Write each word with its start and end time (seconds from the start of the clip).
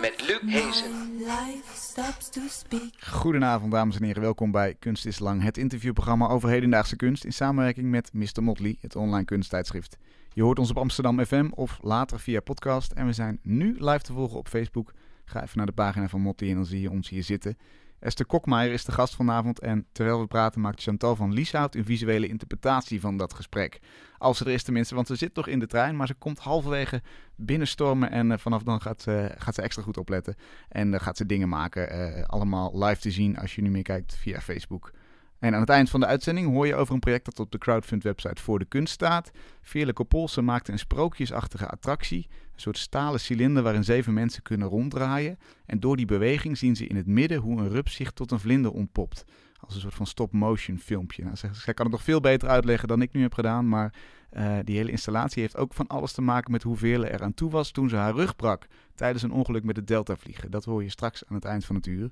Met 0.00 0.26
Luc 0.26 0.40
Hezen. 0.46 0.90
Goedenavond 3.00 3.72
dames 3.72 3.96
en 3.96 4.02
heren, 4.04 4.22
welkom 4.22 4.50
bij 4.50 4.74
Kunst 4.78 5.06
is 5.06 5.18
Lang, 5.18 5.42
het 5.42 5.58
interviewprogramma 5.58 6.28
over 6.28 6.48
hedendaagse 6.48 6.96
kunst 6.96 7.24
in 7.24 7.32
samenwerking 7.32 7.90
met 7.90 8.12
Mr. 8.12 8.42
Motley, 8.42 8.76
het 8.80 8.96
online 8.96 9.24
kunsttijdschrift. 9.24 9.96
Je 10.32 10.42
hoort 10.42 10.58
ons 10.58 10.70
op 10.70 10.78
Amsterdam 10.78 11.24
FM 11.24 11.50
of 11.54 11.78
later 11.82 12.20
via 12.20 12.40
podcast 12.40 12.92
en 12.92 13.06
we 13.06 13.12
zijn 13.12 13.38
nu 13.42 13.76
live 13.78 14.02
te 14.02 14.12
volgen 14.12 14.38
op 14.38 14.48
Facebook. 14.48 14.92
Ga 15.24 15.42
even 15.42 15.56
naar 15.56 15.66
de 15.66 15.72
pagina 15.72 16.08
van 16.08 16.20
Motley 16.20 16.50
en 16.50 16.56
dan 16.56 16.66
zie 16.66 16.80
je 16.80 16.90
ons 16.90 17.08
hier 17.08 17.24
zitten. 17.24 17.56
Esther 18.00 18.26
Kokmeijer 18.26 18.72
is 18.72 18.84
de 18.84 18.92
gast 18.92 19.14
vanavond 19.14 19.60
en 19.60 19.86
terwijl 19.92 20.20
we 20.20 20.26
praten 20.26 20.60
maakt 20.60 20.82
Chantal 20.82 21.16
van 21.16 21.32
Lieshout 21.32 21.74
een 21.74 21.84
visuele 21.84 22.28
interpretatie 22.28 23.00
van 23.00 23.16
dat 23.16 23.34
gesprek. 23.34 23.80
Als 24.18 24.38
ze 24.38 24.44
er 24.44 24.50
is 24.50 24.62
tenminste, 24.62 24.94
want 24.94 25.06
ze 25.06 25.16
zit 25.16 25.34
toch 25.34 25.46
in 25.46 25.58
de 25.58 25.66
trein, 25.66 25.96
maar 25.96 26.06
ze 26.06 26.14
komt 26.14 26.38
halverwege 26.38 27.02
binnenstormen 27.36 28.10
en 28.10 28.30
uh, 28.30 28.38
vanaf 28.38 28.62
dan 28.62 28.80
gaat 28.80 29.02
ze, 29.02 29.34
gaat 29.38 29.54
ze 29.54 29.62
extra 29.62 29.82
goed 29.82 29.96
opletten. 29.96 30.36
En 30.68 30.92
uh, 30.92 31.00
gaat 31.00 31.16
ze 31.16 31.26
dingen 31.26 31.48
maken, 31.48 32.16
uh, 32.18 32.24
allemaal 32.24 32.84
live 32.84 33.00
te 33.00 33.10
zien 33.10 33.38
als 33.38 33.54
je 33.54 33.62
nu 33.62 33.70
meer 33.70 33.82
kijkt 33.82 34.16
via 34.16 34.40
Facebook. 34.40 34.92
En 35.40 35.54
aan 35.54 35.60
het 35.60 35.68
eind 35.68 35.90
van 35.90 36.00
de 36.00 36.06
uitzending 36.06 36.52
hoor 36.52 36.66
je 36.66 36.74
over 36.74 36.94
een 36.94 37.00
project 37.00 37.24
dat 37.24 37.40
op 37.40 37.50
de 37.50 37.58
crowdfund-website 37.58 38.42
voor 38.42 38.58
de 38.58 38.64
kunst 38.64 38.92
staat. 38.92 39.30
Veerle 39.62 39.92
Kopolse 39.92 40.42
maakte 40.42 40.72
een 40.72 40.78
sprookjesachtige 40.78 41.66
attractie. 41.66 42.28
Een 42.30 42.60
soort 42.60 42.78
stalen 42.78 43.20
cilinder 43.20 43.62
waarin 43.62 43.84
zeven 43.84 44.14
mensen 44.14 44.42
kunnen 44.42 44.68
ronddraaien. 44.68 45.38
En 45.66 45.80
door 45.80 45.96
die 45.96 46.06
beweging 46.06 46.58
zien 46.58 46.76
ze 46.76 46.86
in 46.86 46.96
het 46.96 47.06
midden 47.06 47.38
hoe 47.38 47.60
een 47.60 47.68
rups 47.68 47.94
zich 47.94 48.10
tot 48.10 48.30
een 48.30 48.40
vlinder 48.40 48.72
ontpopt. 48.72 49.24
Als 49.60 49.74
een 49.74 49.80
soort 49.80 49.94
van 49.94 50.06
stop-motion 50.06 50.78
filmpje. 50.78 51.24
Nou, 51.24 51.36
zij, 51.36 51.74
kan 51.74 51.86
het 51.86 51.94
nog 51.94 52.04
veel 52.04 52.20
beter 52.20 52.48
uitleggen 52.48 52.88
dan 52.88 53.02
ik 53.02 53.12
nu 53.12 53.22
heb 53.22 53.34
gedaan. 53.34 53.68
Maar 53.68 53.94
uh, 54.32 54.58
die 54.64 54.76
hele 54.76 54.90
installatie 54.90 55.42
heeft 55.42 55.56
ook 55.56 55.74
van 55.74 55.86
alles 55.86 56.12
te 56.12 56.22
maken 56.22 56.52
met 56.52 56.62
hoe 56.62 56.76
Veerle 56.76 57.06
er 57.06 57.22
aan 57.22 57.34
toe 57.34 57.50
was 57.50 57.70
toen 57.70 57.88
ze 57.88 57.96
haar 57.96 58.14
rug 58.14 58.36
brak. 58.36 58.66
Tijdens 58.94 59.22
een 59.22 59.32
ongeluk 59.32 59.64
met 59.64 59.76
het 59.76 59.86
Delta 59.86 60.16
vliegen. 60.16 60.50
Dat 60.50 60.64
hoor 60.64 60.82
je 60.82 60.90
straks 60.90 61.22
aan 61.26 61.34
het 61.34 61.44
eind 61.44 61.64
van 61.64 61.76
het 61.76 61.86
uur. 61.86 62.10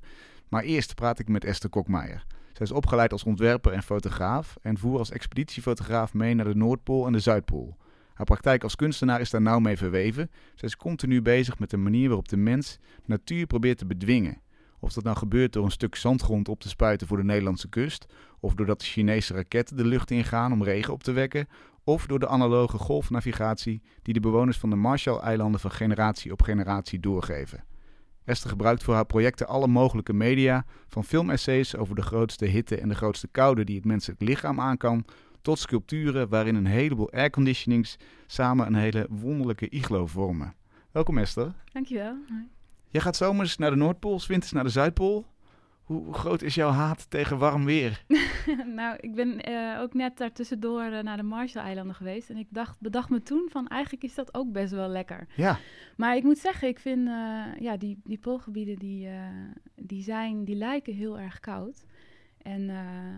Maar 0.48 0.62
eerst 0.62 0.94
praat 0.94 1.18
ik 1.18 1.28
met 1.28 1.44
Esther 1.44 1.70
Kokmeijer. 1.70 2.24
Zij 2.58 2.66
is 2.66 2.72
opgeleid 2.72 3.12
als 3.12 3.24
ontwerper 3.24 3.72
en 3.72 3.82
fotograaf 3.82 4.56
en 4.62 4.78
voer 4.78 4.98
als 4.98 5.10
expeditiefotograaf 5.10 6.14
mee 6.14 6.34
naar 6.34 6.44
de 6.44 6.54
Noordpool 6.54 7.06
en 7.06 7.12
de 7.12 7.20
Zuidpool. 7.20 7.76
Haar 8.14 8.26
praktijk 8.26 8.62
als 8.62 8.76
kunstenaar 8.76 9.20
is 9.20 9.30
daar 9.30 9.42
nauw 9.42 9.58
mee 9.58 9.76
verweven. 9.76 10.30
Zij 10.54 10.68
is 10.68 10.76
continu 10.76 11.22
bezig 11.22 11.58
met 11.58 11.70
de 11.70 11.76
manier 11.76 12.06
waarop 12.06 12.28
de 12.28 12.36
mens 12.36 12.78
natuur 13.04 13.46
probeert 13.46 13.78
te 13.78 13.86
bedwingen. 13.86 14.40
Of 14.78 14.92
dat 14.92 15.04
nou 15.04 15.16
gebeurt 15.16 15.52
door 15.52 15.64
een 15.64 15.70
stuk 15.70 15.94
zandgrond 15.94 16.48
op 16.48 16.60
te 16.60 16.68
spuiten 16.68 17.06
voor 17.06 17.16
de 17.16 17.24
Nederlandse 17.24 17.68
kust, 17.68 18.06
of 18.40 18.54
doordat 18.54 18.80
de 18.80 18.86
Chinese 18.86 19.34
raketten 19.34 19.76
de 19.76 19.84
lucht 19.84 20.10
ingaan 20.10 20.52
om 20.52 20.62
regen 20.62 20.92
op 20.92 21.02
te 21.02 21.12
wekken, 21.12 21.48
of 21.84 22.06
door 22.06 22.18
de 22.18 22.28
analoge 22.28 22.78
golfnavigatie 22.78 23.82
die 24.02 24.14
de 24.14 24.20
bewoners 24.20 24.58
van 24.58 24.70
de 24.70 24.76
Marshall-eilanden 24.76 25.60
van 25.60 25.70
generatie 25.70 26.32
op 26.32 26.42
generatie 26.42 27.00
doorgeven. 27.00 27.64
Esther 28.28 28.50
gebruikt 28.50 28.82
voor 28.82 28.94
haar 28.94 29.06
projecten 29.06 29.46
alle 29.46 29.66
mogelijke 29.66 30.12
media, 30.12 30.64
van 30.88 31.04
filmessays 31.04 31.76
over 31.76 31.94
de 31.94 32.02
grootste 32.02 32.44
hitte 32.44 32.76
en 32.76 32.88
de 32.88 32.94
grootste 32.94 33.28
koude 33.28 33.64
die 33.64 33.76
het 33.76 33.84
menselijk 33.84 34.20
lichaam 34.20 34.60
aan 34.60 34.76
kan, 34.76 35.04
tot 35.42 35.58
sculpturen 35.58 36.28
waarin 36.28 36.54
een 36.54 36.66
heleboel 36.66 37.12
airconditionings 37.12 37.96
samen 38.26 38.66
een 38.66 38.74
hele 38.74 39.06
wonderlijke 39.10 39.68
iglo 39.68 40.06
vormen. 40.06 40.54
Welkom 40.90 41.18
Esther. 41.18 41.54
Dankjewel. 41.72 42.16
Jij 42.88 43.00
gaat 43.00 43.16
zomers 43.16 43.56
naar 43.56 43.70
de 43.70 43.76
Noordpool, 43.76 44.20
winters 44.26 44.52
naar 44.52 44.64
de 44.64 44.70
Zuidpool. 44.70 45.26
Hoe 45.88 46.12
groot 46.14 46.42
is 46.42 46.54
jouw 46.54 46.70
haat 46.70 47.10
tegen 47.10 47.38
warm 47.38 47.64
weer? 47.64 48.04
nou, 48.80 48.96
ik 49.00 49.14
ben 49.14 49.50
uh, 49.50 49.80
ook 49.80 49.94
net 49.94 50.16
daartussendoor 50.16 50.84
uh, 50.84 51.00
naar 51.00 51.16
de 51.16 51.22
Marshall-eilanden 51.22 51.94
geweest. 51.94 52.30
En 52.30 52.36
ik 52.36 52.46
dacht, 52.50 52.80
bedacht 52.80 53.10
me 53.10 53.22
toen 53.22 53.48
van 53.50 53.68
eigenlijk 53.68 54.04
is 54.04 54.14
dat 54.14 54.34
ook 54.34 54.52
best 54.52 54.72
wel 54.72 54.88
lekker. 54.88 55.26
Ja. 55.36 55.58
Maar 55.96 56.16
ik 56.16 56.22
moet 56.22 56.38
zeggen, 56.38 56.68
ik 56.68 56.78
vind 56.78 57.08
uh, 57.08 57.44
ja, 57.58 57.76
die, 57.76 58.00
die 58.04 58.18
poolgebieden 58.18 58.76
die, 58.76 59.08
die, 59.74 60.02
zijn, 60.02 60.44
die 60.44 60.56
lijken 60.56 60.94
heel 60.94 61.18
erg 61.18 61.40
koud. 61.40 61.84
En, 62.42 62.66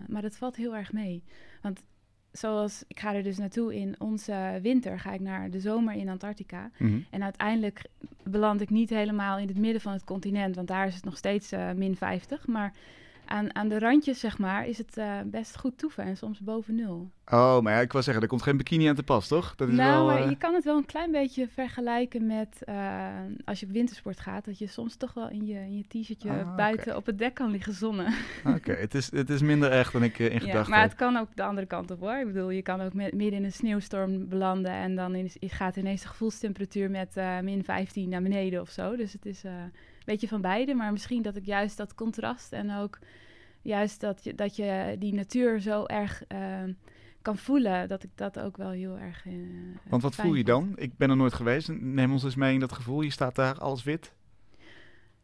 maar 0.09 0.22
dat 0.22 0.36
valt 0.36 0.56
heel 0.56 0.76
erg 0.76 0.92
mee. 0.92 1.25
Want 1.62 1.82
zoals 2.32 2.84
ik 2.88 3.00
ga 3.00 3.14
er 3.14 3.22
dus 3.22 3.38
naartoe 3.38 3.74
in 3.74 3.94
onze 3.98 4.58
winter, 4.62 5.00
ga 5.00 5.12
ik 5.12 5.20
naar 5.20 5.50
de 5.50 5.60
zomer 5.60 5.94
in 5.94 6.08
Antarctica. 6.08 6.70
Mhm. 6.78 6.98
En 7.10 7.22
uiteindelijk 7.22 7.82
beland 8.22 8.60
ik 8.60 8.70
niet 8.70 8.91
helemaal 8.91 9.38
in 9.38 9.48
het 9.48 9.58
midden 9.58 9.80
van 9.80 9.92
het 9.92 10.04
continent, 10.04 10.54
want 10.54 10.68
daar 10.68 10.86
is 10.86 10.94
het 10.94 11.04
nog 11.04 11.16
steeds 11.16 11.52
uh, 11.52 11.72
min 11.72 11.96
50. 11.96 12.46
Maar 12.46 12.72
aan, 13.30 13.54
aan 13.54 13.68
de 13.68 13.78
randjes, 13.78 14.20
zeg 14.20 14.38
maar, 14.38 14.66
is 14.66 14.78
het 14.78 14.96
uh, 14.96 15.20
best 15.24 15.58
goed 15.58 15.78
toeven 15.78 16.04
en 16.04 16.16
soms 16.16 16.41
boven 16.41 16.74
nul. 16.74 17.10
Oh, 17.26 17.60
maar 17.60 17.72
ja, 17.72 17.80
ik 17.80 17.92
wil 17.92 18.02
zeggen, 18.02 18.22
er 18.22 18.28
komt 18.28 18.42
geen 18.42 18.56
bikini 18.56 18.86
aan 18.86 18.94
te 18.94 19.02
pas, 19.02 19.28
toch? 19.28 19.54
Dat 19.56 19.68
is 19.68 19.74
nou, 19.74 20.06
wel, 20.06 20.24
uh... 20.24 20.28
je 20.28 20.36
kan 20.36 20.54
het 20.54 20.64
wel 20.64 20.76
een 20.76 20.86
klein 20.86 21.10
beetje 21.10 21.48
vergelijken 21.48 22.26
met 22.26 22.62
uh, 22.68 23.08
als 23.44 23.60
je 23.60 23.66
op 23.66 23.72
wintersport 23.72 24.20
gaat, 24.20 24.44
dat 24.44 24.58
je 24.58 24.66
soms 24.66 24.96
toch 24.96 25.14
wel 25.14 25.28
in 25.28 25.46
je, 25.46 25.54
in 25.54 25.76
je 25.76 25.84
t-shirtje 25.88 26.30
Ah, 26.30 26.56
buiten 26.56 26.96
op 26.96 27.06
het 27.06 27.18
dek 27.18 27.34
kan 27.34 27.50
liggen 27.50 27.72
zonnen. 27.72 28.14
Oké, 28.56 28.72
het, 28.72 28.94
is, 28.94 29.10
het 29.10 29.30
is 29.30 29.41
minder 29.41 29.72
erg 29.72 29.91
dan 29.91 30.02
ik 30.02 30.18
in 30.18 30.32
ja, 30.32 30.38
gedachten 30.38 30.70
maar 30.70 30.80
had. 30.80 30.88
het 30.88 30.98
kan 30.98 31.16
ook 31.16 31.28
de 31.34 31.42
andere 31.42 31.66
kant 31.66 31.91
op 31.91 32.00
hoor. 32.00 32.16
Ik 32.16 32.26
bedoel, 32.26 32.50
je 32.50 32.62
kan 32.62 32.80
ook 32.80 32.94
met, 32.94 33.14
midden 33.14 33.38
in 33.38 33.44
een 33.44 33.52
sneeuwstorm 33.52 34.28
belanden 34.28 34.72
en 34.72 34.94
dan 34.94 35.28
gaat 35.41 35.76
ineens 35.76 36.02
de 36.02 36.08
gevoelstemperatuur 36.08 36.91
met 36.91 37.14
min 37.42 37.64
15 37.64 38.08
naar 38.08 38.22
beneden 38.22 38.60
of 38.60 38.70
zo. 38.70 38.97
Dus 38.97 39.12
het 39.12 39.26
is 39.26 39.42
beetje 40.04 40.28
van 40.28 40.40
beide, 40.40 40.74
maar 40.74 40.92
misschien 40.92 41.22
dat 41.22 41.36
ik 41.36 41.46
juist 41.46 41.76
dat 41.76 41.94
contrast 41.94 42.52
en 42.52 42.76
ook 42.76 42.98
juist 43.62 44.00
dat 44.00 44.24
je, 44.24 44.34
dat 44.34 44.56
je 44.56 44.96
die 44.98 45.14
natuur 45.14 45.60
zo 45.60 45.84
erg 45.84 46.22
uh, 46.28 46.62
kan 47.22 47.36
voelen, 47.36 47.88
dat 47.88 48.02
ik 48.02 48.10
dat 48.14 48.38
ook 48.38 48.56
wel 48.56 48.70
heel 48.70 48.98
erg. 48.98 49.26
Uh, 49.26 49.34
Want 49.88 50.02
wat 50.02 50.14
voel 50.14 50.34
je 50.34 50.44
dan? 50.44 50.72
Ik 50.76 50.96
ben 50.96 51.10
er 51.10 51.16
nooit 51.16 51.34
geweest. 51.34 51.68
Neem 51.68 52.12
ons 52.12 52.24
eens 52.24 52.34
mee 52.34 52.54
in 52.54 52.60
dat 52.60 52.72
gevoel. 52.72 53.00
Je 53.00 53.10
staat 53.10 53.34
daar 53.34 53.58
alles 53.58 53.82
wit. 53.82 54.12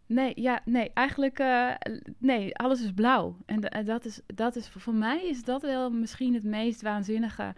Nee, 0.06 0.32
ja, 0.34 0.60
nee, 0.64 0.90
eigenlijk, 0.94 1.38
uh, 1.38 1.70
nee, 2.18 2.56
alles 2.56 2.82
is 2.82 2.92
blauw. 2.92 3.36
En, 3.46 3.60
en 3.60 3.84
dat, 3.84 4.04
is, 4.04 4.20
dat 4.26 4.56
is, 4.56 4.68
voor 4.68 4.94
mij 4.94 5.28
is 5.28 5.42
dat 5.42 5.62
wel 5.62 5.90
misschien 5.90 6.34
het 6.34 6.44
meest 6.44 6.82
waanzinnige. 6.82 7.54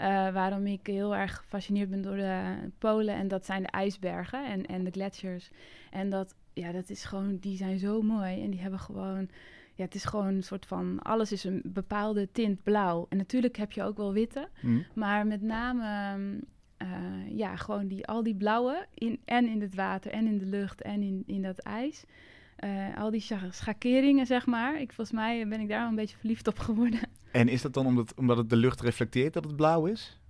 Uh, 0.00 0.06
waarom 0.32 0.66
ik 0.66 0.86
heel 0.86 1.16
erg 1.16 1.36
gefascineerd 1.36 1.90
ben 1.90 2.02
door 2.02 2.16
de 2.16 2.54
Polen. 2.78 3.14
En 3.14 3.28
dat 3.28 3.44
zijn 3.44 3.62
de 3.62 3.68
ijsbergen 3.68 4.46
en, 4.46 4.66
en 4.66 4.84
de 4.84 4.90
gletsjers. 4.90 5.50
En 5.90 6.10
dat, 6.10 6.34
ja, 6.58 6.72
dat 6.72 6.90
is 6.90 7.04
gewoon, 7.04 7.36
die 7.36 7.56
zijn 7.56 7.78
zo 7.78 8.02
mooi. 8.02 8.42
En 8.42 8.50
die 8.50 8.60
hebben 8.60 8.80
gewoon, 8.80 9.28
ja, 9.74 9.84
het 9.84 9.94
is 9.94 10.04
gewoon 10.04 10.34
een 10.34 10.42
soort 10.42 10.66
van, 10.66 10.98
alles 11.02 11.32
is 11.32 11.44
een 11.44 11.60
bepaalde 11.64 12.28
tint 12.32 12.62
blauw. 12.62 13.06
En 13.08 13.16
natuurlijk 13.16 13.56
heb 13.56 13.72
je 13.72 13.82
ook 13.82 13.96
wel 13.96 14.12
witte. 14.12 14.48
Mm. 14.60 14.84
Maar 14.94 15.26
met 15.26 15.42
name, 15.42 16.16
uh, 16.82 16.88
ja, 17.36 17.56
gewoon 17.56 17.86
die, 17.86 18.06
al 18.06 18.22
die 18.22 18.36
blauwe, 18.36 18.86
in, 18.94 19.20
en 19.24 19.48
in 19.48 19.60
het 19.60 19.74
water 19.74 20.10
en 20.10 20.26
in 20.26 20.38
de 20.38 20.46
lucht 20.46 20.82
en 20.82 21.02
in, 21.02 21.22
in 21.26 21.42
dat 21.42 21.58
ijs. 21.58 22.04
Uh, 22.64 22.96
al 22.96 23.10
die 23.10 23.24
schakeringen, 23.50 24.26
zeg 24.26 24.46
maar. 24.46 24.80
Ik, 24.80 24.92
volgens 24.92 25.16
mij 25.16 25.48
ben 25.48 25.60
ik 25.60 25.68
daar 25.68 25.80
wel 25.80 25.88
een 25.88 25.94
beetje 25.94 26.16
verliefd 26.16 26.48
op 26.48 26.58
geworden. 26.58 27.00
En 27.32 27.48
is 27.48 27.62
dat 27.62 27.74
dan 27.74 27.86
omdat, 27.86 28.14
omdat 28.16 28.36
het 28.36 28.50
de 28.50 28.56
lucht 28.56 28.80
reflecteert 28.80 29.32
dat 29.32 29.44
het 29.44 29.56
blauw 29.56 29.86
is? 29.86 30.20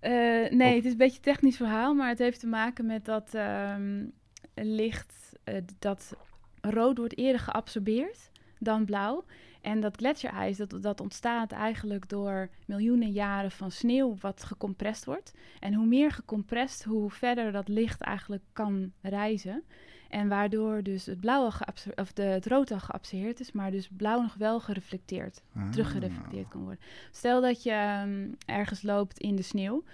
Uh, 0.00 0.10
nee, 0.50 0.68
of? 0.68 0.74
het 0.74 0.84
is 0.84 0.90
een 0.90 0.96
beetje 0.96 1.16
een 1.16 1.22
technisch 1.22 1.56
verhaal, 1.56 1.94
maar 1.94 2.08
het 2.08 2.18
heeft 2.18 2.40
te 2.40 2.46
maken 2.46 2.86
met 2.86 3.04
dat 3.04 3.34
um, 3.34 4.12
licht, 4.54 5.36
uh, 5.44 5.54
dat 5.78 6.16
rood 6.60 6.98
wordt 6.98 7.18
eerder 7.18 7.40
geabsorbeerd 7.40 8.30
dan 8.58 8.84
blauw. 8.84 9.24
En 9.60 9.80
dat 9.80 9.96
gletsjerijs, 9.96 10.56
dat, 10.56 10.82
dat 10.82 11.00
ontstaat 11.00 11.52
eigenlijk 11.52 12.08
door 12.08 12.48
miljoenen 12.66 13.10
jaren 13.10 13.50
van 13.50 13.70
sneeuw 13.70 14.16
wat 14.20 14.44
gecompressed 14.44 15.04
wordt. 15.04 15.32
En 15.60 15.74
hoe 15.74 15.86
meer 15.86 16.10
gecompressed, 16.10 16.84
hoe 16.84 17.10
verder 17.10 17.52
dat 17.52 17.68
licht 17.68 18.00
eigenlijk 18.00 18.42
kan 18.52 18.92
reizen. 19.00 19.64
En 20.08 20.28
waardoor 20.28 20.82
dus 20.82 21.06
het, 21.06 21.20
blauwe 21.20 21.52
of 21.94 22.12
de, 22.12 22.22
het 22.22 22.46
rood 22.46 22.70
al 22.70 22.78
geabsorbeerd 22.78 23.40
is, 23.40 23.52
maar 23.52 23.70
dus 23.70 23.88
blauw 23.96 24.20
nog 24.20 24.34
wel 24.34 24.60
gereflecteerd, 24.60 25.42
ah. 25.56 25.70
teruggereflecteerd 25.70 26.48
kan 26.48 26.60
worden. 26.60 26.80
Stel 27.10 27.40
dat 27.40 27.62
je 27.62 28.02
um, 28.06 28.36
ergens 28.46 28.82
loopt 28.82 29.18
in 29.18 29.36
de 29.36 29.42
sneeuw, 29.42 29.84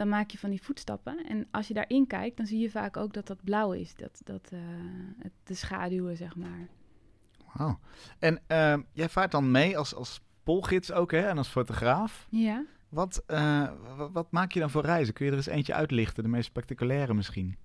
dan 0.00 0.08
maak 0.08 0.30
je 0.30 0.38
van 0.38 0.50
die 0.50 0.62
voetstappen. 0.62 1.26
En 1.26 1.48
als 1.50 1.68
je 1.68 1.74
daarin 1.74 2.06
kijkt, 2.06 2.36
dan 2.36 2.46
zie 2.46 2.58
je 2.58 2.70
vaak 2.70 2.96
ook 2.96 3.12
dat 3.12 3.26
dat 3.26 3.44
blauw 3.44 3.72
is, 3.72 3.94
dat, 3.94 4.20
dat, 4.24 4.50
uh, 4.52 4.60
het, 5.18 5.32
de 5.44 5.54
schaduwen, 5.54 6.16
zeg 6.16 6.36
maar. 6.36 6.68
Wauw. 7.54 7.78
En 8.18 8.40
uh, 8.48 8.76
jij 8.92 9.08
vaart 9.08 9.30
dan 9.30 9.50
mee 9.50 9.78
als, 9.78 9.94
als 9.94 10.20
polgids 10.42 10.92
ook, 10.92 11.10
hè, 11.10 11.28
en 11.28 11.38
als 11.38 11.48
fotograaf. 11.48 12.26
Ja. 12.30 12.64
Wat, 12.88 13.24
uh, 13.26 13.70
wat, 13.96 14.10
wat 14.12 14.30
maak 14.30 14.52
je 14.52 14.60
dan 14.60 14.70
voor 14.70 14.84
reizen? 14.84 15.14
Kun 15.14 15.24
je 15.24 15.30
er 15.30 15.36
eens 15.36 15.46
eentje 15.46 15.74
uitlichten, 15.74 16.22
de 16.22 16.28
meest 16.28 16.46
spectaculaire 16.46 17.14
misschien? 17.14 17.56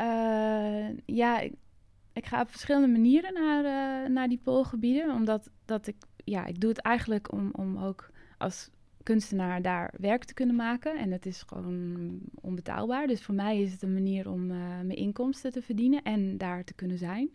Uh, 0.00 0.98
ja, 1.06 1.38
ik, 1.40 1.54
ik, 2.12 2.26
ga 2.26 2.40
op 2.40 2.50
verschillende 2.50 2.88
manieren 2.88 3.34
naar, 3.34 4.10
naar 4.10 4.28
die 4.28 4.40
poolgebieden. 4.44 5.14
Omdat 5.14 5.50
dat 5.64 5.86
ik, 5.86 5.96
ja, 6.16 6.44
ik 6.44 6.60
doe 6.60 6.70
het 6.70 6.80
eigenlijk 6.80 7.32
om, 7.32 7.50
om 7.52 7.78
ook 7.78 8.10
als 8.38 8.70
kunstenaar 9.06 9.62
daar 9.62 9.94
werk 9.98 10.24
te 10.24 10.34
kunnen 10.34 10.56
maken. 10.56 10.98
En 10.98 11.10
het 11.10 11.26
is 11.26 11.42
gewoon 11.46 12.18
onbetaalbaar. 12.40 13.06
Dus 13.06 13.22
voor 13.22 13.34
mij 13.34 13.60
is 13.60 13.72
het 13.72 13.82
een 13.82 13.92
manier 13.92 14.30
om 14.30 14.50
uh, 14.50 14.56
mijn 14.58 14.96
inkomsten 14.96 15.52
te 15.52 15.62
verdienen 15.62 16.02
en 16.02 16.38
daar 16.38 16.64
te 16.64 16.74
kunnen 16.74 16.98
zijn. 16.98 17.30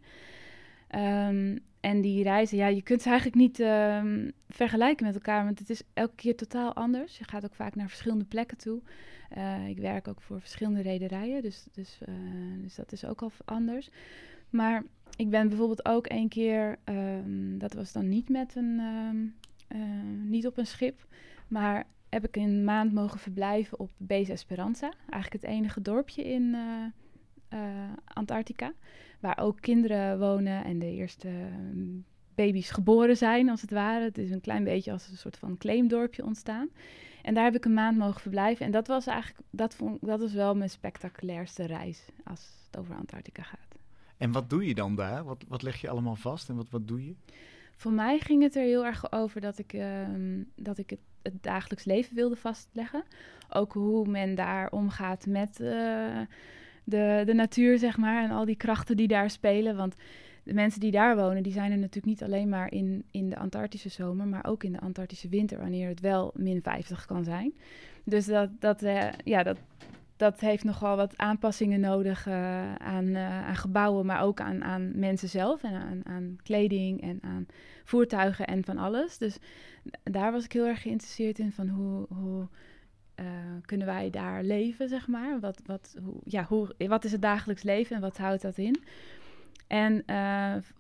Ehm, 0.88 1.58
en 1.80 2.02
die 2.02 2.24
reizen, 2.24 2.58
ja, 2.58 2.68
je 2.68 2.82
kunt 2.82 3.02
ze 3.02 3.10
eigenlijk 3.10 3.38
niet 3.38 3.60
ehm, 3.60 4.30
vergelijken 4.50 5.06
met 5.06 5.16
elkaar, 5.16 5.44
want 5.44 5.60
het 5.60 5.70
is 5.70 5.82
elke 5.94 6.16
keer 6.16 6.36
totaal 6.36 6.74
anders. 6.74 7.18
Je 7.18 7.24
gaat 7.24 7.44
ook 7.44 7.56
vaak 7.56 7.76
naar 7.76 7.88
verschillende 7.88 8.26
plekken 8.26 8.58
toe. 8.58 8.82
Eh, 9.30 9.68
ik 9.68 9.78
werk 9.78 10.08
ook 10.08 10.22
voor 10.22 10.40
verschillende 10.40 10.82
rederijen, 10.82 11.42
dus, 11.42 11.66
dus, 11.72 11.98
eh, 12.06 12.14
dus 12.62 12.76
dat 12.76 12.92
is 12.92 13.06
ook 13.06 13.22
al 13.22 13.32
anders. 13.46 13.90
Maar 14.50 14.84
ik 15.16 15.30
ben 15.30 15.48
bijvoorbeeld 15.48 15.86
ook 15.86 16.10
een 16.10 16.30
keer, 16.30 16.78
ehm, 16.84 17.58
dat 17.58 17.74
was 17.74 17.92
dan 17.92 18.10
niet 18.10 18.30
met 18.30 18.56
een, 18.56 18.80
eh, 19.68 19.78
niet 20.24 20.48
op 20.48 20.58
een 20.58 20.68
schip, 20.68 21.08
maar 21.52 21.88
heb 22.10 22.28
ik 22.28 22.36
een 22.36 22.64
maand 22.64 22.94
mogen 22.94 23.20
verblijven 23.20 23.80
op 23.80 23.92
Base 23.98 24.32
Esperanza. 24.32 24.94
Eigenlijk 25.10 25.44
het 25.44 25.52
enige 25.52 25.82
dorpje 25.82 26.24
in 26.24 26.56
Antarctica 28.14 28.74
waar 29.22 29.40
ook 29.40 29.62
kinderen 29.62 30.20
wonen 30.20 30.64
en 30.64 30.80
de 30.80 30.92
eerste 30.92 31.28
ehm, 31.28 31.88
baby's 32.36 32.70
geboren 32.70 33.18
zijn, 33.18 33.50
als 33.50 33.62
het 33.62 33.72
ware. 33.72 34.04
Het 34.04 34.18
is 34.18 34.32
een 34.32 34.42
klein 34.42 34.64
beetje 34.64 34.92
als 34.92 35.10
een 35.10 35.18
soort 35.18 35.38
van 35.38 35.58
claimdorpje 35.58 36.26
ontstaan. 36.26 36.70
En 37.22 37.34
daar 37.34 37.44
heb 37.44 37.56
ik 37.56 37.66
een 37.66 37.74
maand 37.74 37.98
mogen 37.98 38.22
verblijven. 38.22 38.66
En 38.66 38.72
dat 38.72 38.88
was 38.88 39.08
eigenlijk, 39.08 39.48
dat, 39.50 39.76
vond, 39.76 39.98
dat 40.02 40.20
was 40.20 40.34
wel 40.34 40.56
mijn 40.56 40.70
spectaculairste 40.70 41.66
reis 41.66 42.06
als 42.24 42.50
het 42.66 42.78
over 42.80 42.96
Antarctica 42.96 43.44
gaat. 43.44 43.80
En 44.18 44.32
wat 44.32 44.50
doe 44.50 44.66
je 44.66 44.76
dan 44.76 44.96
daar? 44.96 45.24
Wat, 45.24 45.46
wat 45.48 45.62
leg 45.62 45.82
je 45.82 45.90
allemaal 45.90 46.16
vast 46.16 46.50
en 46.50 46.56
wat, 46.56 46.70
wat 46.70 46.88
doe 46.88 47.06
je? 47.06 47.16
Voor 47.76 47.92
mij 47.92 48.20
ging 48.20 48.44
het 48.44 48.56
er 48.56 48.64
heel 48.64 48.86
erg 48.86 49.12
over 49.12 49.42
dat 49.42 49.58
ik, 49.58 49.74
uh, 49.74 50.08
dat 50.56 50.78
ik 50.78 50.90
het, 50.90 51.00
het, 51.24 51.44
dagelijks 51.44 51.86
leven 51.86 52.16
wilde 52.16 52.36
vastleggen. 52.36 53.04
Ook 53.50 53.74
hoe 53.74 54.08
men 54.08 54.36
daar 54.36 54.72
omgaat 54.72 55.26
met 55.26 55.60
uh, 55.60 56.20
de, 56.84 57.24
de 57.26 57.34
natuur, 57.34 57.78
zeg 57.78 57.98
maar, 57.98 58.24
en 58.24 58.32
al 58.32 58.46
die 58.46 58.56
krachten 58.56 58.98
die 58.98 59.08
daar 59.08 59.30
spelen. 59.30 59.76
Want 59.76 59.96
de 60.44 60.54
mensen 60.54 60.80
die 60.80 60.92
daar 60.92 61.16
wonen, 61.16 61.44
die 61.44 61.54
zijn 61.54 61.72
er 61.72 61.78
natuurlijk 61.78 62.06
niet 62.06 62.24
alleen 62.24 62.50
maar 62.50 62.72
in, 62.72 63.04
in 63.12 63.30
de 63.30 63.38
Antarctische 63.38 63.90
zomer, 63.90 64.28
maar 64.28 64.46
ook 64.46 64.64
in 64.64 64.72
de 64.72 64.80
Antarctische 64.80 65.30
winter, 65.30 65.60
wanneer 65.60 65.88
het 65.88 66.00
wel 66.00 66.32
min 66.36 66.62
50 66.62 67.06
kan 67.06 67.24
zijn. 67.24 67.54
Dus 68.04 68.26
dat, 68.26 68.50
dat, 68.60 68.84
uh, 68.84 69.10
ja, 69.24 69.44
dat, 69.44 69.58
dat 70.22 70.40
heeft 70.40 70.64
nogal 70.64 70.96
wat 70.96 71.18
aanpassingen 71.18 71.80
nodig 71.80 72.28
uh, 72.28 72.76
aan, 72.76 73.06
uh, 73.06 73.48
aan 73.48 73.56
gebouwen, 73.56 74.06
maar 74.06 74.22
ook 74.22 74.42
aan, 74.42 74.64
aan 74.64 75.00
mensen 75.00 75.30
zelf 75.30 75.64
en 75.64 75.74
aan, 75.74 76.02
aan 76.06 76.38
kleding 76.44 77.02
en 77.02 77.20
aan 77.22 77.46
voertuigen 77.84 78.48
en 78.48 78.64
van 78.64 78.78
alles. 78.78 79.18
Dus 79.18 79.38
daar 80.04 80.32
was 80.32 80.44
ik 80.44 80.52
heel 80.52 80.66
erg 80.66 80.82
geïnteresseerd 80.82 81.40
in 81.40 81.52
van 81.52 81.68
hoe, 81.68 82.06
hoe 82.10 82.48
uh, 83.20 83.26
kunnen 83.66 83.88
wij 83.88 84.10
daar 84.10 84.44
leven, 84.44 84.90
zeg 84.90 85.08
maar? 85.08 85.40
Wat, 85.40 85.62
wat, 85.66 85.96
hoe, 86.04 86.16
ja, 86.24 86.44
hoe, 86.44 86.76
wat 86.78 87.04
is 87.04 87.12
het 87.12 87.22
dagelijks 87.22 87.64
leven 87.64 87.96
en 87.96 88.02
wat 88.02 88.18
houdt 88.18 88.42
dat 88.42 88.58
in? 88.58 88.84
En 89.68 90.04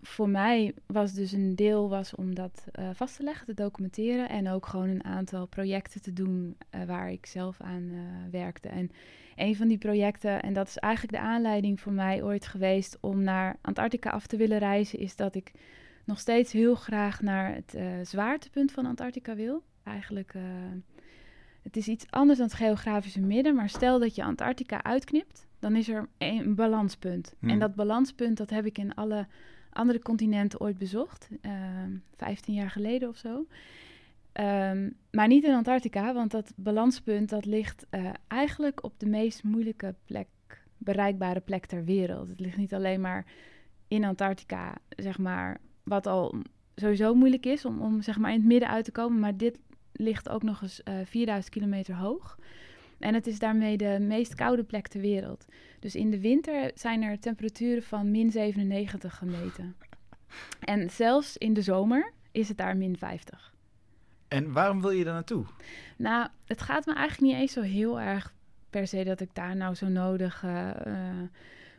voor 0.02 0.30
mij 0.30 0.74
was 0.86 1.14
dus 1.14 1.32
een 1.32 1.56
deel 1.56 1.90
was 1.90 2.16
om 2.16 2.36
dat 2.36 2.66
vast 2.94 3.16
te 3.16 3.24
leggen, 3.24 3.46
te 3.46 3.54
documenteren 3.54 4.30
en 4.30 4.50
ook 4.50 4.66
gewoon 4.66 4.90
een 4.90 5.04
aantal 5.04 5.46
projecten 5.46 6.02
te 6.02 6.14
doen 6.14 6.58
waar 6.86 7.12
ik 7.12 7.26
zelf 7.26 7.62
aan 7.62 7.92
werkte. 8.32 8.70
En 8.70 8.92
een 9.36 9.56
van 9.56 9.68
die 9.68 9.78
projecten, 9.78 10.42
en 10.42 10.54
dat 10.54 10.68
is 10.68 10.78
eigenlijk 10.78 11.14
de 11.14 11.30
aanleiding 11.30 11.80
voor 11.80 11.92
mij 11.94 12.24
ooit 12.24 12.48
geweest 12.48 12.98
om 13.02 13.24
naar 13.24 13.56
Antarctica 13.62 14.10
af 14.10 14.28
te 14.28 14.38
willen 14.38 14.58
reizen, 14.58 15.00
is 15.00 15.16
dat 15.16 15.36
ik 15.36 15.52
nog 16.06 16.20
steeds 16.20 16.52
heel 16.52 16.76
graag 16.76 17.22
naar 17.22 17.56
het 17.56 18.08
zwaartepunt 18.08 18.72
van 18.72 18.86
Antarctica 18.86 19.36
wil. 19.36 19.64
Eigenlijk 19.84 20.34
het 21.62 21.78
is 21.78 21.88
iets 21.88 22.06
anders 22.10 22.38
dan 22.38 22.48
het 22.48 22.56
geografische 22.56 23.22
midden, 23.22 23.56
maar 23.56 23.70
stel 23.70 24.00
dat 24.00 24.16
je 24.16 24.24
Antarctica 24.24 24.84
uitknipt, 24.84 25.48
dan 25.60 25.76
is 25.76 25.90
er 25.90 26.10
een 26.18 26.56
balanspunt. 26.56 27.36
En 27.42 27.50
hmm. 27.50 27.60
dat 27.60 27.76
balanspunt, 27.76 28.38
dat 28.38 28.50
heb 28.50 28.66
ik 28.66 28.78
in 28.78 28.96
alle 28.96 29.28
andere 29.70 30.00
continenten 30.00 30.60
ooit 30.60 30.78
bezocht, 30.78 31.30
uh, 31.32 31.52
ehm, 31.52 31.92
15 32.16 32.54
jaar 32.54 32.70
geleden 32.70 33.10
of 33.10 33.18
zo. 33.18 33.46
Um, 34.34 34.98
maar 35.12 35.28
niet 35.28 35.44
in 35.44 35.54
Antarctica, 35.54 36.14
want 36.14 36.32
dat 36.32 36.54
balanspunt 36.56 37.30
dat 37.30 37.46
ligt 37.46 37.86
uh, 37.92 38.10
eigenlijk 38.28 38.84
op 38.84 39.00
de 39.00 39.06
meest 39.06 39.44
moeilijke 39.44 39.96
plek, 40.06 40.28
bereikbare 40.78 41.40
plek 41.40 41.66
ter 41.66 41.84
wereld. 41.84 42.30
Het 42.30 42.40
ligt 42.40 42.58
niet 42.58 42.74
alleen 42.74 43.02
maar 43.02 43.26
in 43.88 44.04
Antarctica, 44.04 44.76
zeg 44.90 45.18
maar, 45.18 45.58
wat 45.84 46.08
al 46.08 46.36
sowieso 46.76 47.14
moeilijk 47.14 47.46
is 47.46 47.66
om, 47.66 47.82
om 47.82 48.02
zeg 48.02 48.18
maar 48.18 48.32
in 48.32 48.38
het 48.38 48.48
midden 48.48 48.70
uit 48.70 48.86
te 48.86 48.92
komen, 48.92 49.20
maar 49.20 49.38
dit 49.38 49.60
ligt 49.92 50.30
ook 50.30 50.44
nog 50.44 50.62
eens 50.62 50.82
uh, 50.84 51.00
eh, 51.00 51.08
4000 51.08 51.54
kilometer 51.54 51.96
hoog. 51.96 52.38
En 53.00 53.14
het 53.14 53.28
is 53.28 53.40
daarmee 53.40 53.78
de 53.78 53.98
meest 54.00 54.36
koude 54.36 54.64
plek 54.64 54.88
ter 54.88 55.02
wereld. 55.02 55.46
Dus 55.80 55.96
in 55.96 56.12
de 56.12 56.20
winter 56.20 56.72
zijn 56.76 57.02
er 57.02 57.20
temperaturen 57.20 57.84
van 57.84 58.12
min 58.12 58.32
97 58.32 59.18
gemeten. 59.18 59.76
En 60.60 60.90
zelfs 60.90 61.38
in 61.38 61.54
de 61.54 61.62
zomer 61.62 62.12
is 62.32 62.48
het 62.48 62.58
daar 62.58 62.78
min 62.78 62.98
50. 62.98 63.51
En 64.34 64.52
waarom 64.52 64.82
wil 64.82 64.92
je 64.92 65.04
daar 65.04 65.14
naartoe? 65.14 65.46
Nou, 65.98 66.28
het 66.46 66.62
gaat 66.62 66.86
me 66.86 66.94
eigenlijk 66.94 67.32
niet 67.32 67.42
eens 67.42 67.54
zo 67.54 67.62
heel 67.62 68.00
erg 68.00 68.34
per 68.70 68.88
se 68.88 69.04
dat 69.04 69.20
ik 69.20 69.30
daar 69.34 69.56
nou 69.56 69.76
zo 69.76 69.88
nodig 69.88 70.44
uh, 70.44 70.52
uh, 70.52 70.94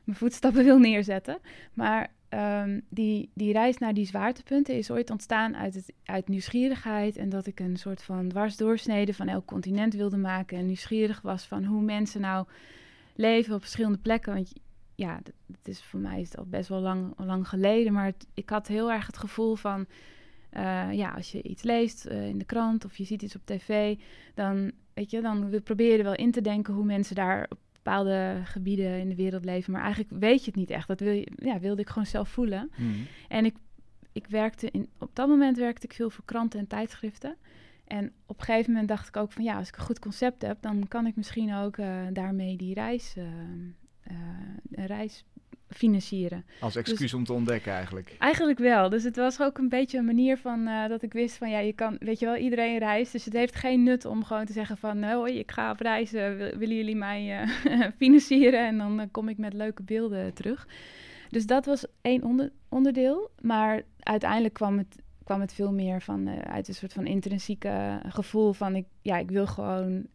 mijn 0.05 0.19
voetstappen 0.19 0.65
wil 0.65 0.79
neerzetten. 0.79 1.39
Maar 1.73 2.11
um, 2.29 2.83
die, 2.89 3.31
die 3.35 3.53
reis 3.53 3.79
naar 3.79 3.95
die 3.95 4.07
zwaartepunten 4.07 4.75
is 4.75 4.91
ooit 4.91 5.11
ontstaan 5.11 5.57
uit, 5.57 5.75
het, 5.75 5.93
uit 6.05 6.29
nieuwsgierigheid. 6.29 7.17
En 7.17 7.29
dat 7.29 7.47
ik 7.47 7.61
een 7.61 7.77
soort 7.77 8.03
van 8.03 8.29
dwarsdoorsnede 8.29 9.15
van 9.15 9.29
elk 9.29 9.47
continent 9.47 9.95
wilde 9.95 10.17
maken. 10.17 10.59
En 10.59 10.67
nieuwsgierig 10.67 11.21
was 11.21 11.45
van 11.45 11.65
hoe 11.65 11.83
mensen 11.83 12.21
nou 12.21 12.47
leven 13.15 13.55
op 13.55 13.61
verschillende 13.61 13.99
plekken. 13.99 14.35
Want 14.35 14.53
ja, 14.95 15.21
het 15.47 15.69
is 15.69 15.83
voor 15.83 16.01
mij 16.01 16.21
is 16.21 16.29
het 16.29 16.39
al 16.39 16.47
best 16.47 16.69
wel 16.69 16.81
lang, 16.81 17.13
lang 17.17 17.49
geleden. 17.49 17.93
Maar 17.93 18.13
ik 18.35 18.51
had 18.51 18.67
heel 18.67 18.93
erg 18.93 19.07
het 19.07 19.19
gevoel 19.19 19.55
van. 19.55 19.87
Uh, 20.57 20.93
ja, 20.93 21.11
als 21.11 21.33
je 21.33 21.43
iets 21.43 21.63
leest 21.63 22.07
uh, 22.07 22.29
in 22.29 22.39
de 22.39 22.45
krant 22.45 22.85
of 22.85 22.97
je 22.97 23.05
ziet 23.05 23.23
iets 23.23 23.37
op 23.37 23.41
tv, 23.45 23.97
dan, 24.35 24.73
weet 24.95 25.11
je, 25.11 25.21
dan 25.21 25.61
probeer 25.65 25.97
je 25.97 26.03
wel 26.03 26.15
in 26.15 26.31
te 26.31 26.41
denken 26.41 26.75
hoe 26.75 26.85
mensen 26.85 27.15
daar 27.15 27.47
op 27.49 27.59
bepaalde 27.73 28.41
gebieden 28.45 28.99
in 29.01 29.09
de 29.09 29.15
wereld 29.15 29.45
leven. 29.45 29.73
Maar 29.73 29.83
eigenlijk 29.83 30.21
weet 30.21 30.41
je 30.41 30.47
het 30.47 30.55
niet 30.55 30.71
echt. 30.71 30.89
Dat 30.89 31.01
wil 31.01 31.13
je, 31.13 31.33
ja, 31.37 31.59
wilde 31.59 31.81
ik 31.81 31.89
gewoon 31.89 32.07
zelf 32.07 32.29
voelen. 32.29 32.71
Hmm. 32.75 33.07
En 33.29 33.45
ik, 33.45 33.55
ik 34.13 34.27
werkte 34.27 34.71
in, 34.71 34.89
op 34.99 35.11
dat 35.13 35.29
moment 35.29 35.57
werkte 35.57 35.87
ik 35.87 35.93
veel 35.93 36.11
voor 36.11 36.25
kranten 36.25 36.61
en 36.61 36.67
tijdschriften. 36.67 37.37
En 37.85 38.13
op 38.27 38.39
een 38.39 38.45
gegeven 38.45 38.71
moment 38.71 38.89
dacht 38.89 39.09
ik 39.09 39.17
ook 39.17 39.33
van 39.33 39.45
ja, 39.45 39.57
als 39.57 39.69
ik 39.69 39.77
een 39.77 39.83
goed 39.83 39.99
concept 39.99 40.43
heb, 40.43 40.57
dan 40.61 40.89
kan 40.89 41.07
ik 41.07 41.17
misschien 41.17 41.55
ook 41.55 41.77
uh, 41.77 41.87
daarmee 42.13 42.57
die 42.57 42.75
reis, 42.75 43.15
een 44.71 44.87
reis 44.87 45.25
financieren. 45.73 46.45
Als 46.61 46.77
excuus 46.77 46.99
dus, 46.99 47.15
om 47.15 47.25
te 47.25 47.33
ontdekken 47.33 47.73
eigenlijk. 47.73 48.17
Eigenlijk 48.19 48.59
wel. 48.59 48.89
Dus 48.89 49.05
het 49.05 49.17
was 49.17 49.41
ook 49.41 49.59
een 49.59 49.69
beetje 49.69 49.99
een 49.99 50.05
manier 50.05 50.39
van 50.39 50.69
uh, 50.69 50.89
dat 50.89 51.03
ik 51.03 51.13
wist 51.13 51.37
van 51.37 51.51
ja, 51.51 51.59
je 51.59 51.73
kan, 51.73 51.97
weet 51.99 52.19
je 52.19 52.27
wel, 52.27 52.37
iedereen 52.37 52.79
reist. 52.79 53.13
Dus 53.13 53.25
het 53.25 53.35
heeft 53.35 53.55
geen 53.55 53.83
nut 53.83 54.05
om 54.05 54.25
gewoon 54.25 54.45
te 54.45 54.53
zeggen 54.53 54.77
van 54.77 54.99
nou, 54.99 55.15
hoi, 55.15 55.39
ik 55.39 55.51
ga 55.51 55.71
op 55.71 55.81
reizen, 55.81 56.37
willen 56.59 56.77
jullie 56.77 56.97
mij 56.97 57.47
uh, 57.65 57.87
financieren? 58.03 58.67
En 58.67 58.79
dan 58.79 59.01
uh, 59.01 59.07
kom 59.11 59.29
ik 59.29 59.39
met 59.39 59.53
leuke 59.53 59.83
beelden 59.83 60.35
terug. 60.35 60.67
Dus 61.29 61.47
dat 61.47 61.67
was 61.67 61.87
één 62.01 62.23
onder, 62.23 62.51
onderdeel. 62.69 63.31
Maar 63.41 63.83
uiteindelijk 63.99 64.55
kwam 64.55 64.79
het, 64.79 64.97
kwam 65.25 65.41
het 65.41 65.53
veel 65.55 65.73
meer 65.73 66.03
van 66.03 66.29
uit 66.29 66.69
een 66.69 66.75
soort 66.75 66.93
van 66.93 67.07
intrinsieke 67.07 68.01
gevoel 68.09 68.53
van 68.53 68.77
ik, 68.77 68.87
ja, 69.03 69.19
ik 69.19 69.31
wil 69.31 69.47
gewoon 69.47 70.07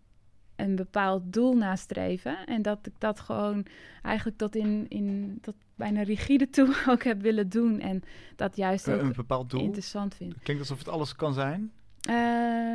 een 0.58 0.76
bepaald 0.76 1.34
doel 1.34 1.56
nastreven. 1.56 2.46
En 2.46 2.62
dat 2.62 2.80
ik 2.86 2.94
dat 2.98 3.20
gewoon 3.20 3.66
eigenlijk 4.02 4.38
tot 4.38 4.56
in, 4.56 4.86
in 4.90 5.38
tot 5.42 5.56
bijna 5.76 6.02
rigide 6.02 6.50
toe 6.50 6.76
ook 6.90 7.04
heb 7.04 7.22
willen 7.22 7.50
doen. 7.50 7.80
En 7.80 8.04
dat 8.36 8.56
juist 8.56 8.90
ook 8.90 9.02
een 9.02 9.14
bepaald 9.14 9.50
doel? 9.50 9.62
interessant 9.62 10.16
vind. 10.16 10.34
Klinkt 10.44 10.62
alsof 10.62 10.80
het 10.80 10.90
alles 10.90 11.16
kan 11.16 11.34
zijn? 11.34 11.72
Uh, 12.10 12.16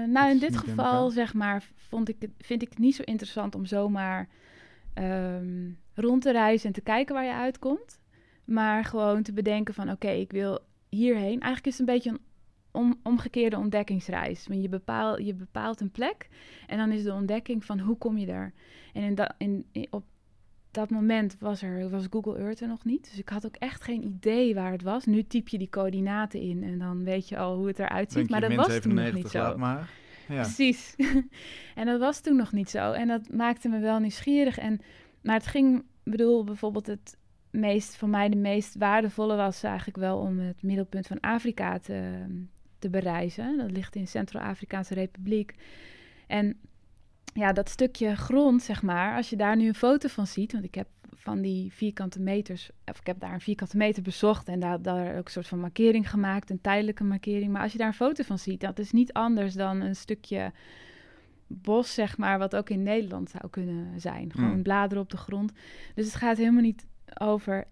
nou, 0.06 0.30
in 0.30 0.38
dit 0.38 0.56
geval, 0.56 1.10
zeg 1.10 1.34
maar, 1.34 1.64
vond 1.76 2.08
ik 2.08 2.16
het, 2.18 2.30
vind 2.38 2.62
ik 2.62 2.68
het 2.68 2.78
niet 2.78 2.94
zo 2.94 3.02
interessant 3.02 3.54
om 3.54 3.66
zomaar 3.66 4.28
um, 4.94 5.78
rond 5.94 6.22
te 6.22 6.32
reizen 6.32 6.66
en 6.66 6.72
te 6.72 6.80
kijken 6.80 7.14
waar 7.14 7.24
je 7.24 7.34
uitkomt. 7.34 8.00
Maar 8.44 8.84
gewoon 8.84 9.22
te 9.22 9.32
bedenken 9.32 9.74
van, 9.74 9.90
oké, 9.90 10.08
ik 10.08 10.32
wil 10.32 10.58
hierheen. 10.88 11.40
Eigenlijk 11.40 11.66
is 11.66 11.78
het 11.78 11.88
een 11.88 11.94
beetje 11.94 12.10
een 12.10 12.20
om, 12.72 13.00
omgekeerde 13.02 13.56
ontdekkingsreis. 13.56 14.46
Want 14.46 14.62
je, 14.62 14.68
bepaal, 14.68 15.18
je 15.18 15.34
bepaalt 15.34 15.80
een 15.80 15.90
plek 15.90 16.28
en 16.66 16.78
dan 16.78 16.92
is 16.92 17.02
de 17.02 17.12
ontdekking 17.12 17.64
van 17.64 17.78
hoe 17.78 17.98
kom 17.98 18.18
je 18.18 18.26
daar. 18.26 18.52
En 18.92 19.02
in, 19.02 19.14
da, 19.14 19.34
in, 19.38 19.66
op 19.90 20.04
dat 20.70 20.90
moment 20.90 21.36
was, 21.38 21.62
er, 21.62 21.90
was 21.90 22.06
Google 22.10 22.38
Earth 22.38 22.60
er 22.60 22.68
nog 22.68 22.84
niet. 22.84 23.04
Dus 23.10 23.18
ik 23.18 23.28
had 23.28 23.46
ook 23.46 23.56
echt 23.56 23.82
geen 23.82 24.04
idee 24.04 24.54
waar 24.54 24.72
het 24.72 24.82
was. 24.82 25.04
Nu 25.04 25.22
typ 25.22 25.48
je 25.48 25.58
die 25.58 25.68
coördinaten 25.68 26.40
in 26.40 26.62
en 26.62 26.78
dan 26.78 27.04
weet 27.04 27.28
je 27.28 27.38
al 27.38 27.56
hoe 27.56 27.66
het 27.66 27.78
eruit 27.78 28.12
ziet. 28.12 28.30
maar 28.30 28.40
dat 28.40 28.54
was 28.54 28.80
toen 28.80 28.94
nog 28.94 29.12
niet 29.12 29.28
zo. 29.28 29.56
Maar. 29.56 29.90
Ja. 30.28 30.42
Precies. 30.42 30.96
en 31.74 31.86
dat 31.86 32.00
was 32.00 32.20
toen 32.20 32.36
nog 32.36 32.52
niet 32.52 32.70
zo. 32.70 32.92
En 32.92 33.08
dat 33.08 33.32
maakte 33.32 33.68
me 33.68 33.78
wel 33.78 33.98
nieuwsgierig. 33.98 34.58
En, 34.58 34.80
maar 35.22 35.34
het 35.34 35.46
ging, 35.46 35.84
bedoel, 36.04 36.44
bijvoorbeeld 36.44 36.86
het 36.86 37.16
meest, 37.50 37.96
voor 37.96 38.08
mij 38.08 38.28
de 38.28 38.36
meest 38.36 38.74
waardevolle 38.78 39.36
was 39.36 39.62
eigenlijk 39.62 39.96
wel 39.96 40.18
om 40.18 40.38
het 40.38 40.62
middelpunt 40.62 41.06
van 41.06 41.20
Afrika 41.20 41.78
te, 41.78 42.26
te 42.82 42.90
bereizen. 42.90 43.58
Dat 43.58 43.70
ligt 43.70 43.96
in 43.96 44.08
Centraal-Afrikaanse 44.08 44.94
Republiek. 44.94 45.54
En 46.26 46.56
ja, 47.34 47.52
dat 47.52 47.68
stukje 47.68 48.16
grond, 48.16 48.62
zeg 48.62 48.82
maar, 48.82 49.16
als 49.16 49.30
je 49.30 49.36
daar 49.36 49.56
nu 49.56 49.66
een 49.66 49.74
foto 49.74 50.08
van 50.08 50.26
ziet, 50.26 50.52
want 50.52 50.64
ik 50.64 50.74
heb 50.74 50.86
van 51.14 51.40
die 51.40 51.72
vierkante 51.72 52.20
meters, 52.20 52.70
of 52.84 52.98
ik 52.98 53.06
heb 53.06 53.20
daar 53.20 53.32
een 53.32 53.40
vierkante 53.40 53.76
meter 53.76 54.02
bezocht 54.02 54.48
en 54.48 54.60
daar, 54.60 54.82
daar 54.82 55.18
ook 55.18 55.24
een 55.24 55.30
soort 55.30 55.48
van 55.48 55.60
markering 55.60 56.10
gemaakt, 56.10 56.50
een 56.50 56.60
tijdelijke 56.60 57.04
markering. 57.04 57.52
Maar 57.52 57.62
als 57.62 57.72
je 57.72 57.78
daar 57.78 57.86
een 57.86 57.94
foto 57.94 58.22
van 58.22 58.38
ziet, 58.38 58.60
dat 58.60 58.78
is 58.78 58.92
niet 58.92 59.12
anders 59.12 59.54
dan 59.54 59.80
een 59.80 59.96
stukje 59.96 60.52
bos, 61.46 61.94
zeg 61.94 62.18
maar, 62.18 62.38
wat 62.38 62.56
ook 62.56 62.70
in 62.70 62.82
Nederland 62.82 63.30
zou 63.30 63.48
kunnen 63.50 64.00
zijn. 64.00 64.32
Gewoon 64.32 64.50
Hmm. 64.50 64.62
bladeren 64.62 65.02
op 65.02 65.10
de 65.10 65.16
grond. 65.16 65.52
Dus 65.94 66.04
het 66.04 66.14
gaat 66.14 66.36
helemaal 66.36 66.62
niet 66.62 66.86
over. 67.18 67.64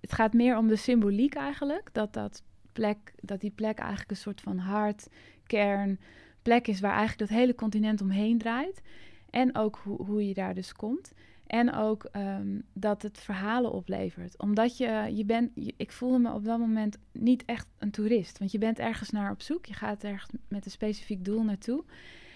Het 0.00 0.12
gaat 0.12 0.32
meer 0.32 0.56
om 0.56 0.68
de 0.68 0.76
symboliek 0.76 1.34
eigenlijk. 1.34 1.88
Dat, 1.92 2.12
dat, 2.12 2.42
plek, 2.72 3.12
dat 3.20 3.40
die 3.40 3.50
plek 3.50 3.78
eigenlijk 3.78 4.10
een 4.10 4.16
soort 4.16 4.40
van 4.40 4.58
hart, 4.58 5.08
kern, 5.46 6.00
plek 6.42 6.66
is 6.68 6.80
waar 6.80 6.96
eigenlijk 6.96 7.30
dat 7.30 7.38
hele 7.38 7.54
continent 7.54 8.00
omheen 8.00 8.38
draait. 8.38 8.82
En 9.30 9.56
ook 9.56 9.80
hoe, 9.84 10.02
hoe 10.04 10.28
je 10.28 10.34
daar 10.34 10.54
dus 10.54 10.72
komt. 10.72 11.12
En 11.46 11.72
ook 11.74 12.04
ehm, 12.04 12.58
dat 12.72 13.02
het 13.02 13.18
verhalen 13.18 13.72
oplevert. 13.72 14.38
Omdat 14.38 14.76
je, 14.76 15.10
je 15.14 15.24
bent, 15.24 15.50
je- 15.54 15.74
ik 15.76 15.92
voelde 15.92 16.18
me 16.18 16.32
op 16.32 16.44
dat 16.44 16.58
moment 16.58 16.98
niet 17.12 17.44
echt 17.44 17.66
een 17.78 17.90
toerist. 17.90 18.38
Want 18.38 18.52
je 18.52 18.58
bent 18.58 18.78
ergens 18.78 19.10
naar 19.10 19.30
op 19.30 19.42
zoek. 19.42 19.66
Je 19.66 19.74
gaat 19.74 20.04
ergens 20.04 20.30
met 20.48 20.64
een 20.64 20.70
specifiek 20.70 21.24
doel 21.24 21.42
naartoe. 21.44 21.84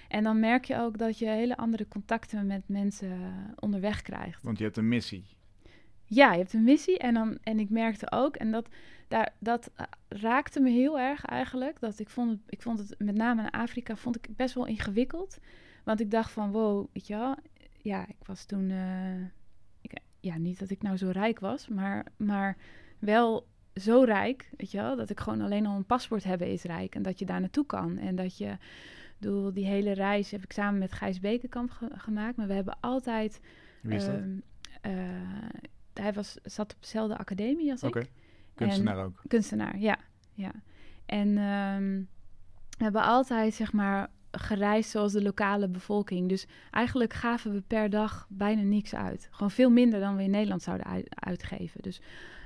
En 0.08 0.22
dan 0.22 0.40
merk 0.40 0.64
je 0.64 0.78
ook 0.80 0.98
dat 0.98 1.18
je 1.18 1.26
hele 1.28 1.56
andere 1.56 1.88
contacten 1.88 2.46
met 2.46 2.62
mensen 2.66 3.10
eh, 3.10 3.18
onderweg 3.56 4.02
krijgt. 4.02 4.42
Want 4.42 4.58
je 4.58 4.64
hebt 4.64 4.76
een 4.76 4.88
missie. 4.88 5.24
Ja, 6.04 6.32
je 6.32 6.38
hebt 6.38 6.52
een 6.52 6.64
missie. 6.64 6.98
En, 6.98 7.14
dan, 7.14 7.38
en 7.42 7.58
ik 7.58 7.70
merkte 7.70 8.10
ook, 8.12 8.36
en 8.36 8.50
dat, 8.50 8.68
daar, 9.08 9.32
dat 9.38 9.70
eh, 9.76 9.86
raakte 10.08 10.60
me 10.60 10.70
heel 10.70 10.98
erg 10.98 11.24
eigenlijk. 11.24 11.80
Dat 11.80 11.98
ik 11.98 12.08
vond 12.08 12.30
het, 12.30 12.40
ik 12.48 12.62
vond 12.62 12.78
het 12.78 12.94
met 12.98 13.14
name 13.14 13.42
in 13.42 13.50
Afrika 13.50 13.96
vond 13.96 14.16
ik 14.16 14.36
best 14.36 14.54
wel 14.54 14.66
ingewikkeld. 14.66 15.38
Want 15.84 16.00
ik 16.00 16.10
dacht 16.10 16.30
van, 16.30 16.50
wow, 16.50 16.86
weet 16.92 17.06
je 17.06 17.16
wel. 17.16 17.36
Ja, 17.82 18.06
ik 18.08 18.26
was 18.26 18.44
toen, 18.44 18.70
eh, 18.70 19.20
ik, 19.80 19.98
ja, 20.20 20.36
niet 20.38 20.58
dat 20.58 20.70
ik 20.70 20.82
nou 20.82 20.96
zo 20.96 21.10
rijk 21.10 21.40
was, 21.40 21.68
maar, 21.68 22.06
maar 22.16 22.56
wel 22.98 23.46
zo 23.74 24.02
rijk, 24.02 24.50
weet 24.56 24.70
je 24.70 24.78
wel. 24.78 24.96
Dat 24.96 25.10
ik 25.10 25.20
gewoon 25.20 25.40
alleen 25.40 25.66
al 25.66 25.76
een 25.76 25.84
paspoort 25.86 26.24
hebben 26.24 26.48
is 26.52 26.62
rijk. 26.62 26.94
En 26.94 27.02
dat 27.02 27.18
je 27.18 27.24
daar 27.24 27.40
naartoe 27.40 27.66
kan. 27.66 27.98
En 27.98 28.14
dat 28.16 28.38
je, 28.38 28.56
bedoel, 29.18 29.52
die 29.52 29.66
hele 29.66 29.92
reis 29.92 30.30
heb 30.30 30.42
ik 30.42 30.52
samen 30.52 30.78
met 30.78 30.92
Gijs 30.92 31.20
Bekenkamp 31.20 31.70
ge- 31.70 31.90
gemaakt. 31.92 32.36
Maar 32.36 32.46
we 32.46 32.52
hebben 32.54 32.76
altijd... 32.80 33.40
Wie 33.82 33.94
is 33.96 34.04
dat? 34.06 34.14
Ehm, 34.14 34.38
eh, 34.80 34.92
hij 35.94 36.12
was, 36.12 36.36
zat 36.42 36.74
op 36.74 36.80
dezelfde 36.82 37.16
academie 37.16 37.70
als 37.70 37.82
ik. 37.82 37.94
Kunstenaar 38.56 39.04
ook. 39.04 39.22
Kunstenaar, 39.28 39.78
ja. 39.78 39.98
ja. 40.32 40.52
En 41.06 41.38
ehm, 41.38 42.02
we 42.78 42.84
hebben 42.84 43.02
altijd, 43.02 43.54
zeg 43.54 43.72
maar, 43.72 44.10
gereisd 44.30 44.90
zoals 44.90 45.12
de 45.12 45.22
lokale 45.22 45.68
bevolking. 45.68 46.28
Dus 46.28 46.46
eigenlijk 46.70 47.12
gaven 47.12 47.52
we 47.52 47.60
per 47.60 47.90
dag 47.90 48.26
bijna 48.28 48.62
niks 48.62 48.94
uit. 48.94 49.28
Gewoon 49.30 49.50
veel 49.50 49.70
minder 49.70 50.00
dan 50.00 50.16
we 50.16 50.22
in 50.22 50.30
Nederland 50.30 50.62
zouden 50.62 50.86
ui- 50.86 51.06
uitgeven. 51.08 51.82
Dus 51.82 52.00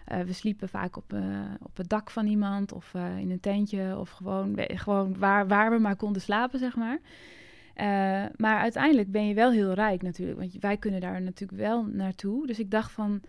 eh, 0.04 0.20
we 0.20 0.32
sliepen 0.32 0.68
vaak 0.68 0.96
op, 0.96 1.12
eh, 1.12 1.20
op 1.62 1.76
het 1.76 1.88
dak 1.88 2.10
van 2.10 2.26
iemand 2.26 2.72
of 2.72 2.94
eh, 2.94 3.18
in 3.18 3.30
een 3.30 3.40
tentje 3.40 3.98
of 3.98 4.10
gewoon, 4.10 4.54
gewoon 4.56 5.18
waar, 5.18 5.48
waar 5.48 5.70
we 5.70 5.78
maar 5.78 5.96
konden 5.96 6.22
slapen, 6.22 6.58
zeg 6.58 6.76
maar. 6.76 7.00
Maar 8.36 8.58
uiteindelijk 8.58 9.10
ben 9.10 9.26
je 9.26 9.34
wel 9.34 9.50
heel 9.50 9.72
rijk 9.72 10.02
natuurlijk, 10.02 10.38
want 10.38 10.52
wij 10.60 10.76
kunnen 10.76 11.00
daar 11.00 11.22
natuurlijk 11.22 11.60
wel 11.60 11.84
naartoe. 11.84 12.46
Dus 12.46 12.58
ik 12.58 12.70
dacht 12.70 12.92
van, 12.92 13.20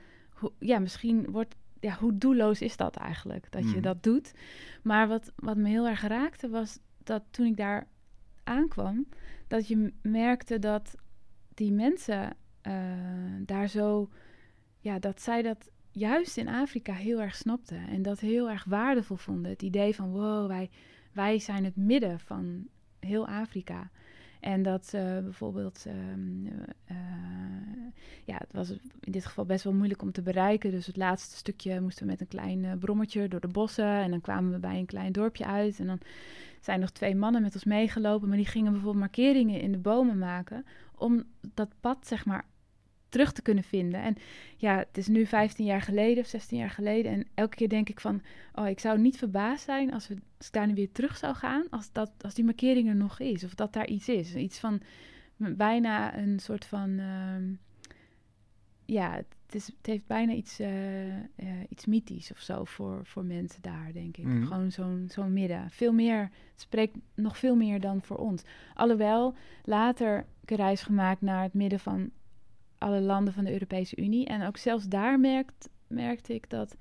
ja, 0.60 0.80
misschien 0.80 1.32
wordt, 1.32 1.56
ja, 1.82 1.98
hoe 2.00 2.18
doelloos 2.18 2.62
is 2.62 2.78
dat 2.78 2.96
eigenlijk, 2.96 3.52
dat 3.52 3.64
je 3.64 3.68
Mhm. 3.70 3.82
dat 3.82 4.04
doet. 4.04 4.34
Maar 4.84 5.08
wat, 5.08 5.32
wat 5.36 5.58
me 5.58 5.70
heel 5.70 5.88
erg 5.88 6.02
raakte 6.02 6.50
was 6.50 6.80
dat 7.04 7.24
toen 7.32 7.46
ik 7.46 7.58
daar 7.58 7.88
aankwam, 8.44 9.08
dat 9.48 9.68
je 9.68 9.94
merkte 10.02 10.60
dat 10.60 10.96
die 11.54 11.72
mensen 11.72 12.36
eh, 12.62 12.74
daar 13.46 13.68
zo, 13.68 14.10
ja, 14.80 15.00
dat 15.00 15.22
zij 15.22 15.42
dat 15.42 15.70
juist 15.92 16.38
in 16.38 16.48
Afrika 16.48 16.94
heel 16.94 17.22
erg 17.22 17.36
snapten 17.36 17.88
en 17.88 18.02
dat 18.02 18.20
heel 18.20 18.50
erg 18.50 18.64
waardevol 18.64 19.18
vonden. 19.18 19.52
Het 19.52 19.62
idee 19.62 19.96
van, 19.96 20.12
wow, 20.12 20.48
wij, 20.48 20.70
wij 21.14 21.40
zijn 21.40 21.64
het 21.64 21.76
midden 21.76 22.20
van 22.20 22.68
heel 23.00 23.28
Afrika. 23.28 23.90
En 24.42 24.64
dat 24.64 24.86
ze 24.86 25.20
bijvoorbeeld, 25.24 25.86
ehm, 25.88 26.46
eh, 26.86 26.96
ja, 28.26 28.36
het 28.38 28.54
was 28.54 28.70
in 29.00 29.12
dit 29.12 29.26
geval 29.26 29.46
best 29.46 29.64
wel 29.64 29.74
moeilijk 29.74 30.02
om 30.02 30.12
te 30.12 30.22
bereiken. 30.22 30.72
Dus 30.72 30.86
het 30.86 30.98
laatste 30.98 31.36
stukje 31.38 31.82
moesten 31.82 32.06
we 32.06 32.12
met 32.12 32.22
een 32.22 32.28
klein 32.28 32.66
eh, 32.66 32.72
brommertje 32.80 33.28
door 33.28 33.40
de 33.40 33.48
bossen. 33.48 33.86
En 33.86 34.10
dan 34.10 34.22
kwamen 34.22 34.52
we 34.52 34.60
bij 34.60 34.78
een 34.78 34.86
klein 34.86 35.12
dorpje 35.12 35.46
uit. 35.46 35.80
En 35.80 35.86
dan 35.86 36.00
zijn 36.62 36.80
nog 36.80 36.90
twee 36.90 37.16
mannen 37.16 37.42
met 37.42 37.54
ons 37.54 37.64
meegelopen. 37.64 38.28
Maar 38.28 38.38
die 38.38 38.46
gingen 38.46 38.72
bijvoorbeeld 38.72 39.04
markeringen 39.04 39.62
in 39.62 39.72
de 39.72 39.78
bomen 39.78 40.18
maken. 40.18 40.66
Om 40.96 41.24
dat 41.54 41.70
pad, 41.80 42.08
zeg 42.08 42.26
maar, 42.26 42.46
terug 43.12 43.32
te 43.32 43.42
kunnen 43.42 43.64
vinden. 43.64 44.02
En 44.02 44.16
ja, 44.58 44.78
het 44.78 44.98
is 44.98 45.08
nu 45.08 45.26
15 45.26 45.66
jaar 45.66 45.82
geleden 45.82 46.24
of 46.24 46.30
16 46.30 46.58
jaar 46.58 46.70
geleden. 46.70 47.12
En 47.12 47.28
elke 47.34 47.56
keer 47.56 47.70
denk 47.70 47.90
ik 47.90 48.00
van, 48.00 48.22
oh, 48.56 48.68
ik 48.68 48.80
zou 48.80 49.00
niet 49.00 49.18
verbaasd 49.18 49.64
zijn 49.64 49.94
als, 49.94 50.08
we, 50.08 50.16
als 50.38 50.48
ik 50.48 50.54
daar 50.54 50.68
nu 50.68 50.74
weer 50.74 50.92
terug 50.92 51.18
zou 51.18 51.36
gaan. 51.36 51.66
Als, 51.70 51.92
dat, 51.92 52.12
als 52.22 52.34
die 52.34 52.46
markering 52.46 52.88
er 52.88 52.96
nog 52.96 53.20
is. 53.20 53.44
Of 53.44 53.56
dat 53.56 53.74
daar 53.74 53.88
iets 53.88 54.10
is. 54.10 54.36
Iets 54.36 54.60
van 54.60 54.82
bijna 55.38 56.18
een 56.18 56.40
soort 56.40 56.66
van. 56.66 57.00
ehm, 57.00 57.44
ja, 58.92 59.12
het, 59.12 59.56
is, 59.56 59.68
het 59.68 59.86
heeft 59.86 60.08
bijna 60.08 60.34
iets, 60.34 60.60
eh, 60.60 61.18
eh, 61.18 61.24
iets 61.70 61.86
mythisch 61.86 62.32
of 62.32 62.40
zo 62.40 62.64
voor, 62.64 63.00
voor 63.04 63.26
mensen 63.26 63.62
daar, 63.62 63.90
denk 63.94 64.18
ik. 64.18 64.26
Mhm. 64.26 64.46
Gewoon 64.46 64.72
zo'n 64.72 65.06
zo'n 65.12 65.34
midden. 65.34 65.70
Veel 65.70 65.94
meer, 65.94 66.20
het 66.52 66.62
spreekt 66.62 66.98
nog 67.16 67.38
veel 67.38 67.56
meer 67.56 67.80
dan 67.80 68.02
voor 68.02 68.18
ons. 68.18 68.44
Alhoewel, 68.74 69.36
later 69.64 70.26
ik 70.42 70.52
een 70.52 70.56
reis 70.56 70.82
gemaakt 70.82 71.22
naar 71.22 71.44
het 71.44 71.54
midden 71.54 71.80
van 71.80 72.10
alle 72.82 73.02
landen 73.02 73.34
van 73.34 73.44
de 73.44 73.52
Europese 73.52 73.96
Unie. 73.96 74.26
En 74.26 74.48
ook 74.48 74.58
zelfs 74.58 74.88
daar 74.88 75.20
merkt, 75.20 75.70
merkte 75.88 76.34
ik 76.34 76.50
dat 76.50 76.76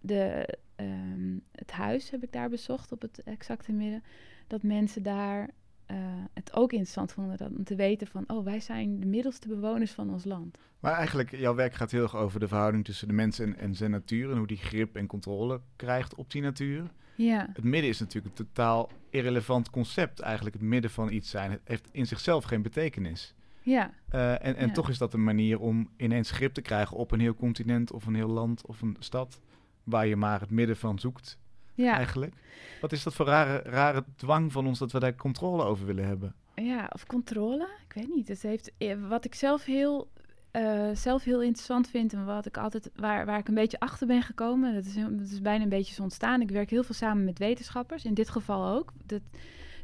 de, 0.00 0.48
ehm, 0.76 1.38
het 1.52 1.70
huis 1.70 2.10
heb 2.10 2.22
ik 2.22 2.32
daar 2.32 2.48
bezocht 2.48 2.92
op 2.92 3.02
het 3.02 3.22
exacte 3.22 3.72
midden. 3.72 4.02
Dat 4.46 4.62
mensen 4.62 5.02
daar 5.02 5.50
eh, 5.86 5.96
het 6.32 6.54
ook 6.54 6.70
interessant 6.70 7.12
vonden 7.12 7.36
dat, 7.36 7.50
om 7.50 7.64
te 7.64 7.74
weten 7.74 8.06
van... 8.06 8.24
oh, 8.26 8.44
wij 8.44 8.60
zijn 8.60 9.00
de 9.00 9.06
middelste 9.06 9.48
bewoners 9.48 9.92
van 9.92 10.10
ons 10.10 10.24
land. 10.24 10.58
Maar 10.80 10.92
eigenlijk, 10.92 11.30
jouw 11.30 11.54
werk 11.54 11.74
gaat 11.74 11.90
heel 11.90 12.02
erg 12.02 12.16
over 12.16 12.40
de 12.40 12.48
verhouding 12.48 12.84
tussen 12.84 13.08
de 13.08 13.14
mensen 13.14 13.46
en, 13.46 13.58
en 13.58 13.74
zijn 13.74 13.90
natuur. 13.90 14.30
En 14.30 14.36
hoe 14.36 14.46
die 14.46 14.56
grip 14.56 14.96
en 14.96 15.06
controle 15.06 15.60
krijgt 15.76 16.14
op 16.14 16.30
die 16.30 16.42
natuur. 16.42 16.92
Ja, 17.16 17.48
Het 17.52 17.64
midden 17.64 17.90
is 17.90 17.98
natuurlijk 17.98 18.38
een 18.38 18.46
totaal 18.46 18.90
irrelevant 19.10 19.70
concept. 19.70 20.20
Eigenlijk 20.20 20.56
het 20.56 20.64
midden 20.64 20.90
van 20.90 21.12
iets 21.12 21.30
zijn. 21.30 21.50
Het 21.50 21.60
heeft 21.64 21.88
in 21.92 22.06
zichzelf 22.06 22.44
geen 22.44 22.62
betekenis. 22.62 23.34
Ja, 23.64 23.90
Eh, 24.08 24.30
en 24.32 24.56
en 24.56 24.66
Ja. 24.66 24.72
toch 24.72 24.88
is 24.88 24.98
dat 24.98 25.12
een 25.14 25.24
manier 25.24 25.58
om 25.60 25.88
ineens 25.96 26.30
grip 26.30 26.54
te 26.54 26.60
krijgen 26.62 26.96
op 26.96 27.10
een 27.10 27.20
heel 27.20 27.34
continent 27.34 27.92
of 27.92 28.06
een 28.06 28.14
heel 28.14 28.28
land 28.28 28.66
of 28.66 28.80
een 28.82 28.96
stad. 28.98 29.40
Waar 29.84 30.06
je 30.06 30.16
maar 30.16 30.40
het 30.40 30.50
midden 30.50 30.76
van 30.76 30.98
zoekt, 30.98 31.38
ja. 31.74 31.94
eigenlijk. 31.96 32.34
Wat 32.80 32.92
is 32.92 33.02
dat 33.02 33.14
voor 33.14 33.26
rare, 33.26 33.58
rare 33.70 34.04
dwang 34.16 34.52
van 34.52 34.66
ons 34.66 34.78
dat 34.78 34.92
we 34.92 34.98
daar 34.98 35.14
controle 35.14 35.62
over 35.64 35.86
willen 35.86 36.06
hebben? 36.06 36.34
Ja, 36.54 36.90
of 36.92 37.06
controle. 37.06 37.68
Ik 37.88 37.92
weet 37.94 38.08
niet. 38.14 38.28
Het 38.28 38.42
heeft, 38.42 38.72
eh, 38.78 39.08
wat 39.08 39.24
ik 39.24 39.34
zelf 39.34 39.64
heel, 39.64 40.10
eh, 40.50 40.90
zelf 40.92 41.24
heel 41.24 41.42
interessant 41.42 41.88
vind 41.88 42.12
en 42.12 42.24
wat 42.24 42.46
ik 42.46 42.56
altijd, 42.56 42.90
waar, 42.96 43.26
waar 43.26 43.38
ik 43.38 43.48
een 43.48 43.54
beetje 43.54 43.80
achter 43.80 44.06
ben 44.06 44.22
gekomen, 44.22 44.74
dat 44.74 44.84
is, 44.84 44.94
dat 44.94 45.30
is 45.30 45.40
bijna 45.40 45.62
een 45.62 45.68
beetje 45.68 45.94
zo 45.94 46.02
ontstaan. 46.02 46.40
Ik 46.40 46.50
werk 46.50 46.70
heel 46.70 46.82
veel 46.84 46.94
samen 46.94 47.24
met 47.24 47.38
wetenschappers, 47.38 48.04
in 48.04 48.14
dit 48.14 48.30
geval 48.30 48.76
ook. 48.76 48.92
Dat 49.04 49.20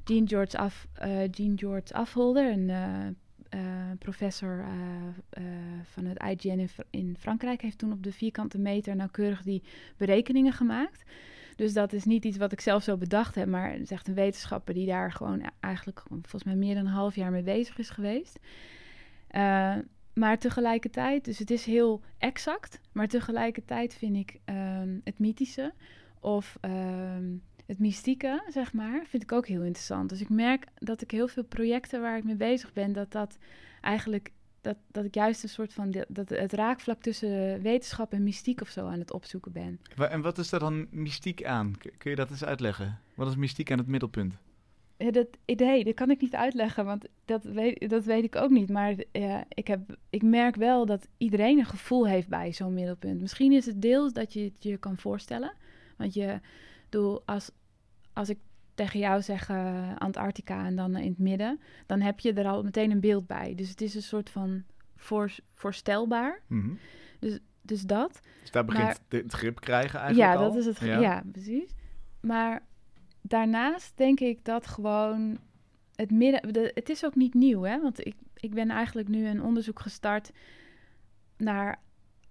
Jean 0.05 0.29
George, 0.29 0.59
Af, 0.59 0.87
Jean 1.31 1.59
George 1.59 1.95
Afholder, 1.95 2.53
een 2.53 3.17
eh, 3.51 3.61
professor 3.99 4.59
eh, 4.59 4.73
eh, 5.31 5.45
van 5.83 6.05
het 6.05 6.23
IGN 6.23 6.59
in, 6.59 6.69
Fr- 6.69 6.81
in 6.91 7.17
Frankrijk, 7.19 7.63
heeft 7.63 7.79
toen 7.79 7.93
op 7.93 8.03
de 8.03 8.13
vierkante 8.13 8.59
meter 8.59 8.97
nauwkeurig 8.97 9.43
die 9.43 9.63
berekeningen 9.97 10.53
gemaakt. 10.53 11.05
Dus 11.57 11.73
dat 11.73 11.93
is 11.93 12.05
niet 12.05 12.25
iets 12.25 12.37
wat 12.37 12.53
ik 12.53 12.61
zelf 12.61 12.83
zo 12.83 12.97
bedacht 12.97 13.35
heb, 13.35 13.49
maar 13.49 13.73
het 13.73 13.81
is 13.81 13.91
echt 13.91 14.09
een 14.09 14.15
wetenschapper 14.15 14.75
die 14.75 14.87
daar 14.87 15.13
gewoon 15.13 15.51
eigenlijk 15.61 16.03
volgens 16.09 16.45
mij 16.45 16.55
meer 16.55 16.75
dan 16.75 16.87
een 16.87 16.93
half 16.93 17.15
jaar 17.15 17.31
mee 17.31 17.43
bezig 17.43 17.79
is 17.79 17.91
geweest. 17.91 18.39
Maar 20.13 20.39
tegelijkertijd, 20.39 21.25
dus 21.25 21.39
het 21.39 21.51
is 21.51 21.65
heel 21.65 22.01
exact, 22.19 22.81
maar 22.93 23.09
tegelijkertijd 23.09 23.95
vind 23.95 24.17
ik 24.17 24.39
ehm, 24.45 24.99
het 25.05 25.19
mythische 25.19 25.73
of 26.21 26.57
ehm, 26.61 27.37
het 27.71 27.79
mystieke, 27.79 28.43
zeg 28.49 28.73
maar, 28.73 29.03
vind 29.07 29.23
ik 29.23 29.33
ook 29.33 29.47
heel 29.47 29.63
interessant. 29.63 30.09
Dus 30.09 30.21
ik 30.21 30.29
merk 30.29 30.65
dat 30.75 31.03
ik 31.03 31.11
heel 31.11 31.29
veel 31.29 31.45
projecten 31.45 32.01
waar 32.01 32.17
ik 32.17 32.25
mee 32.25 32.35
bezig 32.35 32.73
ben, 32.73 32.93
dat 32.93 33.13
dat 33.13 33.39
eigenlijk, 33.81 34.33
dat, 34.61 34.77
dat 34.91 35.05
ik 35.05 35.15
juist 35.15 35.43
een 35.43 35.49
soort 35.49 35.73
van, 35.73 35.91
de- 35.91 36.07
dat 36.09 36.29
het 36.29 36.53
raakvlak 36.53 37.03
tussen 37.03 37.63
wetenschap 37.63 38.13
en 38.13 38.23
mystiek 38.23 38.61
of 38.61 38.69
zo 38.69 38.87
aan 38.87 38.99
het 38.99 39.13
opzoeken 39.13 39.53
ben. 39.53 39.81
En 39.97 40.21
wat 40.21 40.39
is 40.39 40.49
daar 40.49 40.61
dan 40.61 40.87
mystiek 40.91 41.45
aan? 41.45 41.75
Kun 41.99 42.11
je 42.11 42.17
dat 42.17 42.31
eens 42.31 42.45
uitleggen? 42.45 42.99
Wat 43.15 43.29
is 43.29 43.37
mystiek 43.37 43.71
aan 43.73 43.79
het 43.79 43.87
middelpunt? 43.87 44.35
Ja, 44.97 45.11
dat 45.11 45.27
idee, 45.45 45.85
dat 45.85 45.95
kan 45.95 46.11
ik 46.11 46.21
niet 46.21 46.35
uitleggen, 46.35 46.85
want 46.85 47.05
dat 47.25 47.45
weet, 47.45 47.91
dat 47.91 48.05
weet 48.05 48.25
ik 48.25 48.37
ook 48.37 48.51
niet. 48.51 48.69
Maar 48.69 48.95
ja, 49.13 49.45
ik, 49.49 49.67
heb, 49.67 49.81
ik 50.11 50.23
merk 50.23 50.57
wel 50.57 50.87
dat 50.87 51.09
iedereen 51.19 51.59
een 51.59 51.65
gevoel 51.67 52.07
heeft 52.09 52.29
bij 52.29 52.53
zo'n 52.53 52.75
middelpunt. 52.75 53.21
Misschien 53.21 53.53
is 53.53 53.67
het 53.67 53.83
deels 53.83 54.13
dat 54.13 54.33
je 54.33 54.41
het 54.41 54.53
je 54.59 54.77
kan 54.77 54.97
voorstellen. 54.97 55.53
Want 55.97 56.15
je, 56.15 56.41
bedoel, 56.89 57.23
als, 57.27 57.51
als 58.21 58.29
ik 58.29 58.39
tegen 58.75 59.01
jou 59.01 59.23
zeg 59.23 59.49
eh, 59.49 59.97
Antarctica 59.97 60.65
en 60.67 60.77
dan 60.77 60.97
in 60.97 61.09
het 61.09 61.19
midden, 61.19 61.61
dan 61.87 62.01
heb 62.01 62.21
je 62.21 62.33
er 62.33 62.47
al 62.47 62.63
meteen 62.63 62.91
een 62.91 63.01
beeld 63.01 63.27
bij. 63.27 63.55
Dus 63.55 63.69
het 63.69 63.81
is 63.81 63.95
een 63.95 64.03
soort 64.03 64.31
van 64.31 64.63
voor, 64.97 65.35
voorstelbaar. 65.55 66.41
Mhm. 66.47 66.75
Dus 67.63 67.83
dat. 67.83 68.21
Dus 68.41 68.51
daar 68.51 68.65
begint 68.65 68.85
Maar- 68.85 69.21
het 69.21 69.33
grip 69.33 69.61
krijgen 69.61 70.01
eigenlijk 70.01 70.33
Ja, 70.33 70.39
al. 70.39 70.45
dat 70.49 70.57
is 70.57 70.67
het. 70.67 70.79
Ja. 70.79 71.23
precies. 71.33 71.75
Maar 72.21 72.63
daarnaast 73.21 73.97
denk 73.97 74.21
ik 74.21 74.45
dat 74.45 74.67
gewoon 74.67 75.39
het 75.95 76.11
midden. 76.11 76.53
De, 76.53 76.71
het 76.75 76.89
is 76.89 77.05
ook 77.05 77.15
niet 77.15 77.35
nieuw, 77.35 77.63
hè? 77.63 77.81
Want 77.81 78.07
ik, 78.07 78.15
ik 78.35 78.55
ben 78.55 78.71
eigenlijk 78.71 79.09
nu 79.09 79.27
een 79.27 79.43
onderzoek 79.43 79.81
gestart 79.81 80.31
naar 81.37 81.81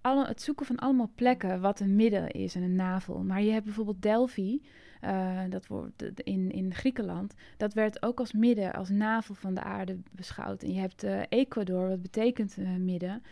alle, 0.00 0.26
het 0.26 0.42
zoeken 0.42 0.66
van 0.66 0.76
allemaal 0.76 1.10
plekken 1.14 1.60
wat 1.60 1.80
een 1.80 1.96
midden 1.96 2.28
is 2.30 2.54
en 2.54 2.62
een 2.62 2.76
navel. 2.76 3.22
Maar 3.22 3.42
je 3.42 3.52
hebt 3.52 3.64
bijvoorbeeld 3.64 4.02
Delphi, 4.02 4.60
eh, 5.00 5.40
dat 5.48 5.66
wordt 5.66 6.02
in, 6.24 6.50
in 6.50 6.74
Griekenland. 6.74 7.34
Dat 7.56 7.72
werd 7.74 8.02
ook 8.02 8.18
als 8.18 8.32
midden, 8.32 8.72
als 8.72 8.88
navel 8.88 9.34
van 9.34 9.54
de 9.54 9.62
aarde 9.62 9.98
beschouwd. 10.10 10.62
En 10.62 10.72
je 10.72 10.80
hebt 10.80 11.02
eh, 11.02 11.20
Ecuador, 11.28 11.88
wat 11.88 12.02
betekent 12.02 12.56
eh, 12.58 12.68
midden. 12.68 13.22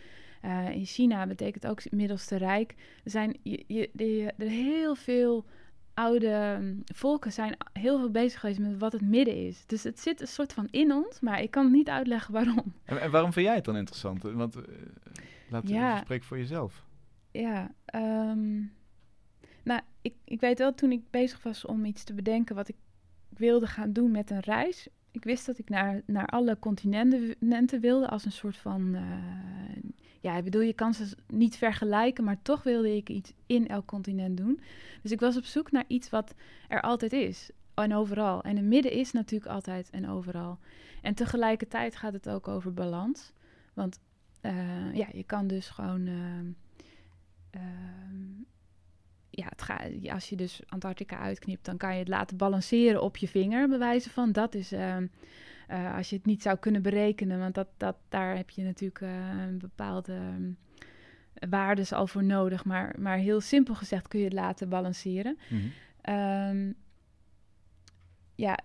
In 0.73 0.85
China 0.85 1.27
betekent 1.27 1.67
ook 1.67 1.91
middelste 1.91 2.37
rijk. 2.37 2.75
Er 3.05 3.11
zijn 3.11 3.37
je, 3.43 4.33
er 4.39 4.49
heel 4.49 4.95
veel 4.95 5.45
oude 5.95 6.57
mm, 6.61 6.83
volken 6.95 7.33
zijn 7.33 7.57
heel 7.73 7.99
veel 7.99 8.11
bezig 8.11 8.41
geweest 8.41 8.59
met 8.59 8.79
wat 8.79 8.93
het 8.93 9.03
midden 9.03 9.47
is. 9.47 9.67
Dus 9.67 9.83
het 9.83 10.01
zit 10.01 10.21
een 10.21 10.27
soort 10.27 10.53
van 10.53 10.69
in 10.71 10.93
ons, 10.93 11.21
maar 11.21 11.43
ik 11.43 11.51
kan 11.51 11.71
niet 11.71 11.89
uitleggen 11.89 12.33
waarom. 12.33 12.75
En, 12.85 13.01
en 13.01 13.11
waarom 13.11 13.33
vind 13.33 13.47
jij 13.47 13.55
het 13.55 13.65
dan 13.65 13.77
interessant? 13.77 14.23
Want 14.23 14.55
laat 15.49 15.69
Ja. 15.69 15.89
even 15.91 15.99
spreek 16.05 16.23
voor 16.23 16.39
jezelf. 16.39 16.85
Ja, 17.31 17.71
ehm, 17.85 18.61
nou, 19.69 19.81
ik, 20.03 20.15
ik 20.25 20.41
weet 20.41 20.59
wel 20.59 20.75
toen 20.75 20.93
ik 20.93 21.11
bezig 21.11 21.43
was 21.43 21.65
om 21.65 21.85
iets 21.85 22.05
te 22.05 22.15
bedenken 22.15 22.55
wat 22.55 22.69
ik 22.69 22.77
wilde 23.29 23.67
gaan 23.67 23.93
doen 23.93 24.11
met 24.11 24.31
een 24.31 24.41
reis. 24.41 24.89
Ik 25.11 25.25
wist 25.25 25.47
dat 25.47 25.59
ik 25.59 25.69
naar, 25.69 26.03
naar 26.07 26.27
alle 26.27 26.59
continenten 26.59 27.81
wilde 27.81 28.09
als 28.09 28.25
een 28.25 28.33
soort 28.33 28.57
van... 28.57 28.95
eh, 28.95 29.03
ja, 30.21 30.37
ik 30.37 30.45
bedoel, 30.45 30.61
je 30.61 30.73
kan 30.73 30.95
ze 30.95 31.17
niet 31.27 31.57
vergelijken, 31.57 32.25
maar 32.25 32.43
toch 32.43 32.63
wilde 32.63 32.97
ik 32.97 33.09
iets 33.09 33.33
in 33.47 33.69
elk 33.69 33.87
continent 33.87 34.37
doen. 34.37 34.61
Dus 35.03 35.11
ik 35.11 35.21
was 35.21 35.37
op 35.37 35.45
zoek 35.45 35.71
naar 35.71 35.85
iets 35.87 36.11
wat 36.11 36.35
er 36.69 36.81
altijd 36.81 37.13
is 37.13 37.51
en 37.75 37.95
overal. 37.95 38.43
En 38.43 38.57
een 38.57 38.69
midden 38.69 38.93
is 38.93 39.13
natuurlijk 39.13 39.51
altijd 39.53 39.91
en 39.91 40.09
overal. 40.09 40.59
En 41.03 41.15
tegelijkertijd 41.15 41.97
gaat 41.97 42.13
het 42.13 42.29
ook 42.29 42.49
over 42.49 42.75
balans. 42.75 43.33
Want 43.75 43.99
eh, 44.41 44.95
ja, 44.95 45.07
je 45.13 45.25
kan 45.25 45.47
dus 45.47 45.69
gewoon... 45.69 46.07
ehm, 46.07 46.47
Ehm, 47.51 48.43
ja, 49.38 49.52
het 49.57 50.11
als 50.11 50.28
je 50.28 50.37
dus 50.37 50.61
Antarctica 50.68 51.18
uitknipt, 51.18 51.64
dan 51.64 51.76
kan 51.76 51.92
je 51.92 51.99
het 51.99 52.09
laten 52.09 52.37
balanceren 52.37 53.02
op 53.02 53.16
je 53.16 53.28
vinger, 53.28 53.68
bij 53.68 53.78
wijze 53.78 54.11
van. 54.11 54.33
Dat 54.33 54.54
is 54.54 54.73
ehm, 54.73 55.07
eh, 55.66 55.97
als 55.97 56.11
je 56.11 56.16
het 56.16 56.26
niet 56.26 56.42
zou 56.42 56.57
kunnen 56.57 56.83
berekenen, 56.83 57.38
want 57.38 57.54
dat, 57.54 57.68
dat, 57.76 57.97
daar 58.09 58.37
heb 58.37 58.50
je 58.50 58.62
natuurlijk 58.62 59.00
eh, 59.00 59.11
een 59.49 59.59
bepaalde 59.59 60.12
ehm, 60.12 60.50
waardes 61.50 61.92
al 61.92 62.07
voor 62.07 62.25
nodig. 62.25 62.64
Maar, 62.64 62.95
maar 62.99 63.16
heel 63.16 63.40
simpel 63.40 63.75
gezegd 63.75 64.09
kun 64.09 64.18
je 64.18 64.25
het 64.25 64.35
laten 64.35 64.68
balanceren. 64.68 65.38
Mhm. 65.49 65.62
Ehm, 66.00 66.73
ja, 68.35 68.59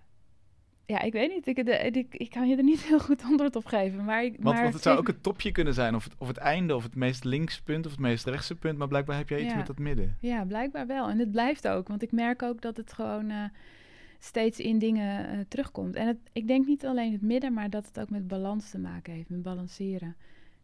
ja, 0.86 1.00
ik 1.00 1.12
weet 1.12 1.30
niet. 1.30 1.46
Ik, 1.46 1.58
ik, 1.96 2.14
ik 2.14 2.30
kan 2.30 2.48
je 2.48 2.56
er 2.56 2.62
niet 2.62 2.82
heel 2.88 3.00
goed 3.00 3.22
antwoord 3.22 3.56
op 3.56 3.66
geven. 3.66 4.04
Maar, 4.04 4.24
ik, 4.24 4.30
Want, 4.32 4.42
maar 4.54 4.62
want 4.62 4.74
het 4.74 4.82
zou 4.82 4.98
ook 4.98 5.06
het 5.06 5.22
topje 5.22 5.52
kunnen 5.52 5.74
zijn, 5.74 5.94
of 5.94 6.04
het, 6.04 6.12
of 6.18 6.28
het 6.28 6.36
einde, 6.36 6.76
of 6.76 6.82
het 6.82 6.94
meest 6.94 7.24
linkse 7.24 7.62
punt, 7.62 7.84
of 7.86 7.90
het 7.90 8.00
meest 8.00 8.26
rechtse 8.26 8.54
punt. 8.54 8.78
Maar 8.78 8.88
blijkbaar 8.88 9.16
heb 9.16 9.28
jij 9.28 9.40
iets 9.40 9.50
Ja. 9.50 9.56
met 9.56 9.66
dat 9.66 9.78
midden. 9.78 10.16
Ja, 10.20 10.44
blijkbaar 10.44 10.86
wel. 10.86 11.08
En 11.08 11.18
het 11.18 11.30
blijft 11.30 11.68
ook, 11.68 11.88
want 11.88 12.02
ik 12.02 12.12
merk 12.12 12.42
ook 12.42 12.60
dat 12.60 12.76
het 12.76 12.92
gewoon 12.92 13.30
eh, 13.30 13.44
steeds 14.18 14.58
in 14.58 14.78
dingen 14.78 15.28
eh, 15.28 15.38
terugkomt. 15.48 15.94
En 15.94 16.06
het, 16.06 16.18
ik 16.32 16.46
denk 16.46 16.66
niet 16.66 16.86
alleen 16.86 17.12
het 17.12 17.22
midden, 17.22 17.52
maar 17.52 17.70
dat 17.70 17.86
het 17.86 18.00
ook 18.00 18.10
met 18.10 18.28
balans 18.28 18.70
te 18.70 18.78
maken 18.78 19.12
heeft, 19.12 19.28
met 19.28 19.42
balanceren. 19.42 20.16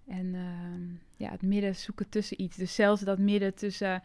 En 0.06 0.34
ehm, 0.34 0.82
ja, 1.16 1.30
het 1.30 1.42
midden 1.42 1.76
zoeken 1.76 2.08
tussen 2.08 2.42
iets. 2.42 2.56
Dus 2.56 2.74
zelfs 2.74 3.02
dat 3.02 3.18
midden 3.18 3.54
tussen 3.54 4.02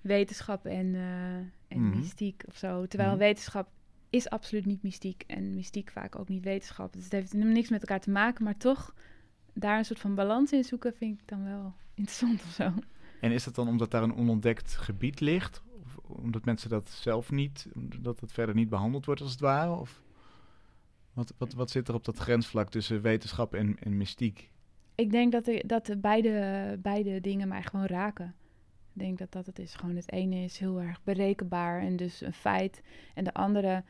wetenschap 0.00 0.66
en, 0.66 0.94
eh, 0.94 1.34
en 1.68 1.88
Mhm. 1.88 1.96
mystiek 1.98 2.42
of 2.48 2.56
zo. 2.56 2.86
Terwijl 2.86 3.10
Mhm. 3.10 3.18
wetenschap 3.18 3.68
is 4.12 4.30
absoluut 4.30 4.66
niet 4.66 4.82
mystiek 4.82 5.24
en 5.26 5.54
mystiek 5.54 5.90
vaak 5.90 6.18
ook 6.18 6.28
niet 6.28 6.44
wetenschap. 6.44 6.92
Dus 6.92 7.04
het 7.04 7.12
heeft 7.12 7.32
helemaal 7.32 7.52
niks 7.52 7.68
met 7.68 7.80
elkaar 7.80 8.00
te 8.00 8.10
maken, 8.10 8.44
maar 8.44 8.56
toch 8.56 8.94
daar 9.52 9.78
een 9.78 9.84
soort 9.84 10.00
van 10.00 10.14
balans 10.14 10.52
in 10.52 10.64
zoeken 10.64 10.94
vind 10.94 11.20
ik 11.20 11.28
dan 11.28 11.44
wel 11.44 11.74
interessant 11.94 12.42
of 12.42 12.50
zo. 12.50 12.72
En 13.20 13.32
is 13.32 13.44
dat 13.44 13.54
dan 13.54 13.68
omdat 13.68 13.90
daar 13.90 14.02
een 14.02 14.16
onontdekt 14.16 14.76
gebied 14.76 15.20
ligt? 15.20 15.62
Of 15.82 15.96
omdat 15.96 16.44
mensen 16.44 16.70
dat 16.70 16.90
zelf 16.90 17.30
niet, 17.30 17.68
dat 18.00 18.20
het 18.20 18.32
verder 18.32 18.54
niet 18.54 18.68
behandeld 18.68 19.06
wordt 19.06 19.20
als 19.20 19.30
het 19.30 19.40
ware? 19.40 19.70
Of 19.74 20.02
wat, 21.12 21.34
wat, 21.38 21.52
wat 21.52 21.70
zit 21.70 21.88
er 21.88 21.94
op 21.94 22.04
dat 22.04 22.18
grensvlak 22.18 22.70
tussen 22.70 23.02
wetenschap 23.02 23.54
en, 23.54 23.76
en 23.78 23.96
mystiek? 23.96 24.50
Ik 24.94 25.10
denk 25.10 25.32
dat, 25.32 25.44
de, 25.44 25.62
dat 25.66 25.86
de 25.86 25.96
beide, 25.96 26.78
beide 26.82 27.20
dingen 27.20 27.48
mij 27.48 27.62
gewoon 27.62 27.86
raken. 27.86 28.34
Ik 28.94 29.00
denk 29.00 29.18
dat 29.18 29.32
dat 29.32 29.46
het 29.46 29.58
is. 29.58 29.74
Gewoon 29.74 29.96
het 29.96 30.12
ene 30.12 30.36
is 30.36 30.58
heel 30.58 30.80
erg 30.80 31.02
berekenbaar 31.02 31.80
en 31.80 31.96
dus 31.96 32.20
een 32.20 32.32
feit. 32.32 32.82
En 33.14 33.24
de 33.24 33.34
andere 33.34 33.84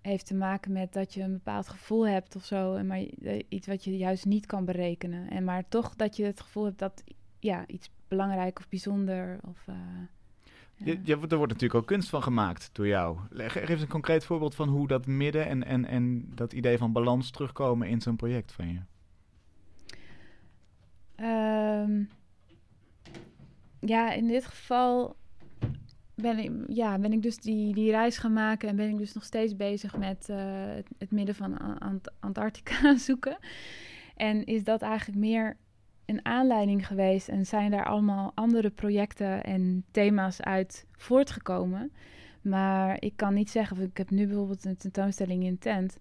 heeft 0.00 0.26
te 0.26 0.34
maken 0.34 0.72
met 0.72 0.92
dat 0.92 1.14
je 1.14 1.22
een 1.22 1.32
bepaald 1.32 1.68
gevoel 1.68 2.06
hebt 2.06 2.36
of 2.36 2.44
zo. 2.44 2.74
En 2.74 2.86
maar 2.86 3.04
eh, 3.22 3.42
iets 3.48 3.66
wat 3.66 3.84
je 3.84 3.96
juist 3.96 4.24
niet 4.24 4.46
kan 4.46 4.64
berekenen. 4.64 5.30
En 5.30 5.44
maar 5.44 5.68
toch 5.68 5.96
dat 5.96 6.16
je 6.16 6.24
het 6.24 6.40
gevoel 6.40 6.64
hebt 6.64 6.78
dat 6.78 7.04
ja, 7.38 7.66
iets 7.66 7.90
belangrijk 8.08 8.58
of 8.58 8.68
bijzonder. 8.68 9.38
Of, 9.48 9.62
eh, 9.66 9.74
ja. 10.74 10.86
Je, 10.86 11.00
je, 11.02 11.12
er 11.12 11.36
wordt 11.36 11.52
natuurlijk 11.52 11.74
ook 11.74 11.86
kunst 11.86 12.08
van 12.08 12.22
gemaakt 12.22 12.70
door 12.72 12.86
jou. 12.86 13.18
Geef 13.30 13.68
eens 13.68 13.82
een 13.82 13.88
concreet 13.88 14.24
voorbeeld 14.24 14.54
van 14.54 14.68
hoe 14.68 14.88
dat 14.88 15.06
midden 15.06 15.46
en, 15.46 15.64
en, 15.64 15.84
en 15.84 16.32
dat 16.34 16.52
idee 16.52 16.78
van 16.78 16.92
balans 16.92 17.30
terugkomen 17.30 17.88
in 17.88 18.00
zo'n 18.00 18.16
project 18.16 18.52
van 18.52 18.68
je. 18.68 18.80
Ehm, 21.14 22.02
ja, 23.84 24.12
in 24.12 24.26
dit 24.26 24.44
geval 24.44 25.16
ben 26.14 26.38
ik, 26.38 26.52
ja, 26.66 26.98
ben 26.98 27.12
ik 27.12 27.22
dus 27.22 27.36
die, 27.36 27.74
die 27.74 27.90
reis 27.90 28.18
gaan 28.18 28.32
maken 28.32 28.68
en 28.68 28.76
ben 28.76 28.88
ik 28.88 28.98
dus 28.98 29.12
nog 29.12 29.24
steeds 29.24 29.56
bezig 29.56 29.96
met 29.96 30.28
eh, 30.28 30.36
het, 30.98 31.10
midden 31.10 31.34
van 31.34 31.78
Antarctica 32.20 32.96
zoeken. 33.08 33.38
En 34.16 34.44
is 34.44 34.64
dat 34.64 34.82
eigenlijk 34.82 35.18
meer 35.18 35.56
een 36.04 36.24
aanleiding 36.24 36.86
geweest 36.86 37.28
en 37.28 37.46
zijn 37.46 37.70
daar 37.70 37.84
allemaal 37.84 38.32
andere 38.34 38.70
projecten 38.70 39.44
en 39.44 39.84
thema's 39.90 40.40
uit 40.40 40.86
voortgekomen. 40.92 41.92
Maar 42.42 42.96
ik 43.02 43.12
kan 43.16 43.34
niet 43.34 43.50
zeggen, 43.50 43.80
ik 43.80 43.96
heb 43.96 44.10
nu 44.10 44.26
bijvoorbeeld 44.26 44.64
een 44.64 44.76
tentoonstelling 44.76 45.44
in 45.44 45.58
tent. 45.58 45.98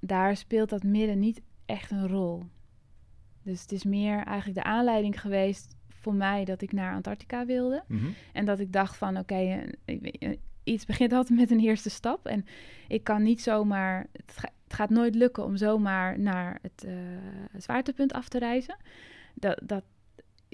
Daar 0.00 0.36
speelt 0.36 0.70
dat 0.70 0.82
midden 0.82 1.18
niet 1.18 1.40
echt 1.66 1.90
een 1.90 2.08
rol. 2.08 2.42
Dus 3.42 3.62
het 3.62 3.72
is 3.72 3.84
meer 3.84 4.24
eigenlijk 4.24 4.58
de 4.58 4.70
aanleiding 4.70 5.20
geweest 5.20 5.76
voor 6.00 6.14
mij 6.14 6.44
dat 6.44 6.62
ik 6.62 6.72
naar 6.72 6.94
Antarctica 6.94 7.46
wilde. 7.46 7.82
Mhm. 7.86 8.06
En 8.32 8.44
dat 8.44 8.60
ik 8.60 8.72
dacht 8.72 8.96
van 8.96 9.18
oké, 9.18 9.34
eh, 9.34 9.98
eh, 10.18 10.36
iets 10.64 10.86
begint 10.86 11.12
altijd 11.12 11.38
met 11.38 11.50
een 11.50 11.60
eerste 11.60 11.90
stap. 11.90 12.26
En 12.26 12.44
ik 12.88 13.04
kan 13.04 13.22
niet 13.22 13.42
zomaar, 13.42 14.06
het, 14.12 14.36
ga- 14.36 14.52
het 14.64 14.74
gaat 14.74 14.90
nooit 14.90 15.14
lukken 15.14 15.44
om 15.44 15.56
zomaar 15.56 16.18
naar 16.18 16.58
het 16.62 16.84
eh, 16.84 16.92
zwaartepunt 17.56 18.12
af 18.12 18.28
te 18.28 18.38
reizen. 18.38 18.76
Dat, 19.34 19.60
dat, 19.62 19.84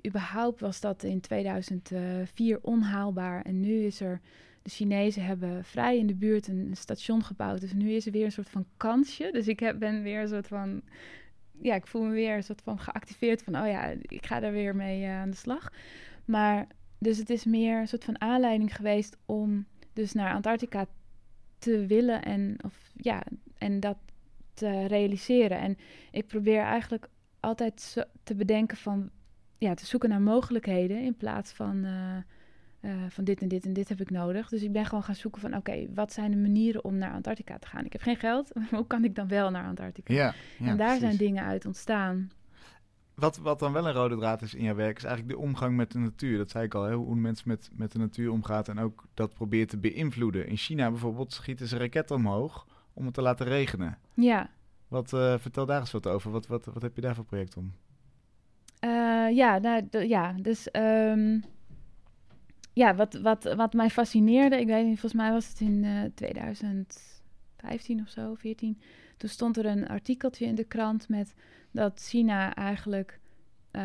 überhaupt 0.06 0.60
was 0.60 0.80
dat 0.80 1.02
in 1.02 1.20
2004 1.20 2.58
onhaalbaar. 2.62 3.42
En 3.42 3.60
nu 3.60 3.82
is 3.84 4.00
er, 4.00 4.20
de 4.62 4.70
Chinezen 4.70 5.24
hebben 5.24 5.64
vrij 5.64 5.98
in 5.98 6.06
de 6.06 6.14
buurt 6.14 6.48
een, 6.48 6.58
een 6.58 6.76
station 6.76 7.24
gebouwd. 7.24 7.60
Dus 7.60 7.72
nu 7.72 7.90
is 7.92 8.06
er 8.06 8.12
weer 8.12 8.24
een 8.24 8.32
soort 8.32 8.50
van 8.50 8.66
kansje. 8.76 9.28
Dus 9.32 9.48
ik 9.48 9.60
heb, 9.60 9.78
ben 9.78 10.02
weer 10.02 10.20
een 10.20 10.28
soort 10.28 10.46
van 10.48 10.82
ja, 11.60 11.74
ik 11.74 11.86
voel 11.86 12.02
me 12.02 12.10
weer 12.10 12.36
een 12.36 12.44
soort 12.44 12.62
van 12.62 12.78
geactiveerd 12.78 13.42
van, 13.42 13.56
oh 13.56 13.66
ja, 13.66 13.94
ik 14.02 14.26
ga 14.26 14.40
daar 14.40 14.52
weer 14.52 14.76
mee 14.76 15.04
eh, 15.04 15.20
aan 15.20 15.30
de 15.30 15.36
slag. 15.36 15.72
Maar, 16.24 16.66
dus 16.98 17.18
het 17.18 17.30
is 17.30 17.44
meer 17.44 17.80
een 17.80 17.88
soort 17.88 18.04
van 18.04 18.20
aanleiding 18.20 18.76
geweest 18.76 19.16
om 19.26 19.66
dus 19.92 20.12
naar 20.12 20.34
Antarctica 20.34 20.86
te 21.58 21.86
willen 21.86 22.22
en, 22.22 22.56
of, 22.64 22.92
ja, 22.96 23.22
en 23.58 23.80
dat 23.80 23.96
te 24.54 24.86
realiseren. 24.86 25.58
En 25.58 25.78
ik 26.10 26.26
probeer 26.26 26.62
eigenlijk 26.62 27.08
altijd 27.40 28.06
te 28.22 28.34
bedenken 28.34 28.76
van, 28.76 29.10
ja, 29.58 29.74
te 29.74 29.86
zoeken 29.86 30.08
naar 30.08 30.20
mogelijkheden 30.20 31.00
in 31.00 31.16
plaats 31.16 31.52
van, 31.52 31.84
eh, 31.84 32.16
eh, 32.86 32.92
van 33.08 33.24
dit 33.24 33.40
en 33.40 33.48
dit 33.48 33.64
en 33.64 33.72
dit 33.72 33.88
heb 33.88 34.00
ik 34.00 34.10
nodig. 34.10 34.48
Dus 34.48 34.62
ik 34.62 34.72
ben 34.72 34.84
gewoon 34.84 35.02
gaan 35.02 35.14
zoeken 35.14 35.40
van, 35.40 35.56
oké, 35.56 35.86
wat 35.94 36.12
zijn 36.12 36.30
de 36.30 36.36
manieren 36.36 36.84
om 36.84 36.96
naar 36.96 37.12
Antarctica 37.12 37.58
te 37.58 37.66
gaan? 37.66 37.84
Ik 37.84 37.92
heb 37.92 38.02
geen 38.02 38.16
geld, 38.16 38.50
hoe 38.70 38.86
kan 38.86 39.04
ik 39.04 39.14
dan 39.14 39.28
wel 39.28 39.50
naar 39.50 39.64
Antarctica? 39.64 40.14
Ja, 40.14 40.34
ja, 40.58 40.66
en 40.66 40.76
daar 40.76 40.98
zijn 40.98 41.16
dingen 41.16 41.44
uit 41.44 41.66
ontstaan. 41.66 42.30
Wat, 43.14 43.36
wat 43.36 43.58
dan 43.58 43.72
wel 43.72 43.86
een 43.86 43.92
rode 43.92 44.16
draad 44.16 44.42
is 44.42 44.54
in 44.54 44.64
jouw 44.64 44.74
werk, 44.74 44.96
is 44.96 45.04
eigenlijk 45.04 45.38
de 45.38 45.44
omgang 45.44 45.76
met 45.76 45.92
de 45.92 45.98
natuur. 45.98 46.38
Dat 46.38 46.50
zei 46.50 46.64
ik 46.64 46.74
al, 46.74 46.82
hè, 46.82 46.94
hoe 46.94 47.14
mensen 47.14 47.48
met, 47.48 47.70
met 47.72 47.92
de 47.92 47.98
natuur 47.98 48.30
omgaat 48.30 48.68
en 48.68 48.78
ook 48.78 49.04
dat 49.14 49.34
probeert 49.34 49.68
te 49.68 49.78
beïnvloeden. 49.78 50.46
In 50.46 50.56
China 50.56 50.90
bijvoorbeeld 50.90 51.32
schieten 51.32 51.68
ze 51.68 51.76
raketten 51.76 52.16
omhoog 52.16 52.66
om 52.92 53.04
het 53.04 53.14
te 53.14 53.22
laten 53.22 53.46
regenen. 53.46 53.98
Ja, 54.14 54.50
Wat, 54.88 55.12
eh, 55.12 55.38
vertel 55.38 55.66
daar 55.66 55.80
eens 55.80 55.92
wat 55.92 56.06
over. 56.06 56.30
Wat, 56.30 56.46
wat, 56.46 56.64
wat 56.64 56.82
heb 56.82 56.94
je 56.94 57.00
daar 57.00 57.14
voor 57.14 57.24
project 57.24 57.56
om? 57.56 57.72
Eh, 58.78 59.36
ja, 59.36 59.58
nou, 59.58 60.06
ja, 60.06 60.32
dus 60.32 60.70
ehm, 60.70 61.38
ja, 62.76 62.94
wat, 62.94 63.14
wat, 63.14 63.54
wat 63.54 63.72
mij 63.72 63.90
fascineerde, 63.90 64.60
ik 64.60 64.66
weet 64.66 64.84
niet, 64.86 65.00
volgens 65.00 65.22
mij 65.22 65.30
was 65.30 65.48
het 65.48 65.60
in 65.60 65.84
eh 65.84 66.02
2015 66.14 68.00
of 68.00 68.08
zo, 68.08 68.34
14. 68.34 68.80
Toen 69.16 69.28
stond 69.28 69.56
er 69.56 69.66
een 69.66 69.88
artikeltje 69.88 70.46
in 70.46 70.54
de 70.54 70.64
krant 70.64 71.08
met 71.08 71.34
dat 71.70 72.00
China 72.00 72.54
eigenlijk 72.54 73.20
eh, 73.70 73.82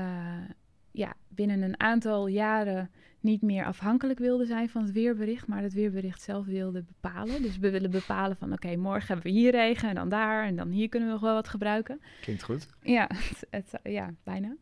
ja, 0.91 1.13
binnen 1.27 1.61
een 1.61 1.79
aantal 1.79 2.27
jaren 2.27 2.89
niet 3.19 3.41
meer 3.41 3.65
afhankelijk 3.65 4.19
wilden 4.19 4.47
zijn 4.47 4.69
van 4.69 4.81
het 4.83 4.91
weerbericht, 4.91 5.47
maar 5.47 5.61
het 5.61 5.73
weerbericht 5.73 6.21
zelf 6.21 6.45
wilde 6.45 6.83
bepalen. 6.83 7.41
Dus 7.41 7.57
we 7.57 7.69
willen 7.69 7.91
bepalen 7.91 8.37
van 8.37 8.53
oké, 8.53 8.75
morgen 8.75 9.07
hebben 9.07 9.25
we 9.31 9.37
hier 9.39 9.51
regen 9.51 9.89
en 9.89 9.95
dan 9.95 10.09
daar 10.09 10.45
en 10.45 10.55
dan 10.55 10.69
hier 10.69 10.89
kunnen 10.89 11.07
we 11.07 11.13
nog 11.13 11.23
wel 11.23 11.33
wat 11.33 11.47
gebruiken. 11.47 12.01
Klinkt 12.21 12.43
goed. 12.43 12.67
Ja, 12.81 13.09
het, 13.29 13.47
het- 13.49 13.79
ja 13.93 14.13
bijna. 14.23 14.55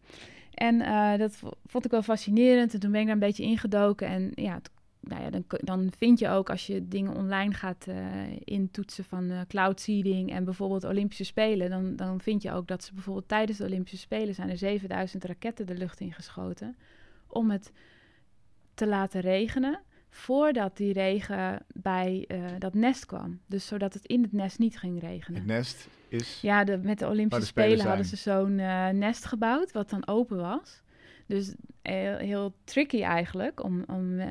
En 0.60 0.82
eh, 0.82 1.18
dat 1.18 1.40
vond 1.66 1.86
ik 1.86 1.92
wel 1.92 2.02
fascinerend. 2.02 2.74
En 2.74 2.80
toen 2.80 2.92
ben 2.92 3.00
ik 3.00 3.06
daar 3.06 3.16
een 3.16 3.22
beetje 3.22 3.44
ingedoken. 3.44 4.08
En 4.08 4.32
ja, 4.36 4.62
nou 5.00 5.24
ja 5.24 5.30
dan, 5.30 5.44
dan 5.48 5.92
vind 5.98 6.20
je 6.20 6.30
ook 6.30 6.50
als 6.50 6.68
je 6.68 6.88
dingen 6.88 7.16
online 7.16 7.54
gaat 7.54 7.88
eh, 7.88 7.98
intoetsen 8.44 9.04
van 9.04 9.30
eh, 9.30 9.42
cloud 9.48 9.80
seeding 9.80 10.32
en 10.32 10.44
bijvoorbeeld 10.44 10.84
Olympische 10.84 11.24
Spelen, 11.24 11.70
dan, 11.70 11.96
dan 11.96 12.22
vind 12.22 12.42
je 12.42 12.52
ook 12.52 12.68
dat 12.68 12.84
ze 12.84 12.94
bijvoorbeeld 12.94 13.28
tijdens 13.28 13.58
de 13.58 13.64
Olympische 13.64 13.98
Spelen 13.98 14.36
zijn 14.36 14.50
er 14.50 14.58
7000 14.58 15.24
raketten 15.24 15.66
de 15.66 15.78
lucht 15.78 16.00
ingeschoten 16.00 16.76
om 17.28 17.52
het 17.52 17.72
te 18.74 18.88
laten 18.88 19.22
regenen 19.22 19.80
voordat 20.10 20.78
die 20.78 20.94
regen 20.94 21.66
bij 21.74 22.26
eh, 22.28 22.44
dat 22.60 22.74
nest 22.74 23.06
kwam. 23.06 23.40
Dus 23.46 23.68
zodat 23.68 23.94
het 23.94 24.06
in 24.06 24.22
het 24.22 24.32
nest 24.32 24.60
niet 24.60 24.78
ging 24.78 25.02
regenen. 25.02 25.40
Het 25.40 25.50
nest 25.50 25.88
is... 26.08 26.40
Ja, 26.42 26.64
de, 26.64 26.78
met 26.78 27.00
de 27.00 27.08
Olympische 27.08 27.40
de 27.40 27.46
Spelen 27.46 27.70
Spelen 27.70 27.88
hadden 27.88 28.06
ze 28.06 28.16
zo'n 28.16 28.60
eh, 28.60 28.90
nest 28.90 29.26
gebouwd, 29.26 29.72
wat 29.72 29.90
dan 29.90 30.08
open 30.08 30.38
was. 30.38 30.82
Dus 31.30 31.54
heel, 31.82 32.18
heel 32.18 32.54
tricky 32.64 33.02
eigenlijk 33.02 33.64
om, 33.64 33.84
om 33.88 34.20
eh, 34.20 34.28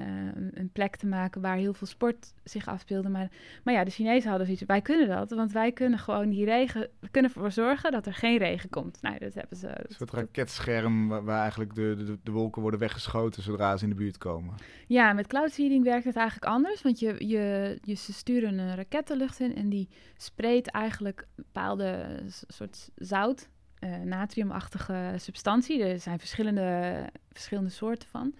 een- 0.54 0.70
plek 0.72 0.96
te 0.96 1.06
maken 1.06 1.40
waar 1.40 1.56
heel 1.56 1.74
veel 1.74 1.86
sport 1.86 2.32
zich 2.44 2.68
afspeelde. 2.68 3.08
Maar, 3.08 3.30
maar 3.64 3.74
ja, 3.74 3.84
de 3.84 3.90
Chinezen 3.90 4.28
hadden 4.28 4.46
zoiets. 4.46 4.64
Wij 4.66 4.80
kunnen 4.80 5.08
dat, 5.08 5.30
want 5.30 5.52
wij 5.52 5.72
kunnen 5.72 5.98
gewoon 5.98 6.30
die 6.30 6.44
regen. 6.44 6.88
We 7.00 7.08
kunnen 7.08 7.30
ervoor 7.34 7.50
zorgen 7.52 7.92
dat 7.92 8.06
er 8.06 8.14
geen 8.14 8.38
regen 8.38 8.70
komt. 8.70 9.02
Nou, 9.02 9.18
dat 9.18 9.34
hebben 9.34 9.56
ze. 9.58 9.68
Een 9.68 9.94
soort 9.94 10.10
raketscherm 10.10 11.08
waar, 11.08 11.24
waar 11.24 11.40
eigenlijk 11.40 11.74
de, 11.74 11.94
de, 11.96 12.18
de 12.22 12.30
wolken 12.30 12.62
worden 12.62 12.80
weggeschoten 12.80 13.42
zodra 13.42 13.76
ze 13.76 13.84
in 13.84 13.90
de 13.90 13.96
buurt 13.96 14.18
komen. 14.18 14.54
Ja, 14.86 15.12
met 15.12 15.26
cloud 15.26 15.52
seeding 15.52 15.84
werkt 15.84 16.04
het 16.04 16.16
eigenlijk 16.16 16.52
anders. 16.52 16.82
Want 16.82 16.98
je, 16.98 17.14
je, 17.26 17.78
je, 17.82 17.94
ze 17.94 18.12
sturen 18.12 18.58
een 18.58 18.74
raket 18.76 19.06
de 19.06 19.16
lucht 19.16 19.40
in 19.40 19.54
en 19.54 19.68
die 19.68 19.88
spreekt 20.16 20.70
eigenlijk 20.70 21.26
bepaalde 21.34 22.20
soort 22.48 22.90
zout, 22.96 23.48
eh, 23.80 23.96
natriumachtige 23.96 25.14
substantie. 25.16 25.82
Er 25.84 26.00
zijn 26.00 26.18
verschillende, 26.18 27.02
verschillende 27.32 27.70
soorten 27.70 28.08
van. 28.08 28.34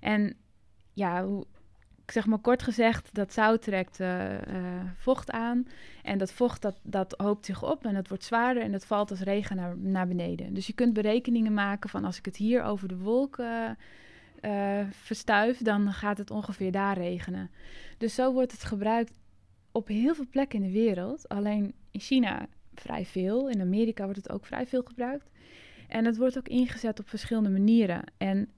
En 0.00 0.36
ja, 0.92 1.26
ik 2.04 2.10
zeg 2.10 2.26
maar 2.26 2.38
kort 2.38 2.62
gezegd, 2.62 3.14
dat 3.14 3.32
zout 3.32 3.62
trekt 3.62 4.00
eh, 4.00 4.36
eh, 4.36 4.86
vocht 4.96 5.30
aan. 5.30 5.66
En 6.02 6.18
dat 6.18 6.32
vocht 6.32 6.62
dat, 6.62 6.80
dat 6.82 7.14
hoopt 7.16 7.46
zich 7.46 7.62
op 7.62 7.84
en 7.84 7.94
dat 7.94 8.08
wordt 8.08 8.24
zwaarder 8.24 8.62
en 8.62 8.72
dat 8.72 8.86
valt 8.86 9.10
als 9.10 9.20
regen 9.20 9.56
naar, 9.56 9.76
naar 9.78 10.08
beneden. 10.08 10.54
Dus 10.54 10.66
je 10.66 10.72
kunt 10.72 10.92
berekeningen 10.92 11.54
maken 11.54 11.90
van 11.90 12.04
als 12.04 12.18
ik 12.18 12.24
het 12.24 12.36
hier 12.36 12.62
over 12.62 12.88
de 12.88 12.98
wolken 12.98 13.78
verstuif, 14.90 15.58
dan 15.58 15.92
gaat 15.92 16.18
het 16.18 16.30
ongeveer 16.30 16.72
daar 16.72 16.96
regenen. 16.96 17.50
Dus 17.98 18.14
zo 18.14 18.32
wordt 18.32 18.52
het 18.52 18.64
gebruikt 18.64 19.12
op 19.72 19.88
heel 19.88 20.14
veel 20.14 20.26
plekken 20.30 20.62
in 20.62 20.72
de 20.72 20.78
wereld. 20.78 21.28
Alleen 21.28 21.74
in 21.90 22.00
China 22.00 22.46
vrij 22.80 23.04
veel. 23.04 23.48
In 23.48 23.60
Amerika 23.60 24.04
wordt 24.04 24.18
het 24.18 24.30
ook 24.30 24.46
vrij 24.46 24.66
veel 24.66 24.82
gebruikt. 24.82 25.30
En 25.88 26.04
het 26.04 26.16
wordt 26.16 26.38
ook 26.38 26.48
ingezet 26.48 27.00
op 27.00 27.08
verschillende 27.08 27.50
manieren. 27.50 28.02
En 28.16 28.48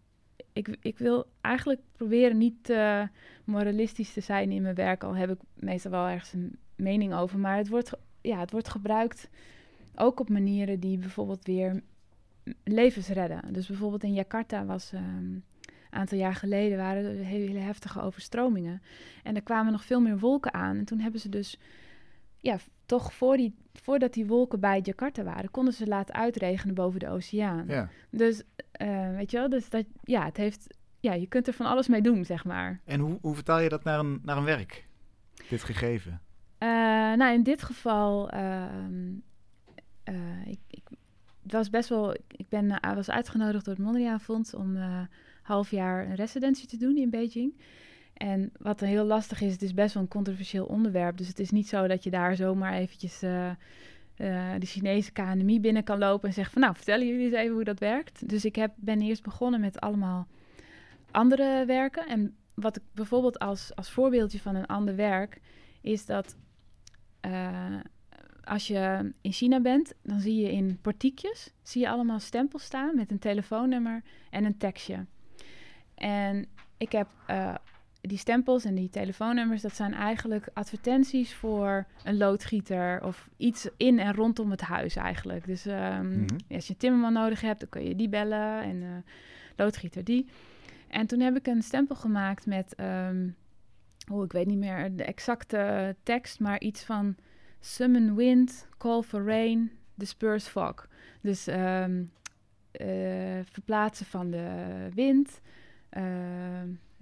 ik, 0.53 0.77
ik 0.81 0.99
wil 0.99 1.27
eigenlijk 1.41 1.81
proberen 1.93 2.39
niet 2.39 2.65
te 2.65 3.09
moralistisch 3.45 4.13
te 4.13 4.21
zijn 4.21 4.51
in 4.51 4.63
mijn 4.63 4.75
werk. 4.75 5.05
Al 5.05 5.17
heb 5.17 5.31
ik 5.31 5.39
meestal 5.55 5.91
wel 5.91 6.09
ergens 6.09 6.33
een 6.33 6.59
mening 6.77 7.15
over. 7.15 7.39
Maar 7.39 7.57
het 7.57 7.69
wordt, 7.69 7.93
ja, 8.21 8.39
het 8.39 8.51
wordt 8.51 8.69
gebruikt 8.69 9.29
ook 9.95 10.21
op 10.21 10.29
manieren 10.29 10.81
die 10.81 10.99
bijvoorbeeld 10.99 11.47
weer 11.47 11.83
levens 12.65 13.09
redden. 13.09 13.53
Dus 13.53 13.67
bijvoorbeeld 13.67 14.05
in 14.05 14.15
Jakarta 14.15 14.65
was 14.65 14.93
ehm, 14.93 15.05
een 15.05 15.45
aantal 15.91 16.19
jaar 16.19 16.35
geleden 16.35 16.79
waren 16.79 17.05
er 17.05 17.25
hele 17.25 17.59
heftige 17.59 18.01
overstromingen. 18.01 18.83
En 19.23 19.35
er 19.35 19.43
kwamen 19.43 19.73
nog 19.73 19.85
veel 19.85 20.01
meer 20.01 20.19
wolken 20.19 20.55
aan. 20.55 20.77
En 20.77 20.85
toen 20.85 21.01
hebben 21.01 21.21
ze 21.21 21.29
dus, 21.29 21.59
ja, 22.43 22.57
toch 22.87 23.13
voor 23.13 23.37
die, 23.37 23.55
voordat 23.73 24.13
die 24.13 24.27
wolken 24.27 24.61
bij 24.61 24.81
Jakarta 24.83 25.23
waren, 25.23 25.51
konden 25.51 25.73
ze 25.75 25.87
laten 25.87 26.15
uitregenen 26.15 26.75
boven 26.75 27.01
de 27.01 27.09
oceaan. 27.09 27.65
Ja. 27.69 27.89
Dus, 28.11 28.43
eh, 28.73 29.11
weet 29.17 29.31
je 29.31 29.37
wel, 29.37 29.49
dus 29.49 29.71
dat, 29.71 29.85
ja, 30.03 30.25
het 30.25 30.37
heeft, 30.37 30.77
ja, 31.01 31.13
je 31.13 31.27
kunt 31.27 31.47
er 31.47 31.53
van 31.53 31.67
alles 31.67 31.89
mee 31.89 32.03
doen, 32.03 32.25
zeg 32.25 32.45
maar. 32.45 32.81
En 32.85 33.01
hoe, 33.01 33.19
hoe 33.21 33.35
vertaal 33.35 33.61
je 33.61 33.69
dat 33.69 33.85
naar 33.85 33.99
een, 33.99 34.21
naar 34.23 34.37
een 34.37 34.45
werk? 34.45 34.87
Dit 35.49 35.63
gegeven. 35.63 36.21
Eh, 36.59 36.69
nou, 37.13 37.33
in 37.33 37.43
dit 37.43 37.63
geval, 37.63 38.31
ehm, 38.31 39.13
eh, 40.03 40.47
ik, 40.47 40.59
ik 40.69 40.83
het 41.43 41.53
was 41.53 41.71
best 41.71 41.89
wel, 41.89 42.13
ik- 42.15 42.49
ben, 42.49 42.81
was 42.95 43.11
uitgenodigd 43.11 43.65
door 43.65 43.75
het 43.75 43.83
Mondriaan 43.83 44.21
Fonds 44.21 44.55
om 44.55 44.77
half 45.43 45.71
jaar 45.71 46.07
een 46.07 46.15
residentie 46.15 46.69
te 46.69 46.77
doen 46.77 46.97
in 46.97 47.11
Beijing. 47.11 47.55
En 48.23 48.53
wat 48.59 48.81
heel 48.81 49.05
lastig 49.05 49.41
is, 49.41 49.53
het 49.53 49.63
is 49.63 49.75
best 49.75 49.95
wel 49.95 50.03
een 50.03 50.09
controversieel 50.09 50.65
onderwerp. 50.65 51.17
Dus 51.17 51.29
het 51.29 51.39
is 51.39 51.51
niet 51.51 51.69
zo 51.69 51.87
dat 51.87 52.05
je 52.05 52.11
daar 52.11 52.37
zomaar 52.37 52.73
eventjes 52.73 53.23
eh, 53.23 53.49
eh, 53.51 53.57
de 54.59 54.67
Chinese 54.67 55.13
KNMI 55.13 55.61
binnen 55.61 55.85
kan 55.85 55.99
lopen 55.99 56.29
en 56.29 56.35
zeggen 56.35 56.53
van 56.53 56.63
nou, 56.63 56.75
vertellen 56.75 57.07
jullie 57.07 57.25
eens 57.25 57.35
even 57.35 57.55
hoe 57.55 57.65
dat 57.65 57.79
werkt. 57.79 58.29
Dus 58.29 58.45
ik 58.45 58.57
heb, 58.57 58.73
ben 58.77 59.01
eerst 59.01 59.23
begonnen 59.23 59.61
met 59.61 59.81
allemaal 59.81 60.27
andere 61.11 61.65
werken. 61.67 62.07
En 62.07 62.37
wat 62.55 62.77
ik 62.77 62.83
bijvoorbeeld 62.93 63.39
als, 63.39 63.75
als 63.75 63.91
voorbeeldje 63.91 64.41
van 64.41 64.55
een 64.55 64.67
ander 64.67 64.97
werk 64.97 65.41
is 65.81 66.07
dat 66.07 66.37
eh, 67.21 67.77
als 68.45 68.67
je 68.67 69.13
in 69.21 69.33
China 69.33 69.61
bent, 69.61 69.95
dan 70.03 70.21
zie 70.21 70.37
je 70.37 70.53
in 70.53 70.79
portiekjes 70.83 71.53
zie 71.63 71.81
je 71.81 71.89
allemaal 71.89 72.21
stempels 72.21 72.63
staan 72.63 72.97
met 72.97 73.11
een 73.11 73.19
telefoonnummer 73.19 74.03
en 74.31 74.45
een 74.45 74.57
tekstje. 74.57 75.07
En 75.95 76.47
ik 76.77 76.93
heb 76.93 77.09
die 78.09 78.19
stempels 78.19 78.65
en 78.65 78.75
die 78.75 78.89
telefoonnummers, 78.91 79.63
dat 79.63 79.75
zijn 79.77 79.95
eigenlijk 79.95 80.49
advertenties 80.53 81.35
voor 81.35 81.87
een 82.05 82.17
loodgieter 82.17 83.05
of 83.05 83.29
iets 83.37 83.69
in 83.77 83.99
en 83.99 84.15
rondom 84.15 84.51
het 84.51 84.61
huis 84.61 84.97
eigenlijk. 84.97 85.47
Dus 85.47 85.67
ehm, 85.67 86.11
Mhm. 86.11 86.27
als 86.51 86.67
je 86.67 86.73
een 86.73 86.79
timmerman 86.79 87.13
nodig 87.13 87.41
hebt, 87.41 87.61
dan 87.61 87.69
kun 87.69 87.85
je 87.85 87.97
die 87.97 88.09
bellen 88.09 88.63
en 88.63 88.83
eh, 88.83 88.89
loodgieter 89.57 90.05
die. 90.05 90.27
En 90.89 91.07
toen 91.07 91.21
heb 91.21 91.37
ik 91.37 91.47
een 91.47 91.63
stempel 91.63 91.97
gemaakt 91.97 92.47
met, 92.47 92.75
ehm 92.75 93.29
oh, 94.11 94.25
ik 94.25 94.33
weet 94.33 94.47
niet 94.47 94.59
meer 94.59 94.97
de 94.97 95.05
exacte 95.05 95.97
tekst, 96.03 96.41
maar 96.41 96.61
iets 96.61 96.85
van 96.85 97.17
summon 97.61 98.15
wind, 98.15 98.69
call 98.79 99.03
for 99.03 99.25
rain, 99.25 99.71
disperse 99.95 100.51
fog. 100.51 100.89
Dus 101.21 101.47
eh, 101.47 101.85
verplaatsen 103.51 104.07
van 104.07 104.31
de 104.31 104.89
wind, 104.95 105.41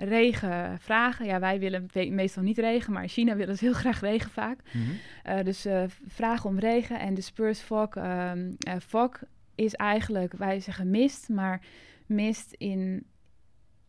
regen 0.00 0.78
vragen. 0.78 1.26
Ja, 1.26 1.40
wij 1.40 1.58
willen 1.58 1.88
meestal 1.92 2.42
niet 2.42 2.58
regen, 2.58 2.92
maar 2.92 3.02
in 3.02 3.08
China 3.08 3.36
willen 3.36 3.56
ze 3.56 3.64
heel 3.64 3.72
graag 3.72 4.00
regen 4.00 4.30
vaak. 4.30 4.60
Mhm. 4.72 4.90
Eh, 5.22 5.44
dus 5.44 5.64
eh, 5.64 5.84
vragen 6.06 6.50
om 6.50 6.58
regen 6.58 7.00
en 7.00 7.14
disperse 7.14 7.64
fog. 7.64 7.96
ehm 7.96 8.52
eh, 8.58 8.74
fog 8.86 9.22
is 9.54 9.74
eigenlijk, 9.74 10.32
wij 10.32 10.60
zeggen 10.60 10.90
mist, 10.90 11.28
maar 11.28 11.60
mist 12.06 12.54
in, 12.58 13.06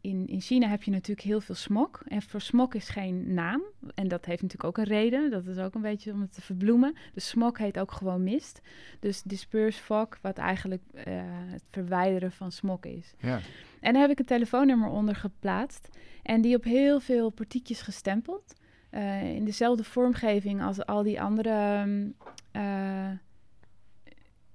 in, 0.01 0.27
in 0.27 0.41
China 0.41 0.67
heb 0.67 0.83
je 0.83 0.91
natuurlijk 0.91 1.27
heel 1.27 1.41
veel 1.41 1.55
smog. 1.55 2.03
En 2.07 2.21
voor 2.21 2.41
smog 2.41 2.73
is 2.73 2.89
geen 2.89 3.33
naam. 3.33 3.61
En 3.95 4.07
dat 4.07 4.25
heeft 4.25 4.41
natuurlijk 4.41 4.69
ook 4.69 4.85
een 4.85 4.93
reden. 4.93 5.31
Dat 5.31 5.45
is 5.45 5.57
ook 5.57 5.73
een 5.73 5.81
beetje 5.81 6.11
om 6.11 6.21
het 6.21 6.33
te 6.33 6.41
verbloemen. 6.41 6.95
Dus 7.13 7.27
smog 7.27 7.57
heet 7.57 7.79
ook 7.79 7.91
gewoon 7.91 8.23
mist. 8.23 8.61
Dus 8.99 9.21
disperse 9.21 9.81
fog, 9.81 10.07
wat 10.21 10.37
eigenlijk 10.37 10.81
eh, 10.93 11.13
het 11.27 11.63
verwijderen 11.71 12.31
van 12.31 12.51
smog 12.51 12.83
is. 12.83 13.13
Ja. 13.19 13.39
En 13.79 13.93
daar 13.93 14.01
heb 14.01 14.11
ik 14.11 14.19
een 14.19 14.25
telefoonnummer 14.25 14.89
onder 14.89 15.15
geplaatst. 15.15 15.89
En 16.23 16.41
die 16.41 16.55
op 16.55 16.63
heel 16.63 16.99
veel 16.99 17.29
portiekjes 17.29 17.81
gestempeld. 17.81 18.53
Eh, 18.89 19.35
in 19.35 19.45
dezelfde 19.45 19.83
vormgeving 19.83 20.63
als 20.63 20.85
al 20.85 21.03
die 21.03 21.21
andere 21.21 21.49
ehm, 21.49 22.07
eh, 22.51 23.09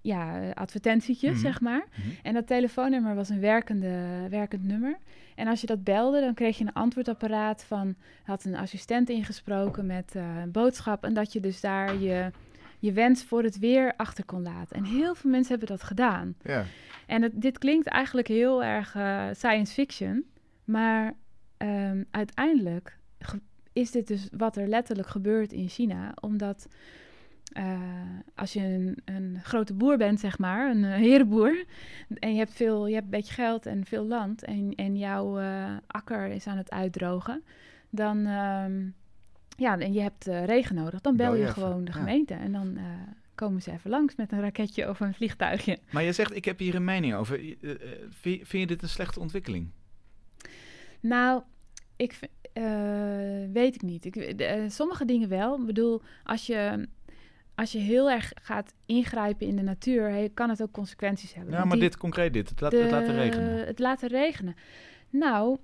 ja, 0.06 0.50
advertentietjes, 0.50 1.30
Mhm. 1.32 1.40
zeg 1.40 1.60
maar. 1.60 1.86
Mhm. 1.90 2.08
En 2.22 2.34
dat 2.34 2.46
telefoonnummer 2.46 3.14
was 3.14 3.28
een 3.28 3.40
werkende, 3.40 4.26
werkend 4.30 4.64
nummer. 4.64 4.98
En 5.34 5.46
als 5.46 5.60
je 5.60 5.66
dat 5.66 5.84
belde, 5.84 6.20
dan 6.20 6.34
kreeg 6.34 6.58
je 6.58 6.64
een 6.64 6.72
antwoordapparaat 6.72 7.64
van... 7.64 7.94
had 8.24 8.44
een 8.44 8.56
assistent 8.56 9.08
ingesproken 9.08 9.86
met 9.86 10.14
eh, 10.14 10.40
een 10.42 10.50
boodschap... 10.50 11.04
en 11.04 11.14
dat 11.14 11.32
je 11.32 11.40
dus 11.40 11.60
daar 11.60 11.96
je, 11.98 12.30
je 12.78 12.92
wens 12.92 13.24
voor 13.24 13.42
het 13.42 13.58
weer 13.58 13.92
achter 13.96 14.24
kon 14.24 14.42
laten. 14.42 14.76
En 14.76 14.84
heel 14.84 15.14
veel 15.14 15.30
mensen 15.30 15.58
hebben 15.58 15.76
dat 15.76 15.86
gedaan. 15.86 16.34
Ja. 16.42 16.64
En 17.06 17.22
het, 17.22 17.32
dit 17.34 17.58
klinkt 17.58 17.86
eigenlijk 17.86 18.28
heel 18.28 18.64
erg 18.64 18.94
eh, 18.94 19.24
science 19.32 19.72
fiction, 19.72 20.24
maar 20.64 21.14
ehm, 21.56 22.02
uiteindelijk 22.10 22.96
ge- 23.18 23.40
is 23.72 23.90
dit 23.90 24.06
dus 24.06 24.28
wat 24.36 24.56
er 24.56 24.68
letterlijk 24.68 25.08
gebeurt 25.08 25.52
in 25.52 25.68
China, 25.68 26.12
omdat 26.20 26.68
eh, 27.52 27.80
als 28.34 28.52
je 28.52 28.60
een, 28.60 28.98
een 29.04 29.38
grote 29.42 29.74
boer 29.74 29.96
bent, 29.96 30.20
zeg 30.20 30.38
maar, 30.38 30.70
een 30.70 30.84
eh, 30.84 30.94
herenboer, 30.94 31.64
en 32.18 32.32
je 32.32 32.38
hebt, 32.38 32.54
veel, 32.54 32.86
je 32.86 32.94
hebt 32.94 33.04
een 33.04 33.10
beetje 33.10 33.34
geld 33.34 33.66
en 33.66 33.84
veel 33.84 34.04
land 34.04 34.44
en, 34.44 34.72
en 34.74 34.96
jouw 34.96 35.38
eh, 35.38 35.76
akker 35.86 36.26
is 36.26 36.46
aan 36.46 36.56
het 36.56 36.70
uitdrogen, 36.70 37.42
dan, 37.90 38.26
ehm, 38.26 38.86
ja, 39.56 39.78
en 39.78 39.92
je 39.92 40.00
hebt 40.00 40.24
regen 40.24 40.74
nodig, 40.74 41.00
dan 41.00 41.16
bel, 41.16 41.30
Bel 41.30 41.36
je 41.36 41.42
even, 41.42 41.54
gewoon 41.54 41.84
de 41.84 41.92
ja. 41.92 41.98
gemeente 41.98 42.34
en 42.34 42.52
dan 42.52 42.78
komen 43.34 43.62
ze 43.62 43.72
even 43.72 43.90
langs 43.90 44.16
met 44.16 44.32
een 44.32 44.40
raketje 44.40 44.88
of 44.88 45.00
een 45.00 45.14
vliegtuigje. 45.14 45.78
Maar 45.90 46.02
je 46.02 46.12
zegt, 46.12 46.34
ik 46.34 46.44
heb 46.44 46.58
hier 46.58 46.74
een 46.74 46.84
mening 46.84 47.14
over. 47.14 47.40
Vind, 48.10 48.48
je 48.48 48.66
dit 48.66 48.82
een 48.82 48.88
slechte 48.88 49.20
ontwikkeling? 49.20 49.70
Nou, 51.00 51.42
ik 51.96 52.18
weet 53.52 53.74
ik 53.74 53.82
niet. 53.82 54.04
Ik, 54.04 54.40
sommige 54.68 55.04
dingen 55.04 55.28
wel. 55.28 55.58
Ik 55.60 55.66
bedoel, 55.66 56.02
als 56.24 56.46
je 56.46 56.88
als 57.56 57.72
je 57.72 57.78
heel 57.78 58.10
erg 58.10 58.32
gaat 58.42 58.72
ingrijpen 58.86 59.46
in 59.46 59.56
de 59.56 59.62
natuur, 59.62 60.30
kan 60.30 60.48
het 60.48 60.62
ook 60.62 60.72
consequenties 60.72 61.34
hebben. 61.34 61.54
Ja, 61.54 61.64
maar 61.64 61.78
dit 61.78 61.96
concreet 61.96 62.32
dit, 62.32 62.48
het, 62.48 62.60
laat, 62.60 62.72
het 62.72 62.90
laten 62.90 63.14
regenen. 63.14 63.66
Het 63.66 63.78
laten 63.78 64.08
regenen. 64.08 64.54
Nou, 65.10 65.58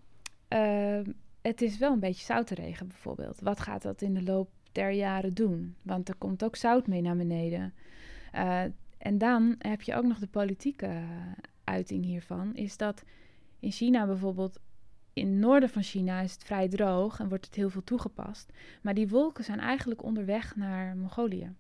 uh, 0.48 1.00
het 1.42 1.62
is 1.62 1.78
wel 1.78 1.92
een 1.92 2.00
beetje 2.00 2.24
zoute 2.24 2.54
regen 2.54 2.88
bijvoorbeeld. 2.88 3.40
Wat 3.40 3.60
gaat 3.60 3.82
dat 3.82 4.02
in 4.02 4.14
de 4.14 4.22
loop 4.22 4.50
der 4.72 4.90
jaren 4.90 5.34
doen? 5.34 5.76
Want 5.82 6.08
er 6.08 6.16
komt 6.16 6.44
ook 6.44 6.56
zout 6.56 6.86
mee 6.86 7.00
naar 7.00 7.16
beneden. 7.16 7.74
Uh, 8.34 8.62
en 8.98 9.18
dan 9.18 9.54
heb 9.58 9.82
je 9.82 9.94
ook 9.94 10.04
nog 10.04 10.18
de 10.18 10.26
politieke 10.26 11.02
uiting 11.64 12.04
hiervan. 12.04 12.54
Is 12.54 12.76
dat 12.76 13.04
in 13.60 13.70
China 13.70 14.06
bijvoorbeeld 14.06 14.58
in 15.12 15.26
het 15.26 15.36
noorden 15.36 15.68
van 15.68 15.82
China 15.82 16.20
is 16.20 16.32
het 16.32 16.44
vrij 16.44 16.68
droog 16.68 17.20
en 17.20 17.28
wordt 17.28 17.46
het 17.46 17.54
heel 17.54 17.70
veel 17.70 17.84
toegepast. 17.84 18.52
Maar 18.82 18.94
die 18.94 19.08
wolken 19.08 19.44
zijn 19.44 19.60
eigenlijk 19.60 20.02
onderweg 20.02 20.56
naar 20.56 20.96
Mongolië. 20.96 21.52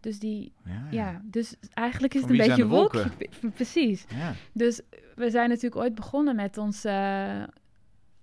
Dus 0.00 0.18
die, 0.18 0.52
ja, 0.64 0.86
ja. 0.90 1.20
dus 1.24 1.54
eigenlijk 1.74 2.14
is 2.14 2.20
het 2.20 2.30
een 2.30 2.36
beetje 2.36 2.66
wolken. 2.66 3.12
Precies. 3.54 4.04
Ja. 4.08 4.32
Dus 4.52 4.80
we 5.14 5.30
zijn 5.30 5.48
natuurlijk 5.48 5.82
ooit 5.82 5.94
begonnen 5.94 6.36
met 6.36 6.58
ons 6.58 6.84
uh, 6.84 7.42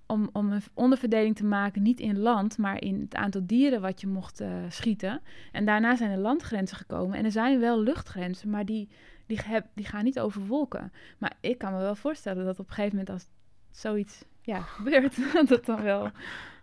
om, 0.06 0.30
om 0.34 0.52
een 0.52 0.62
onderverdeling 0.74 1.36
te 1.36 1.46
maken, 1.46 1.82
niet 1.82 2.00
in 2.00 2.20
land, 2.20 2.58
maar 2.58 2.82
in 2.82 3.02
het 3.02 3.16
aantal 3.16 3.42
dieren 3.46 3.82
wat 3.82 4.02
je 4.02 4.08
mocht 4.08 4.42
uh, 4.42 4.48
schieten. 4.70 5.22
En 5.52 5.66
daarna 5.66 5.96
zijn 5.96 6.12
er 6.12 6.18
landgrenzen 6.18 6.78
gekomen. 6.78 7.18
En 7.18 7.26
er 7.26 7.32
zijn 7.32 7.60
wel 7.60 7.82
luchtgrenzen, 7.82 8.50
maar 8.50 8.66
die, 8.66 8.90
die, 9.26 9.40
heb, 9.44 9.66
die 9.74 9.86
gaan 9.86 10.04
niet 10.04 10.20
over 10.20 10.46
wolken. 10.46 10.92
Maar 11.18 11.34
ik 11.40 11.58
kan 11.58 11.74
me 11.74 11.80
wel 11.80 11.96
voorstellen 11.96 12.46
dat 12.46 12.60
op 12.60 12.68
een 12.68 12.74
gegeven 12.74 12.98
moment 12.98 13.10
als 13.10 13.28
zoiets 13.72 14.26
ja, 14.42 14.62
gebeurt, 14.62 15.16
dat 15.50 15.66
dan 15.66 15.82
wel, 15.82 16.10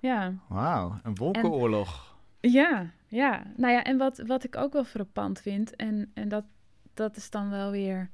ja. 0.00 0.34
Wauw, 0.48 1.00
een 1.02 1.14
wolkenoorlog. 1.14 2.16
Ja, 2.40 2.90
ja. 3.12 3.42
Nou 3.56 3.72
ja, 3.72 3.84
en 3.84 3.96
wat, 3.96 4.22
wat 4.26 4.44
ik 4.44 4.56
ook 4.56 4.72
wel 4.72 4.84
frappant 4.84 5.40
vind, 5.40 5.76
en, 5.76 6.10
en 6.14 6.28
dat, 6.28 6.44
dat 6.94 7.16
is 7.16 7.30
dan 7.30 7.50
wel 7.50 7.70
weer, 7.70 8.10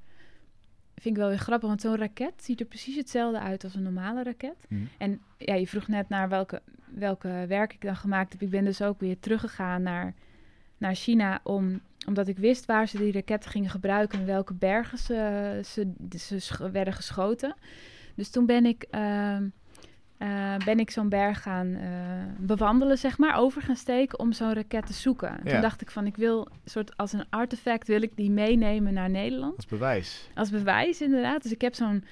vind 0.94 1.14
ik 1.14 1.20
wel 1.20 1.28
weer 1.28 1.38
grappig, 1.38 1.68
want 1.68 1.80
zo'n 1.80 1.96
raket 1.96 2.44
ziet 2.44 2.60
er 2.60 2.66
precies 2.66 2.96
hetzelfde 2.96 3.40
uit 3.40 3.64
als 3.64 3.74
een 3.74 3.82
normale 3.82 4.22
raket. 4.22 4.66
Mhm. 4.68 4.82
En 4.98 5.20
ja, 5.38 5.54
je 5.54 5.66
vroeg 5.66 5.88
net 5.88 6.08
naar 6.08 6.28
welke, 6.28 6.62
welke 6.94 7.44
werk 7.48 7.72
ik 7.72 7.80
dan 7.80 7.96
gemaakt 7.96 8.32
heb. 8.32 8.42
Ik 8.42 8.50
ben 8.50 8.64
dus 8.64 8.82
ook 8.82 9.00
weer 9.00 9.18
teruggegaan 9.20 9.82
naar, 9.82 10.14
naar 10.78 10.94
China 10.94 11.40
om 11.42 11.80
omdat 12.06 12.28
ik 12.28 12.38
wist 12.38 12.66
waar 12.66 12.88
ze 12.88 12.96
die 12.98 13.12
raketten 13.12 13.50
gingen 13.50 13.70
gebruiken 13.70 14.18
en 14.18 14.26
welke 14.26 14.54
bergen 14.54 14.98
ze, 14.98 15.60
ze, 15.64 16.40
ze 16.40 16.70
werden 16.70 16.94
geschoten. 16.94 17.54
Dus 18.14 18.30
toen 18.30 18.46
ben 18.46 18.66
ik 18.66 18.86
uh, 18.90 19.36
uh, 20.18 20.56
ben 20.64 20.78
ik 20.78 20.90
zo'n 20.90 21.08
berg 21.08 21.42
gaan 21.42 21.66
uh, 21.66 21.82
bewandelen, 22.38 22.98
zeg 22.98 23.18
maar, 23.18 23.36
over 23.36 23.62
gaan 23.62 23.76
steken 23.76 24.18
om 24.18 24.32
zo'n 24.32 24.54
raket 24.54 24.86
te 24.86 24.92
zoeken. 24.92 25.40
Toen 25.44 25.60
dacht 25.60 25.80
ik 25.80 25.90
van, 25.90 26.06
ik 26.06 26.16
wil 26.16 26.48
soort 26.64 26.96
als 26.96 27.12
een 27.12 27.24
artefact 27.30 27.86
wil 27.86 28.02
ik 28.02 28.16
die 28.16 28.30
meenemen 28.30 28.94
naar 28.94 29.10
Nederland. 29.10 29.56
Als 29.56 29.66
bewijs. 29.66 30.30
Als 30.34 30.50
bewijs, 30.50 31.00
inderdaad. 31.00 31.42
Dus 31.42 31.52
ik 31.52 31.60
heb 31.60 31.74
zo'n, 31.74 32.04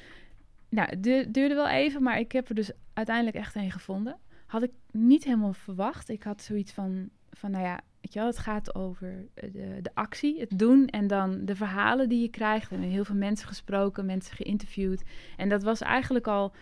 nou, 0.68 0.88
het 0.88 1.02
duurde 1.34 1.54
wel 1.54 1.68
even, 1.68 2.02
maar 2.02 2.18
ik 2.18 2.32
heb 2.32 2.48
er 2.48 2.54
dus 2.54 2.70
uiteindelijk 2.92 3.36
echt 3.36 3.54
een 3.54 3.70
gevonden. 3.70 4.16
Had 4.46 4.62
ik 4.62 4.72
niet 4.90 5.24
helemaal 5.24 5.52
verwacht. 5.52 6.08
Ik 6.08 6.22
had 6.22 6.42
zoiets 6.42 6.72
van, 6.72 7.08
van 7.32 7.50
nou 7.50 7.64
ja, 7.64 7.80
weet 8.00 8.12
je 8.12 8.18
wel, 8.18 8.28
het 8.28 8.38
gaat 8.38 8.74
over 8.74 9.26
de, 9.34 9.78
de 9.82 9.90
actie, 9.94 10.40
het 10.40 10.58
doen 10.58 10.86
en 10.86 11.06
dan 11.06 11.44
de 11.44 11.56
verhalen 11.56 12.08
die 12.08 12.20
je 12.20 12.30
krijgt. 12.30 12.72
En 12.72 12.80
heel 12.80 13.04
veel 13.04 13.14
mensen 13.14 13.48
gesproken, 13.48 14.06
mensen 14.06 14.36
geïnterviewd. 14.36 15.02
En 15.36 15.48
dat 15.48 15.62
was 15.62 15.80
eigenlijk 15.80 16.26
al 16.26 16.52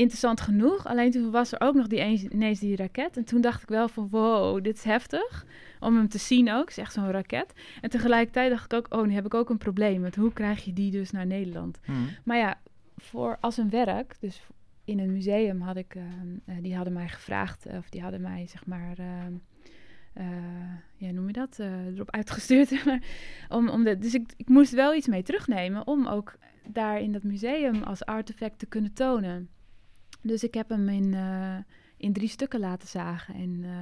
interessant 0.00 0.40
genoeg. 0.40 0.86
Alleen 0.86 1.10
toen 1.10 1.30
was 1.30 1.52
er 1.52 1.60
ook 1.60 1.74
nog 1.74 1.86
die 1.86 2.30
ineens 2.30 2.60
die 2.60 2.76
raket. 2.76 3.16
En 3.16 3.24
toen 3.24 3.40
dacht 3.40 3.62
ik 3.62 3.68
wel 3.68 3.88
van 3.88 4.08
wow, 4.10 4.64
dit 4.64 4.76
is 4.76 4.84
heftig. 4.84 5.46
Om 5.80 5.96
hem 5.96 6.08
te 6.08 6.18
zien 6.18 6.50
ook. 6.50 6.60
Het 6.60 6.70
is 6.70 6.76
echt 6.76 6.92
zo'n 6.92 7.10
raket. 7.10 7.52
En 7.80 7.90
tegelijkertijd 7.90 8.50
dacht 8.50 8.72
ik 8.72 8.78
ook, 8.78 8.94
oh, 8.94 9.06
nu 9.06 9.14
heb 9.14 9.26
ik 9.26 9.34
ook 9.34 9.50
een 9.50 9.58
probleem. 9.58 10.00
met 10.00 10.16
hoe 10.16 10.32
krijg 10.32 10.64
je 10.64 10.72
die 10.72 10.90
dus 10.90 11.10
naar 11.10 11.26
Nederland? 11.26 11.78
Hmm. 11.84 12.08
Maar 12.24 12.36
ja, 12.36 12.60
voor 12.96 13.36
als 13.40 13.56
een 13.56 13.70
werk, 13.70 14.16
dus 14.20 14.42
in 14.84 14.98
een 14.98 15.12
museum 15.12 15.60
had 15.60 15.76
ik, 15.76 15.94
uh, 15.94 16.02
die 16.60 16.74
hadden 16.74 16.92
mij 16.92 17.08
gevraagd, 17.08 17.66
of 17.66 17.88
die 17.88 18.02
hadden 18.02 18.20
mij 18.20 18.46
zeg 18.46 18.66
maar, 18.66 18.98
uh, 18.98 20.24
ja, 20.96 21.10
noem 21.10 21.26
je 21.26 21.32
dat, 21.32 21.58
erop 21.94 22.10
uitgestuurd. 22.10 22.84
om, 23.48 23.68
om 23.68 23.84
de, 23.84 23.98
dus 23.98 24.14
ik, 24.14 24.32
ik 24.36 24.48
moest 24.48 24.72
wel 24.72 24.94
iets 24.94 25.06
mee 25.06 25.22
terugnemen 25.22 25.86
om 25.86 26.06
ook 26.06 26.38
daar 26.66 27.00
in 27.00 27.12
dat 27.12 27.22
museum 27.22 27.82
als 27.82 28.04
artefact 28.04 28.58
te 28.58 28.66
kunnen 28.66 28.92
tonen. 28.92 29.48
Dus 30.22 30.44
ik 30.44 30.54
heb 30.54 30.68
hem 30.68 30.88
in, 30.88 31.12
uh, 31.12 31.56
in 31.96 32.12
drie 32.12 32.28
stukken 32.28 32.60
laten 32.60 32.88
zagen. 32.88 33.34
En 33.34 33.62
uh, 33.62 33.78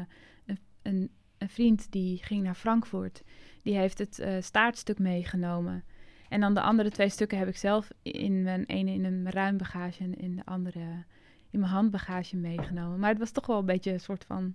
een, 0.47 0.59
een, 0.83 1.11
een, 1.39 1.49
vriend 1.49 1.93
die 1.93 2.23
ging 2.23 2.43
naar 2.43 2.55
Frankfurt, 2.55 3.23
die 3.63 3.77
heeft 3.77 3.99
het 3.99 4.19
uh, 4.19 4.37
staartstuk 4.41 4.99
meegenomen. 4.99 5.85
En 6.29 6.41
dan 6.41 6.55
de 6.55 6.61
andere 6.61 6.91
twee 6.91 7.09
stukken 7.09 7.39
heb 7.39 7.49
ik 7.49 7.57
zelf 7.57 7.89
in 8.03 8.43
mijn 8.43 8.65
ene 8.65 8.93
in 8.93 9.05
een 9.05 9.31
ruim 9.31 9.57
bagage 9.57 10.03
en 10.03 10.15
in 10.15 10.37
de 10.37 10.45
andere 10.45 11.05
in 11.51 11.61
mijn 11.61 11.73
handbagage 11.73 12.37
meegenomen. 12.37 12.99
Maar 12.99 13.11
het 13.11 13.19
was 13.19 13.31
toch 13.31 13.47
wel 13.47 13.59
een 13.59 13.65
beetje 13.65 13.93
een 13.93 14.01
soort 14.01 14.25
van. 14.25 14.55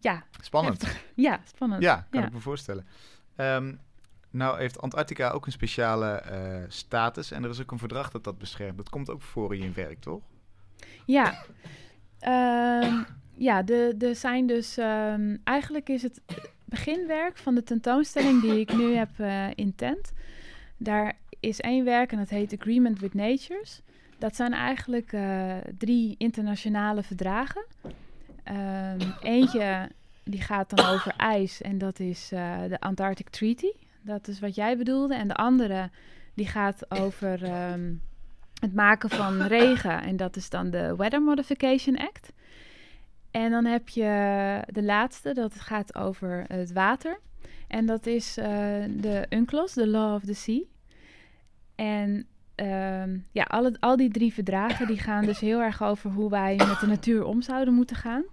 ja. 0.00 0.24
Spannend. 0.40 1.00
Ja, 1.14 1.40
spannend. 1.44 1.82
Ja, 1.82 2.06
kan 2.10 2.24
ik 2.24 2.32
me 2.32 2.40
voorstellen. 2.40 2.86
Um, 3.36 3.80
nou 4.30 4.58
heeft 4.58 4.80
Antarctica 4.80 5.30
ook 5.30 5.46
een 5.46 5.52
speciale 5.52 6.22
uh, 6.30 6.64
status 6.68 7.30
en 7.30 7.44
er 7.44 7.50
is 7.50 7.60
ook 7.60 7.70
een 7.70 7.78
verdrag 7.78 8.10
dat 8.10 8.24
dat 8.24 8.38
beschermt. 8.38 8.76
Dat 8.76 8.88
komt 8.88 9.10
ook 9.10 9.22
voor 9.22 9.54
in 9.54 9.62
je 9.62 9.70
werk, 9.70 10.00
toch? 10.00 10.22
Ja, 11.06 11.44
uh, 12.20 13.04
ja 13.34 13.62
de, 13.62 13.94
de 13.96 14.14
zijn 14.14 14.46
dus... 14.46 14.76
Um, 14.76 15.40
eigenlijk 15.44 15.88
is 15.88 16.02
het 16.02 16.20
beginwerk 16.64 17.38
van 17.38 17.54
de 17.54 17.62
tentoonstelling 17.62 18.40
die 18.40 18.60
ik 18.60 18.72
nu 18.72 18.94
heb 18.94 19.10
uh, 19.18 19.46
in 19.54 19.74
tent. 19.74 20.12
Daar 20.76 21.16
is 21.40 21.60
één 21.60 21.84
werk 21.84 22.12
en 22.12 22.18
dat 22.18 22.28
heet 22.28 22.56
Agreement 22.58 23.00
with 23.00 23.14
Natures. 23.14 23.82
Dat 24.18 24.36
zijn 24.36 24.52
eigenlijk 24.52 25.12
uh, 25.12 25.54
drie 25.78 26.14
internationale 26.18 27.02
verdragen. 27.02 27.64
Um, 27.84 29.14
eentje 29.20 29.90
die 30.24 30.40
gaat 30.40 30.76
dan 30.76 30.86
over 30.86 31.14
ijs 31.16 31.60
en 31.60 31.78
dat 31.78 32.00
is 32.00 32.28
de 32.28 32.76
Antarctic 32.78 33.28
Treaty. 33.28 33.70
Dat 34.08 34.28
is 34.28 34.40
wat 34.40 34.54
jij 34.54 34.76
bedoelde. 34.76 35.14
En 35.14 35.28
de 35.28 35.34
andere 35.34 35.90
die 36.34 36.46
gaat 36.46 36.90
over 36.90 37.42
ehm, 37.42 37.92
het 38.60 38.74
maken 38.74 39.10
van 39.10 39.42
regen. 39.56 40.02
En 40.02 40.16
dat 40.16 40.36
is 40.36 40.50
dan 40.50 40.70
de 40.70 40.96
Weather 40.96 41.22
Modification 41.22 41.98
Act. 41.98 42.32
En 43.30 43.50
dan 43.50 43.64
heb 43.64 43.88
je 43.88 44.62
de 44.66 44.82
laatste, 44.82 45.34
dat 45.34 45.54
gaat 45.54 45.94
over 45.94 46.44
het 46.46 46.72
water. 46.72 47.18
En 47.66 47.86
dat 47.86 48.06
is 48.06 48.38
uh, 48.38 48.44
de 48.88 49.26
UNCLOS, 49.30 49.72
de 49.72 49.86
Law 49.86 50.14
of 50.14 50.24
the 50.24 50.34
Sea. 50.34 50.62
En 51.74 52.26
um, 52.56 53.26
ja, 53.32 53.42
alle, 53.42 53.76
al 53.80 53.96
die 53.96 54.10
drie 54.10 54.32
verdragen 54.32 54.86
die 54.86 54.98
gaan 54.98 55.24
dus 55.24 55.40
heel 55.40 55.60
erg 55.60 55.82
over 55.82 56.10
hoe 56.10 56.30
wij 56.30 56.56
met 56.56 56.80
de 56.80 56.86
natuur 56.86 57.24
om 57.24 57.42
zouden 57.42 57.74
moeten 57.74 57.96
gaan. 57.96 58.24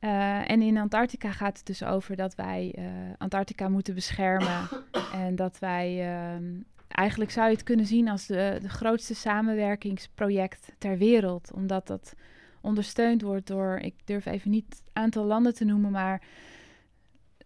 Uh, 0.00 0.50
en 0.50 0.62
in 0.62 0.76
Antarctica 0.76 1.30
gaat 1.30 1.56
het 1.56 1.66
dus 1.66 1.84
over 1.84 2.16
dat 2.16 2.34
wij 2.34 2.74
uh, 2.78 2.84
Antarctica 3.18 3.68
moeten 3.68 3.94
beschermen. 3.94 4.68
en 5.12 5.36
dat 5.36 5.58
wij, 5.58 5.94
uh, 5.96 6.60
eigenlijk 6.88 7.30
zou 7.30 7.46
je 7.48 7.54
het 7.54 7.62
kunnen 7.62 7.86
zien 7.86 8.08
als 8.08 8.26
de, 8.26 8.58
de, 8.62 8.68
grootste 8.68 9.14
samenwerkingsproject 9.14 10.72
ter 10.78 10.98
wereld. 10.98 11.52
Omdat 11.52 11.86
dat 11.86 12.14
ondersteund 12.60 13.22
wordt 13.22 13.46
door, 13.46 13.78
ik 13.78 13.94
durf 14.04 14.26
even 14.26 14.50
niet 14.50 14.66
het 14.68 14.82
aantal 14.92 15.24
landen 15.24 15.54
te 15.54 15.64
noemen, 15.64 15.90
maar 15.90 16.22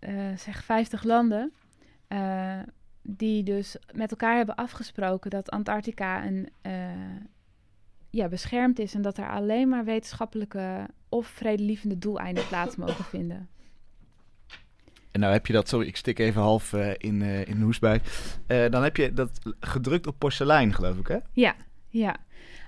eh, 0.00 0.36
zeg 0.36 0.64
50 0.64 1.02
landen. 1.02 1.52
die 3.02 3.42
dus 3.42 3.76
met 3.92 4.10
elkaar 4.10 4.36
hebben 4.36 4.54
afgesproken 4.54 5.30
dat 5.30 5.50
Antarctica 5.50 6.26
een 6.26 6.48
ja, 8.12 8.28
beschermd 8.28 8.78
is 8.78 8.94
en 8.94 9.02
dat 9.02 9.18
er 9.18 9.28
alleen 9.28 9.68
maar 9.68 9.84
wetenschappelijke 9.84 10.88
of 11.08 11.26
vredelievende 11.26 11.98
doeleinden 11.98 12.46
plaats 12.48 12.76
mogen 12.76 13.04
vinden. 13.04 13.48
En 15.10 15.20
nou 15.20 15.32
heb 15.32 15.46
je 15.46 15.52
dat, 15.52 15.68
sorry, 15.68 15.86
ik 15.86 15.96
stik 15.96 16.18
even 16.18 16.42
half 16.42 16.72
uh, 16.72 16.90
in, 16.96 17.20
uh, 17.20 17.46
in 17.46 17.58
de 17.58 17.64
hoes 17.64 17.78
bij. 17.78 18.00
Uh, 18.48 18.70
dan 18.70 18.82
heb 18.82 18.96
je 18.96 19.12
dat 19.12 19.38
gedrukt 19.60 20.06
op 20.06 20.18
porselein, 20.18 20.74
geloof 20.74 20.98
ik, 20.98 21.06
hè? 21.06 21.18
Ja, 21.32 21.54
ja. 21.88 22.16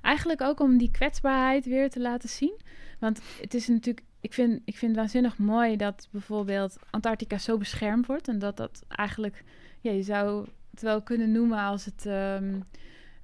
Eigenlijk 0.03 0.41
ook 0.41 0.61
om 0.61 0.79
die 0.79 0.91
kwetsbaarheid 0.91 1.65
weer 1.65 1.91
te 1.91 2.01
laten 2.01 2.29
zien. 2.29 2.61
Want 2.99 3.21
het 3.41 3.55
is 3.55 3.69
natuurlijk, 3.69 4.07
ik 4.21 4.33
vind, 4.33 4.61
ik 4.65 4.77
vind 4.77 4.91
het 4.91 5.01
waanzinnig 5.01 5.39
mooi 5.39 5.77
dat 5.77 6.09
bijvoorbeeld 6.11 6.77
Antarctica 6.91 7.39
zo 7.39 7.59
beschermd 7.59 8.07
wordt. 8.07 8.29
En 8.29 8.39
dat 8.39 8.57
dat 8.57 8.85
eigenlijk, 8.89 9.45
ja, 9.81 9.91
je 9.91 10.03
zou 10.03 10.47
het 10.71 10.83
wel 10.83 11.03
kunnen 11.03 11.33
noemen 11.33 11.59
als 11.59 11.85
het, 11.85 12.05
um, 12.07 12.65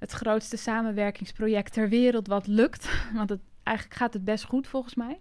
het 0.01 0.11
grootste 0.11 0.57
samenwerkingsproject 0.57 1.73
ter 1.73 1.89
wereld 1.89 2.27
wat 2.27 2.47
lukt. 2.47 2.89
Want 3.13 3.29
het, 3.29 3.39
eigenlijk 3.63 3.97
gaat 3.97 4.13
het 4.13 4.23
best 4.23 4.43
goed 4.43 4.67
volgens 4.67 4.95
mij. 4.95 5.19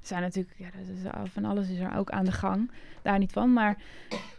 Er 0.00 0.08
zijn 0.08 0.22
natuurlijk, 0.22 0.54
ja, 0.58 0.70
dat 0.70 0.96
is, 0.96 1.32
van 1.32 1.44
alles 1.44 1.68
is 1.68 1.78
er 1.78 1.96
ook 1.96 2.10
aan 2.10 2.24
de 2.24 2.32
gang. 2.32 2.70
Daar 3.02 3.18
niet 3.18 3.32
van. 3.32 3.52
Maar, 3.52 3.82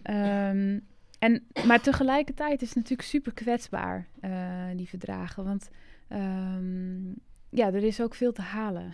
ehm, 0.02 0.80
en, 1.19 1.43
maar 1.65 1.82
tegelijkertijd 1.82 2.62
is 2.62 2.67
het 2.67 2.78
natuurlijk 2.78 3.08
super 3.08 3.34
kwetsbaar, 3.34 4.08
eh, 4.19 4.32
die 4.76 4.89
verdragen. 4.89 5.43
Want 5.43 5.69
ehm, 6.08 7.12
ja, 7.50 7.67
er 7.67 7.84
is 7.84 8.02
ook 8.02 8.15
veel 8.15 8.32
te 8.32 8.41
halen. 8.41 8.93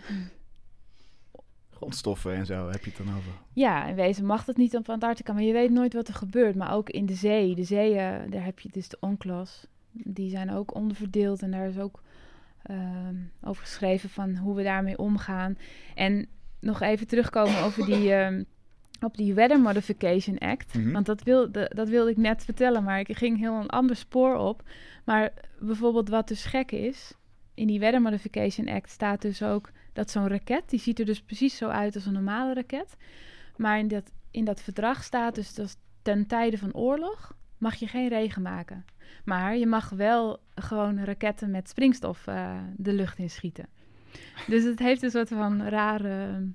Grondstoffen 1.70 2.34
en 2.34 2.46
zo 2.46 2.68
heb 2.70 2.84
je 2.84 2.90
het 2.90 3.06
dan 3.06 3.16
over. 3.16 3.32
Ja, 3.52 3.86
in 3.86 3.94
wezen 3.94 4.24
mag 4.24 4.44
dat 4.44 4.56
niet 4.56 4.76
op 4.76 4.88
Antarctica, 4.88 5.32
maar 5.32 5.42
je 5.42 5.52
weet 5.52 5.70
nooit 5.70 5.94
wat 5.94 6.08
er 6.08 6.14
gebeurt. 6.14 6.54
Maar 6.54 6.72
ook 6.72 6.90
in 6.90 7.06
de 7.06 7.14
zee, 7.14 7.54
de 7.54 7.64
zeeën, 7.64 8.30
daar 8.30 8.44
heb 8.44 8.58
je 8.58 8.68
dus 8.72 8.88
de 8.88 8.96
onklas. 9.00 9.66
Die 9.92 10.30
zijn 10.30 10.50
ook 10.52 10.74
onderverdeeld 10.74 11.42
en 11.42 11.50
daar 11.50 11.68
is 11.68 11.78
ook 11.78 12.02
ehm, 12.62 13.14
over 13.42 13.62
geschreven 13.62 14.08
van 14.08 14.36
hoe 14.36 14.54
we 14.54 14.62
daarmee 14.62 14.98
omgaan. 14.98 15.58
En 15.94 16.28
nog 16.60 16.80
even 16.80 17.06
terugkomen 17.06 17.62
over 17.62 17.86
die, 17.86 18.14
um, 18.14 18.46
op 19.00 19.16
die 19.16 19.34
Weather 19.34 19.60
Modification 19.60 20.38
Act. 20.38 20.74
Mhm. 20.74 20.92
Want 20.92 21.06
dat, 21.06 21.22
wil, 21.22 21.50
dat 21.50 21.88
wilde 21.88 22.10
ik 22.10 22.16
net 22.16 22.44
vertellen, 22.44 22.84
maar 22.84 23.00
ik 23.00 23.16
ging 23.16 23.38
heel 23.38 23.54
een 23.54 23.68
ander 23.68 23.96
spoor 23.96 24.36
op. 24.36 24.62
Maar 25.04 25.32
bijvoorbeeld 25.60 26.08
wat 26.08 26.28
dus 26.28 26.44
gek 26.44 26.72
is, 26.72 27.14
in 27.54 27.66
die 27.66 27.80
Weather 27.80 28.02
Modification 28.02 28.68
Act 28.68 28.90
staat 28.90 29.22
dus 29.22 29.42
ook 29.42 29.70
dat 29.92 30.10
zo'n 30.10 30.28
raket, 30.28 30.70
die 30.70 30.80
ziet 30.80 30.98
er 30.98 31.04
dus 31.04 31.22
precies 31.22 31.56
zo 31.56 31.68
uit 31.68 31.94
als 31.94 32.06
een 32.06 32.12
normale 32.12 32.54
raket. 32.54 32.96
Maar 33.56 33.78
in 33.78 33.88
dat, 33.88 34.12
in 34.30 34.44
dat 34.44 34.62
verdrag 34.62 35.04
staat 35.04 35.34
dus 35.34 35.54
dat 35.54 35.76
ten 36.02 36.26
tijde 36.26 36.58
van 36.58 36.74
oorlog 36.74 37.36
mag 37.60 37.74
je 37.74 37.86
geen 37.86 38.08
regen 38.08 38.42
maken. 38.42 38.84
Maar 39.24 39.56
je 39.56 39.66
mag 39.66 39.88
wel 39.88 40.38
gewoon 40.54 41.04
raketten 41.04 41.50
met 41.50 41.68
springstof 41.68 42.26
uh, 42.26 42.58
de 42.76 42.92
lucht 42.92 43.18
in 43.18 43.30
schieten. 43.30 43.66
Dus 44.46 44.64
het 44.64 44.78
heeft 44.78 45.02
een 45.02 45.10
soort 45.10 45.28
van 45.28 45.62
rare, 45.62 46.48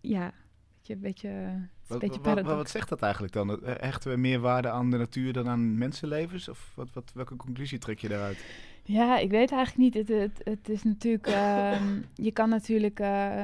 ja, 0.00 0.32
beetje, 0.76 0.96
beetje, 0.96 1.68
wat, 1.86 1.98
beetje 1.98 2.20
wat, 2.20 2.40
wat, 2.40 2.56
wat, 2.56 2.70
zegt 2.70 2.88
dat 2.88 3.02
eigenlijk 3.02 3.32
dan? 3.32 3.60
Hechten 3.64 4.10
we 4.10 4.16
meer 4.16 4.40
waarde 4.40 4.70
aan 4.70 4.90
de 4.90 4.96
natuur 4.96 5.32
dan 5.32 5.48
aan 5.48 5.78
mensenlevens? 5.78 6.48
Of 6.48 6.72
wat, 6.74 6.88
wat, 6.92 7.12
welke 7.14 7.36
conclusie 7.36 7.78
trek 7.78 7.98
je 7.98 8.08
daaruit? 8.08 8.44
Ja, 8.84 9.18
ik 9.18 9.30
weet 9.30 9.52
eigenlijk 9.52 9.94
niet. 9.94 10.08
Het, 10.08 10.08
het, 10.18 10.40
het 10.44 10.68
is 10.68 10.82
natuurlijk, 10.82 11.28
uh, 11.28 11.80
je 12.26 12.32
kan 12.32 12.48
natuurlijk 12.48 13.00
uh, 13.00 13.34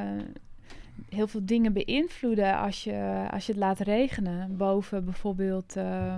heel 1.09 1.27
veel 1.27 1.47
dingen 1.47 1.73
beïnvloeden 1.73 2.59
als 2.59 2.85
je, 2.85 3.27
als 3.31 3.47
je 3.47 3.53
het 3.53 3.61
laat 3.61 3.79
regenen. 3.79 4.57
Boven 4.57 5.05
bijvoorbeeld, 5.05 5.77
uh, 5.77 6.17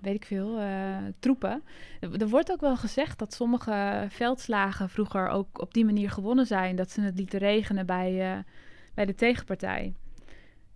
weet 0.00 0.14
ik 0.14 0.24
veel, 0.24 0.60
troepen. 1.18 1.62
Er 2.00 2.28
wordt 2.28 2.50
ook 2.50 2.60
wel 2.60 2.76
gezegd 2.76 3.18
dat 3.18 3.34
sommige 3.34 4.06
veldslagen 4.08 4.88
vroeger 4.88 5.28
ook 5.28 5.60
op 5.60 5.74
die 5.74 5.84
manier 5.84 6.10
gewonnen 6.10 6.46
zijn. 6.46 6.76
Dat 6.76 6.90
ze 6.90 7.00
het 7.00 7.18
lieten 7.18 7.38
regenen 7.38 7.86
bij, 7.86 8.44
bij 8.94 9.06
de 9.06 9.14
tegenpartij. 9.14 9.92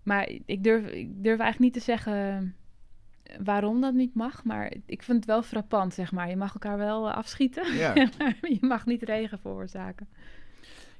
Maar 0.02 0.30
ik 0.46 0.64
durf, 0.64 0.86
ik 0.86 1.22
durf 1.22 1.40
eigenlijk 1.40 1.58
niet 1.58 1.72
te 1.72 1.90
zeggen 1.90 2.54
waarom 3.42 3.80
dat 3.80 3.94
niet 3.94 4.14
mag. 4.14 4.44
Maar 4.44 4.72
ik 4.86 5.02
vind 5.02 5.16
het 5.16 5.26
wel 5.26 5.42
frappant, 5.42 5.94
zeg 5.94 6.12
maar. 6.12 6.28
Je 6.28 6.36
mag 6.36 6.52
elkaar 6.52 6.78
wel 6.78 7.10
afschieten, 7.10 7.74
Ja. 7.74 7.94
maar 8.18 8.36
je 8.40 8.58
mag 8.60 8.86
niet 8.86 9.02
regen 9.02 9.38
veroorzaken. 9.38 10.08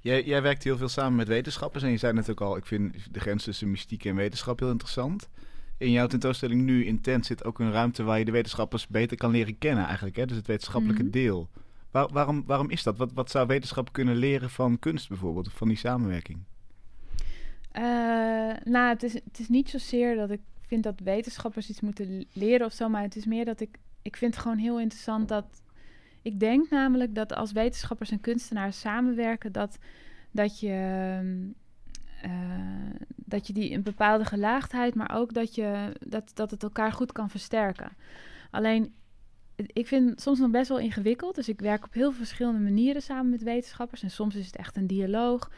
Jij, 0.01 0.25
jij 0.25 0.43
werkt 0.43 0.65
heel 0.65 0.77
veel 0.77 0.89
samen 0.89 1.17
met 1.17 1.29
wetenschappers. 1.29 1.83
En 1.83 1.91
je 1.91 1.97
zei 1.97 2.13
net 2.13 2.31
ook 2.31 2.41
al, 2.41 2.57
ik 2.57 2.67
vind 2.67 3.15
de 3.15 3.21
grens 3.21 3.45
tussen 3.45 3.71
mystiek 3.71 4.05
en 4.05 4.15
wetenschap 4.15 4.59
heel 4.59 4.71
interessant. 4.71 5.29
In 5.83 5.91
jouw 5.91 6.07
tentoonstelling 6.07 6.63
nu 6.63 6.85
in 6.85 7.01
Tent 7.01 7.27
zit 7.27 7.45
ook 7.45 7.59
een 7.59 7.73
ruimte 7.73 8.03
waar 8.03 8.19
je 8.19 8.25
de 8.25 8.31
wetenschappers 8.31 8.87
beter 8.89 9.17
kan 9.17 9.31
leren 9.31 9.59
kennen 9.59 9.85
eigenlijk. 9.85 10.17
Hè? 10.17 10.27
Dus 10.27 10.37
het 10.37 10.47
wetenschappelijke 10.47 11.03
Mhm. 11.03 11.11
deel. 11.13 11.49
Waar, 11.91 12.09
waarom, 12.13 12.43
waarom 12.47 12.71
is 12.71 12.83
dat? 12.83 12.97
Wat, 12.97 13.13
wat 13.13 13.31
zou 13.31 13.47
wetenschap 13.47 13.93
kunnen 13.93 14.17
leren 14.17 14.51
van 14.51 14.79
kunst 14.79 15.09
bijvoorbeeld? 15.09 15.47
Of 15.47 15.53
van 15.53 15.69
die 15.69 15.77
samenwerking? 15.77 16.39
Eh, 17.73 17.83
nou, 18.65 18.89
het 18.89 19.03
is, 19.03 19.13
het 19.13 19.39
is 19.39 19.49
niet 19.49 19.71
zozeer 19.71 20.17
dat 20.17 20.31
ik 20.31 20.41
vind 20.67 20.83
dat 20.83 21.01
wetenschappers 21.05 21.71
iets 21.71 21.81
moeten 21.81 22.25
leren 22.33 22.67
of 22.67 22.73
zo, 22.73 22.89
maar 22.89 23.03
het 23.03 23.17
is 23.17 23.25
meer 23.27 23.45
dat 23.45 23.61
ik, 23.61 23.79
ik 24.03 24.17
vind 24.17 24.35
het 24.35 24.43
gewoon 24.43 24.59
heel 24.59 24.81
interessant 24.81 25.29
dat, 25.29 25.63
ik 26.23 26.41
denk 26.41 26.71
namelijk 26.71 27.15
dat 27.15 27.35
als 27.35 27.53
wetenschappers 27.53 28.11
en 28.11 28.21
kunstenaars 28.21 28.81
samenwerken, 28.81 29.53
dat, 29.53 29.79
dat 30.31 30.61
je, 30.61 30.75
uh, 32.27 32.31
dat 33.17 33.47
je 33.47 33.53
die 33.53 33.73
een 33.73 33.83
bepaalde 33.83 34.25
gelaagdheid, 34.25 34.95
maar 34.95 35.15
ook 35.15 35.33
dat, 35.35 35.55
je, 35.55 35.97
dat, 36.07 36.31
dat 36.35 36.51
het 36.51 36.63
elkaar 36.63 36.93
goed 36.93 37.13
kan 37.13 37.31
versterken. 37.31 37.93
Alleen, 38.51 38.95
ik 39.57 39.87
vind 39.87 40.11
het 40.11 40.21
soms 40.21 40.39
nog 40.39 40.51
best 40.51 40.69
wel 40.69 40.79
ingewikkeld, 40.79 41.35
dus 41.35 41.49
ik 41.49 41.61
werk 41.61 41.85
op 41.85 41.93
heel 41.93 42.11
veel 42.11 42.19
verschillende 42.19 42.61
manieren 42.61 43.03
samen 43.03 43.31
met 43.31 43.43
wetenschappers 43.43 44.03
en 44.03 44.11
soms 44.11 44.35
is 44.35 44.47
het 44.47 44.57
echt 44.57 44.77
een 44.77 44.87
dialoog. 44.87 45.51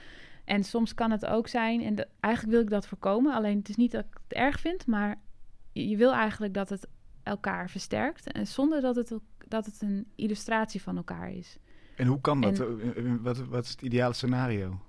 En 0.44 0.64
soms 0.64 0.94
kan 0.94 1.10
het 1.10 1.26
ook 1.26 1.48
zijn, 1.48 1.82
en 1.82 1.94
de, 1.94 2.08
eigenlijk 2.20 2.54
wil 2.54 2.64
ik 2.64 2.70
dat 2.70 2.86
voorkomen. 2.86 3.34
Alleen 3.34 3.58
het 3.58 3.68
is 3.68 3.76
niet 3.76 3.92
dat 3.92 4.04
ik 4.04 4.18
het 4.28 4.38
erg 4.38 4.60
vind, 4.60 4.86
maar 4.86 5.20
je, 5.72 5.88
je 5.88 5.96
wil 5.96 6.12
eigenlijk 6.12 6.54
dat 6.54 6.68
het 6.68 6.86
elkaar 7.22 7.70
versterkt. 7.70 8.32
En 8.32 8.46
zonder 8.46 8.80
dat 8.80 8.96
het, 8.96 9.14
dat 9.48 9.66
het 9.66 9.82
een 9.82 10.06
illustratie 10.14 10.82
van 10.82 10.96
elkaar 10.96 11.32
is. 11.32 11.58
En 11.96 12.06
hoe 12.06 12.20
kan 12.20 12.40
dat? 12.40 12.60
En- 12.60 13.22
wat, 13.22 13.38
wat 13.38 13.64
is 13.64 13.70
het 13.70 13.82
ideale 13.82 14.14
scenario? 14.14 14.80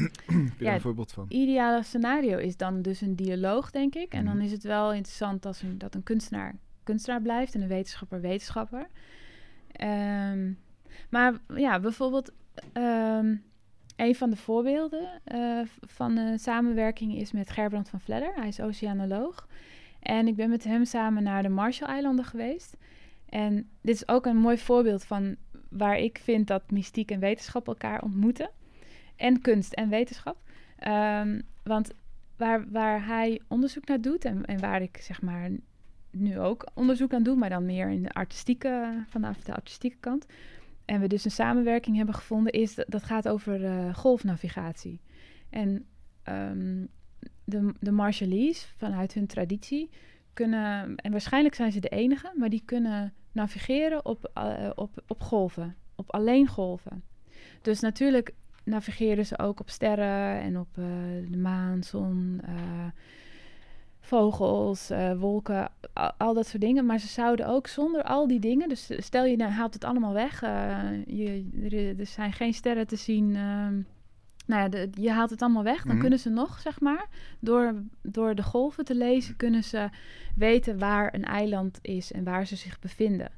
Heb 0.00 0.10
je 0.26 0.42
Ja, 0.58 0.64
daar 0.64 0.74
een 0.74 0.80
voorbeeld 0.80 1.12
van? 1.12 1.24
Ideale 1.28 1.82
scenario 1.82 2.38
is 2.38 2.56
dan 2.56 2.82
dus 2.82 3.00
een 3.00 3.16
dialoog, 3.16 3.70
denk 3.70 3.94
ik. 3.94 4.12
En 4.12 4.24
dan 4.24 4.36
Mhm. 4.36 4.44
is 4.44 4.52
het 4.52 4.62
wel 4.62 4.92
interessant 4.92 5.46
als 5.46 5.62
een, 5.62 5.78
dat 5.78 5.94
een 5.94 6.02
kunstenaar 6.02 6.54
kunstenaar 6.82 7.22
blijft 7.22 7.54
en 7.54 7.60
een 7.62 7.68
wetenschapper 7.68 8.20
wetenschapper. 8.20 8.88
Ehm, 9.72 10.52
maar 11.10 11.34
ja, 11.54 11.80
bijvoorbeeld 11.80 12.32
ehm, 12.72 13.34
een 13.96 14.14
van 14.14 14.30
de 14.30 14.36
voorbeelden 14.36 15.08
eh, 15.24 15.60
van 15.80 16.14
de 16.14 16.38
samenwerking 16.38 17.14
is 17.16 17.32
met 17.32 17.50
Gerbrand 17.50 17.88
van 17.88 18.00
Vledder. 18.00 18.32
Hij 18.34 18.48
is 18.48 18.60
oceanoloog. 18.60 19.48
En 20.00 20.26
ik 20.26 20.36
ben 20.36 20.50
met 20.50 20.64
hem 20.64 20.84
samen 20.84 21.22
naar 21.22 21.42
de 21.42 21.48
Marshall-eilanden 21.48 22.24
geweest. 22.24 22.76
En 23.28 23.68
dit 23.80 23.94
is 23.94 24.08
ook 24.08 24.26
een 24.26 24.36
mooi 24.36 24.58
voorbeeld 24.58 25.04
van 25.04 25.36
waar 25.68 25.98
ik 25.98 26.18
vind 26.22 26.46
dat 26.46 26.70
mystiek 26.70 27.10
en 27.10 27.20
wetenschap 27.20 27.66
elkaar 27.66 28.02
ontmoeten. 28.02 28.50
En 29.16 29.40
kunst 29.40 29.72
en 29.72 29.88
wetenschap. 29.88 30.36
Ehm, 30.78 31.40
want 31.62 31.90
waar, 32.36 32.70
waar 32.70 33.06
hij 33.06 33.40
onderzoek 33.48 33.86
naar 33.86 34.00
doet 34.00 34.24
en, 34.24 34.44
en 34.44 34.60
waar 34.60 34.82
ik 34.82 34.96
zeg 34.96 35.22
maar 35.22 35.50
nu 36.10 36.38
ook 36.38 36.66
onderzoek 36.74 37.14
aan 37.14 37.22
doe, 37.22 37.36
maar 37.36 37.50
dan 37.50 37.66
meer 37.66 37.90
in 37.90 38.02
de 38.02 38.12
artistieke, 38.12 39.04
vanaf 39.08 39.40
de 39.40 39.54
artistieke 39.54 39.96
kant. 40.00 40.26
En 40.84 41.00
we 41.00 41.06
dus 41.06 41.24
een 41.24 41.30
samenwerking 41.30 41.96
hebben 41.96 42.14
gevonden, 42.14 42.52
is 42.52 42.74
dat, 42.74 43.02
gaat 43.02 43.28
over 43.28 43.64
eh, 43.64 43.94
golfnavigatie. 43.94 45.00
En 45.50 45.86
ehm, 46.22 46.84
de, 47.44 47.72
de 47.80 47.92
Marshallese, 47.92 48.66
vanuit 48.76 49.12
hun 49.12 49.26
traditie, 49.26 49.90
kunnen, 50.32 50.96
en 50.96 51.10
waarschijnlijk 51.10 51.54
zijn 51.54 51.72
ze 51.72 51.80
de 51.80 51.88
enige, 51.88 52.32
maar 52.34 52.48
die 52.48 52.62
kunnen 52.64 53.12
navigeren 53.32 54.04
op, 54.04 54.30
eh, 54.34 54.70
op, 54.74 55.02
op 55.06 55.22
golven, 55.22 55.76
op 55.94 56.12
alleen 56.12 56.46
golven. 56.46 57.02
Dus 57.62 57.80
natuurlijk 57.80 58.34
navigeren 58.66 59.26
ze 59.26 59.38
ook 59.38 59.60
op 59.60 59.70
sterren 59.70 60.40
en 60.40 60.58
op 60.58 60.68
eh, 60.78 60.84
de 61.30 61.36
maan, 61.38 61.82
zon, 61.82 62.40
eh, 62.44 62.52
vogels, 64.00 64.90
eh, 64.90 65.12
wolken, 65.18 65.68
al, 65.92 66.12
al 66.18 66.34
dat 66.34 66.46
soort 66.46 66.62
dingen. 66.62 66.86
Maar 66.86 66.98
ze 66.98 67.06
zouden 67.08 67.46
ook 67.46 67.66
zonder 67.66 68.02
al 68.02 68.26
die 68.26 68.40
dingen, 68.40 68.68
dus 68.68 68.90
stel 68.96 69.24
je 69.24 69.36
nou, 69.36 69.50
haalt 69.50 69.74
het 69.74 69.84
allemaal 69.84 70.12
weg, 70.12 70.40
je, 71.06 71.48
er, 71.62 71.98
er 72.00 72.06
zijn 72.06 72.32
geen 72.32 72.54
sterren 72.54 72.86
te 72.86 72.96
zien. 72.96 73.36
ehm, 73.36 73.74
nou 74.46 74.62
ja, 74.62 74.68
de- 74.68 74.88
je 74.92 75.10
haalt 75.10 75.30
het 75.30 75.42
allemaal 75.42 75.62
weg, 75.62 75.82
dan 75.82 75.90
Mhm. 75.92 76.00
kunnen 76.00 76.18
ze 76.18 76.28
nog, 76.30 76.60
zeg 76.60 76.80
maar, 76.80 77.06
door, 77.40 77.74
door 78.02 78.34
de 78.34 78.42
golven 78.42 78.84
te 78.84 78.94
lezen, 78.94 79.36
kunnen 79.36 79.64
ze 79.64 79.88
weten 80.36 80.78
waar 80.78 81.14
een 81.14 81.24
eiland 81.24 81.78
is 81.82 82.12
en 82.12 82.24
waar 82.24 82.46
ze 82.46 82.56
zich 82.56 82.78
bevinden. 82.78 83.30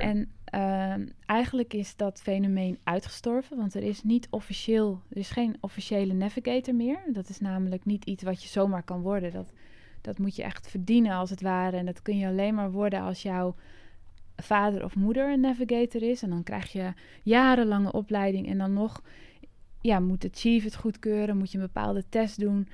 En 0.00 0.30
ehm, 0.52 1.06
eigenlijk 1.26 1.74
is 1.74 1.96
dat 1.96 2.20
fenomeen 2.22 2.78
uitgestorven, 2.84 3.56
want 3.56 3.74
er 3.74 3.82
is 3.82 4.02
niet 4.02 4.26
officieel, 4.30 5.00
er 5.10 5.16
is 5.16 5.30
geen 5.30 5.56
officiële 5.60 6.12
navigator 6.12 6.74
meer. 6.74 6.98
Dat 7.06 7.28
is 7.28 7.40
namelijk 7.40 7.84
niet 7.84 8.04
iets 8.04 8.22
wat 8.22 8.42
je 8.42 8.48
zomaar 8.48 8.82
kan 8.82 9.00
worden. 9.00 9.32
Dat, 9.32 9.52
dat 10.00 10.18
moet 10.18 10.36
je 10.36 10.42
echt 10.42 10.68
verdienen 10.68 11.12
als 11.12 11.30
het 11.30 11.40
ware. 11.40 11.76
En 11.76 11.86
dat 11.86 12.02
kun 12.02 12.18
je 12.18 12.26
alleen 12.26 12.54
maar 12.54 12.70
worden 12.70 13.00
als 13.00 13.22
jouw 13.22 13.54
vader 14.36 14.84
of 14.84 14.96
moeder 14.96 15.32
een 15.32 15.40
navigator 15.40 16.02
is. 16.02 16.22
En 16.22 16.30
dan 16.30 16.42
krijg 16.42 16.72
je 16.72 16.92
jarenlange 17.22 17.92
opleiding 17.92 18.48
en 18.48 18.58
dan 18.58 18.72
nog 18.72 19.02
ja, 19.80 20.00
moet 20.00 20.20
de 20.20 20.30
chief 20.32 20.64
het 20.64 20.76
goedkeuren, 20.76 21.36
moet 21.36 21.52
je 21.52 21.58
een 21.58 21.64
bepaalde 21.64 22.04
test 22.08 22.40
doen. 22.40 22.68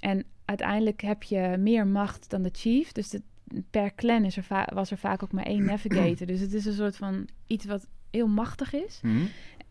En 0.00 0.24
uiteindelijk 0.44 1.00
heb 1.00 1.22
je 1.22 1.56
meer 1.58 1.86
macht 1.86 2.30
dan 2.30 2.42
de 2.42 2.50
chief. 2.52 2.92
Dus 2.92 3.08
de, 3.08 3.22
per 3.70 3.94
clan 3.94 4.24
is 4.24 4.36
er 4.36 4.64
was 4.74 4.90
er 4.90 4.98
vaak 4.98 5.22
ook 5.22 5.32
maar 5.32 5.44
één 5.44 5.64
navigator. 5.64 6.26
Dus 6.26 6.40
het 6.40 6.52
is 6.52 6.64
een 6.64 6.72
soort 6.72 6.96
van 6.96 7.28
iets 7.46 7.64
wat 7.64 7.88
heel 8.10 8.28
machtig 8.28 8.72
is. 8.72 9.00
Mhm. 9.02 9.24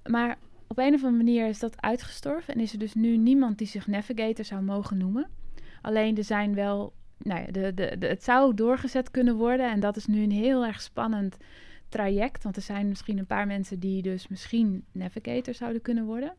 Maar 0.05 0.37
op 0.67 0.77
een 0.77 0.93
of 0.93 1.03
andere 1.03 1.23
manier 1.23 1.47
is 1.47 1.59
dat 1.59 1.81
uitgestorven. 1.81 2.53
En 2.53 2.59
is 2.59 2.73
er 2.73 2.79
dus 2.79 2.93
nu 2.93 3.17
niemand 3.17 3.57
die 3.57 3.67
zich 3.67 3.87
navigator 3.87 4.45
zou 4.45 4.61
mogen 4.61 4.97
noemen. 4.97 5.27
Alleen 5.81 6.17
er 6.17 6.23
zijn 6.23 6.53
wel... 6.53 6.93
Nou 7.17 7.41
ja, 7.41 7.51
de, 7.51 7.73
de, 7.73 7.95
de, 7.99 8.07
het 8.07 8.23
zou 8.23 8.53
doorgezet 8.53 9.11
kunnen 9.11 9.35
worden. 9.35 9.71
En 9.71 9.79
dat 9.79 9.95
is 9.95 10.05
nu 10.05 10.23
een 10.23 10.31
heel 10.31 10.65
erg 10.65 10.81
spannend 10.81 11.37
traject. 11.89 12.43
Want 12.43 12.55
er 12.55 12.61
zijn 12.61 12.87
misschien 12.87 13.17
een 13.17 13.25
paar 13.25 13.47
mensen 13.47 13.79
die 13.79 14.01
dus 14.01 14.27
misschien 14.27 14.85
navigator 14.91 15.53
zouden 15.53 15.81
kunnen 15.81 16.05
worden. 16.05 16.33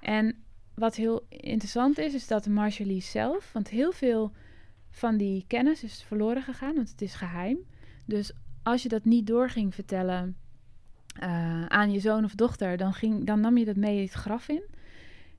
En 0.00 0.36
wat 0.74 0.94
heel 0.94 1.26
interessant 1.28 1.98
is, 1.98 2.14
is 2.14 2.26
dat 2.26 2.44
de 2.44 2.50
Marshallese 2.50 3.10
zelf, 3.10 3.52
want 3.52 3.68
heel 3.68 3.92
veel 3.92 4.32
van 4.90 5.16
die 5.16 5.44
kennis 5.46 5.82
is 5.82 6.02
verloren 6.02 6.42
gegaan, 6.42 6.74
want 6.74 6.90
het 6.90 7.02
is 7.02 7.14
geheim. 7.14 7.58
Dus 8.06 8.32
als 8.62 8.82
je 8.82 8.88
dat 8.88 9.04
niet 9.04 9.26
door 9.26 9.50
ging 9.50 9.74
vertellen 9.74 10.36
uh, 11.22 11.66
aan 11.66 11.92
je 11.92 12.00
zoon 12.00 12.24
of 12.24 12.34
dochter, 12.34 12.76
dan, 12.76 12.92
ging, 12.92 13.26
dan 13.26 13.40
nam 13.40 13.58
je 13.58 13.64
dat 13.64 13.76
mee 13.76 14.00
het 14.00 14.12
graf 14.12 14.48
in. 14.48 14.62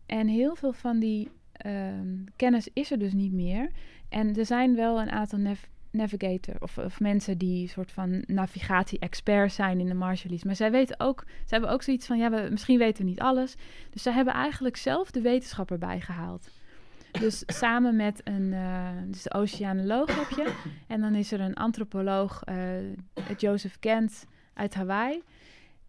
En 0.05 0.27
heel 0.27 0.55
veel 0.55 0.73
van 0.73 0.99
die 0.99 1.29
uh, 1.65 1.89
kennis 2.35 2.69
is 2.73 2.91
er 2.91 2.99
dus 2.99 3.13
niet 3.13 3.33
meer. 3.33 3.71
En 4.09 4.35
er 4.35 4.45
zijn 4.45 4.75
wel 4.75 5.01
een 5.01 5.11
aantal 5.11 5.39
nav 5.39 5.69
navigator 5.91 6.55
of, 6.59 6.77
of, 6.77 6.99
mensen 6.99 7.37
die 7.37 7.67
soort 7.67 7.91
van 7.91 8.23
navigatie-expert 8.27 9.53
zijn 9.53 9.79
in 9.79 9.87
de 9.87 9.93
Marshallese. 9.93 10.45
Maar 10.45 10.55
zij 10.55 10.71
weten 10.71 10.99
ook, 10.99 11.23
ze 11.27 11.47
hebben 11.47 11.69
ook 11.69 11.83
zoiets 11.83 12.05
van, 12.05 12.17
ja, 12.17 12.29
we, 12.29 12.47
misschien 12.51 12.77
weten 12.77 13.03
we 13.03 13.09
niet 13.09 13.19
alles. 13.19 13.55
Dus 13.89 14.03
zij 14.03 14.13
hebben 14.13 14.33
eigenlijk 14.33 14.77
zelf 14.77 15.11
de 15.11 15.21
wetenschapper 15.21 15.77
bijgehaald. 15.77 16.49
Dus 17.19 17.43
samen 17.45 17.95
met 17.95 18.21
een 18.23 18.51
uh, 18.51 18.89
dus 19.05 19.33
oceanoloog 19.33 20.15
heb 20.15 20.29
je. 20.29 20.55
En 20.87 21.01
dan 21.01 21.15
is 21.15 21.31
er 21.31 21.39
een 21.39 21.53
antropoloog, 21.53 22.41
uh, 22.49 23.35
Joseph 23.37 23.79
Kent 23.79 24.25
uit 24.53 24.73
Hawaii. 24.73 25.23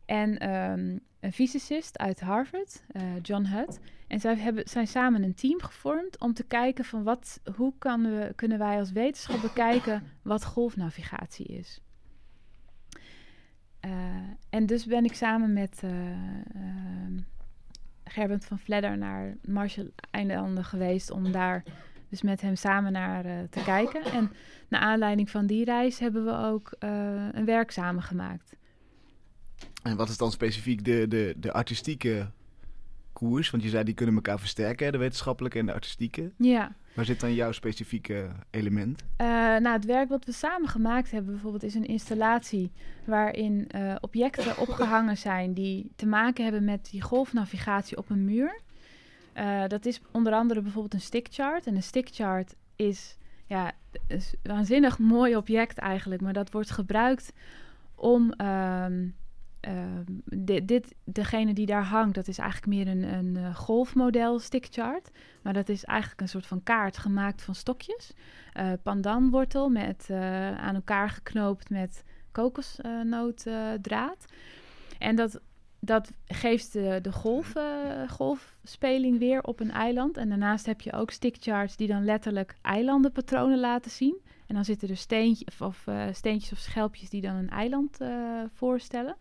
En 0.07 0.51
um, 0.51 1.01
een 1.21 1.33
fysicist 1.33 1.99
uit 1.99 2.21
Harvard, 2.21 2.85
uh, 2.93 3.03
John 3.23 3.45
Hutt. 3.45 3.81
En 4.09 4.21
zij 4.21 4.37
hebben, 4.37 4.69
zijn 4.69 4.87
samen 4.87 5.23
een 5.23 5.35
team 5.35 5.61
gevormd 5.61 6.19
om 6.19 6.35
te 6.35 6.45
kijken 6.45 6.85
van 6.85 7.03
wat, 7.03 7.41
hoe 7.57 7.73
kan 7.79 8.03
we, 8.03 8.33
kunnen 8.37 8.59
wij 8.59 8.79
als 8.79 8.93
wetenschap 8.93 9.41
bekijken 9.41 10.03
wat 10.23 10.45
golfnavigatie 10.45 11.47
is. 11.47 11.81
En 14.51 14.67
dus 14.67 14.87
ben 14.87 15.05
ik 15.05 15.15
samen 15.15 15.53
met 15.53 15.83
uh, 15.85 15.91
Gerbert 18.13 18.45
van 18.45 18.59
Vledder 18.59 18.99
naar 18.99 19.37
Marshall-eilanden 19.45 20.65
geweest 20.65 21.11
om 21.11 21.33
daar 21.33 21.63
dus 22.09 22.23
met 22.23 22.41
hem 22.41 22.57
samen 22.57 22.93
naar 22.93 23.49
te 23.49 23.63
kijken. 23.65 24.05
En 24.05 24.31
naar 24.69 24.81
aanleiding 24.81 25.31
van 25.31 25.47
die 25.47 25.65
reis 25.65 25.99
hebben 25.99 26.25
we 26.25 26.37
ook 26.37 26.73
een 27.31 27.45
werk 27.45 27.71
samen 27.71 28.03
gemaakt. 28.03 28.57
En 29.83 29.97
wat 29.97 30.09
is 30.09 30.17
dan 30.17 30.31
specifiek 30.31 30.85
de, 30.85 31.09
de, 31.09 31.35
de 31.37 31.53
artistieke 31.53 32.31
koers? 33.13 33.51
Want 33.51 33.63
je 33.63 33.69
zei 33.69 33.85
die 33.85 33.95
kunnen 33.95 34.15
elkaar 34.15 34.39
versterken, 34.39 34.93
de 34.93 34.99
wetenschappelijke 34.99 35.59
en 35.59 35.67
de 35.67 35.73
artistieke. 35.73 36.33
Ja. 36.37 36.77
Waar 36.95 37.05
zit 37.05 37.21
dan 37.21 37.35
jouw 37.35 37.53
specifieke 37.53 38.31
element? 38.51 39.03
Uh, 39.03 39.27
nou, 39.27 39.69
het 39.69 39.85
werk 39.85 40.09
wat 40.09 40.25
we 40.25 40.33
samen 40.33 40.69
gemaakt 40.69 41.11
hebben 41.11 41.33
bijvoorbeeld 41.33 41.63
is 41.63 41.75
een 41.75 41.87
installatie 41.87 42.73
waarin 43.05 43.69
uh, 43.75 43.95
objecten 44.01 44.59
opgehangen 44.59 45.17
zijn 45.17 45.55
die 45.55 45.93
te 45.97 46.07
maken 46.07 46.45
hebben 46.45 46.65
met 46.65 46.89
die 46.91 47.03
golfnavigatie 47.03 47.97
op 47.97 48.11
een 48.11 48.25
muur. 48.25 48.61
Uh, 49.37 49.67
dat 49.67 49.87
is 49.87 50.01
onder 50.11 50.33
andere 50.33 50.61
bijvoorbeeld 50.61 50.95
een 50.95 51.01
stickchart. 51.01 51.67
En 51.67 51.75
een 51.75 51.83
stickchart 51.83 52.55
is 52.77 53.17
ja, 53.47 53.73
een 54.09 54.23
waanzinnig 54.43 54.99
mooi 54.99 55.37
object 55.37 55.79
eigenlijk, 55.79 56.21
maar 56.21 56.33
dat 56.33 56.51
wordt 56.51 56.71
gebruikt 56.71 57.33
om 57.95 58.35
uh, 58.41 58.87
dit, 60.25 60.69
dit, 60.69 60.95
degene 61.05 61.55
die 61.55 61.67
daar 61.67 61.85
hangt, 61.85 62.15
dat 62.15 62.29
is 62.29 62.39
eigenlijk 62.39 62.69
meer 62.69 62.89
een, 62.89 63.03
een 63.03 63.37
uh, 63.37 63.55
golfmodel 63.57 64.39
stickchart. 64.39 65.11
Maar 65.43 65.53
dat 65.53 65.69
is 65.69 65.85
eigenlijk 65.85 66.21
een 66.21 66.29
soort 66.29 66.47
van 66.47 66.63
kaart 66.63 66.99
gemaakt 66.99 67.43
van 67.43 67.55
stokjes. 67.55 68.13
Uh, 68.55 68.73
pandanwortel 68.83 69.69
met 69.69 70.09
aan 70.57 70.75
elkaar 70.75 71.11
geknoopt 71.11 71.71
met 71.71 72.05
kokosnootdraad. 72.33 74.25
en 74.99 75.17
dat, 75.17 75.41
dat 75.81 76.13
geeft 76.27 76.73
de, 76.73 76.99
de 77.03 77.13
golf, 77.13 77.53
golfspeling 78.09 79.19
weer 79.19 79.43
op 79.43 79.61
een 79.61 79.71
eiland. 79.71 80.17
En 80.17 80.29
daarnaast 80.29 80.67
heb 80.67 80.81
je 80.81 80.93
ook 80.93 81.11
stickcharts 81.11 81.77
die 81.77 81.89
dan 81.89 82.05
letterlijk 82.05 82.57
eilandenpatronen 82.63 83.61
laten 83.61 83.91
zien. 83.91 84.21
En 84.47 84.55
dan 84.55 84.65
zitten 84.65 84.89
er 84.89 84.97
steentje, 84.97 85.47
of, 85.47 85.61
of 85.61 85.87
steentjes 86.13 86.53
of 86.53 86.59
schelpjes 86.59 87.11
die 87.11 87.21
dan 87.21 87.35
een 87.35 87.51
eiland 87.51 87.99
voorstellen. 88.53 89.17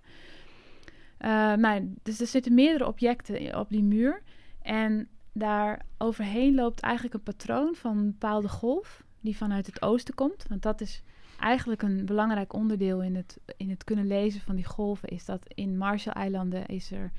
Uh, 1.21 1.55
maar, 1.55 1.81
dus 2.03 2.19
er 2.19 2.27
zitten 2.27 2.53
meerdere 2.53 2.87
objecten 2.87 3.59
op 3.59 3.69
die 3.69 3.83
muur. 3.83 4.21
En 4.61 5.07
daar 5.31 5.85
overheen 5.97 6.55
loopt 6.55 6.79
eigenlijk 6.79 7.13
een 7.13 7.23
patroon 7.23 7.75
van 7.75 7.97
een 7.97 8.11
bepaalde 8.11 8.49
golf 8.49 9.03
die 9.19 9.37
vanuit 9.37 9.65
het 9.65 9.81
oosten 9.81 10.13
komt. 10.13 10.45
Want 10.49 10.61
dat 10.61 10.81
is 10.81 11.03
eigenlijk 11.39 11.81
een 11.81 12.05
belangrijk 12.05 12.53
onderdeel 12.53 13.03
in 13.03 13.15
het, 13.15 13.39
in 13.57 13.69
het 13.69 13.83
kunnen 13.83 14.07
lezen 14.07 14.41
van 14.41 14.55
die 14.55 14.65
golven. 14.65 15.09
Is 15.09 15.25
dat 15.25 15.45
in 15.47 15.77
Marshall-eilanden 15.77 16.65
is 16.65 16.91
er 16.91 17.11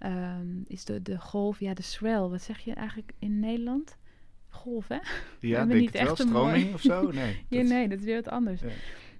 um, 0.00 0.64
is 0.66 0.84
de, 0.84 1.02
de 1.02 1.18
golf, 1.18 1.60
ja, 1.60 1.74
de 1.74 1.82
swell. 1.82 2.20
Wat 2.20 2.42
zeg 2.42 2.58
je 2.58 2.74
eigenlijk 2.74 3.12
in 3.18 3.40
Nederland? 3.40 3.96
Golf, 4.48 4.88
hè? 4.88 4.98
Ja, 5.40 5.64
denk 5.66 5.80
niet 5.80 5.94
echt 5.94 6.06
wel. 6.06 6.16
Stroming 6.16 6.62
mooi... 6.62 6.74
of 6.74 6.80
zo? 6.80 7.10
Nee, 7.10 7.44
ja, 7.48 7.62
nee, 7.62 7.88
dat 7.88 7.98
is 7.98 8.04
weer 8.04 8.22
wat 8.22 8.32
anders. 8.32 8.60
Ja. 8.60 8.68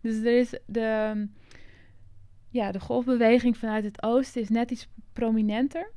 Dus 0.01 0.17
er 0.17 0.39
is 0.39 0.59
de 0.67 1.27
ja, 2.51 2.73
de 2.73 2.81
golfbeweging 2.81 3.57
vanuit 3.57 3.85
het 3.85 4.03
oosten 4.03 4.43
is 4.43 4.49
net 4.49 4.71
iets 4.71 4.89
prominenter. 5.13 5.91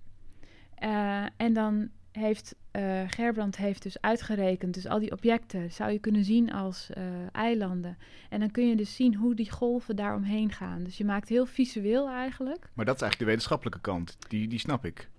Uh, 0.84 1.26
en 1.38 1.54
dan 1.54 1.89
heeft 2.12 2.56
uh, 2.72 3.01
Gerbrand 3.08 3.58
heeft 3.58 3.84
dus 3.84 4.01
uitgerekend, 4.01 4.74
dus 4.74 4.88
al 4.88 4.99
die 4.99 5.12
objecten 5.12 5.72
zou 5.72 5.91
je 5.91 5.99
kunnen 5.99 6.24
zien 6.24 6.51
als 6.51 6.89
uh, 6.97 7.04
eilanden. 7.32 7.97
En 8.30 8.39
dan 8.39 8.51
kun 8.51 8.68
je 8.68 8.76
dus 8.76 8.95
zien 8.95 9.16
hoe 9.16 9.36
die 9.36 9.51
golven 9.51 9.95
daaromheen 9.95 10.51
gaan. 10.51 10.84
Dus 10.84 10.97
je 10.97 11.06
maakt 11.06 11.30
heel 11.30 11.45
visueel 11.45 12.10
eigenlijk. 12.10 12.70
Maar 12.74 12.86
dat 12.86 12.95
is 12.95 13.01
eigenlijk 13.01 13.20
de 13.20 13.26
wetenschappelijke 13.26 13.82
kant, 13.82 14.18
die, 14.28 14.47
die 14.47 14.60
snap 14.60 14.86
ik. 14.86 15.10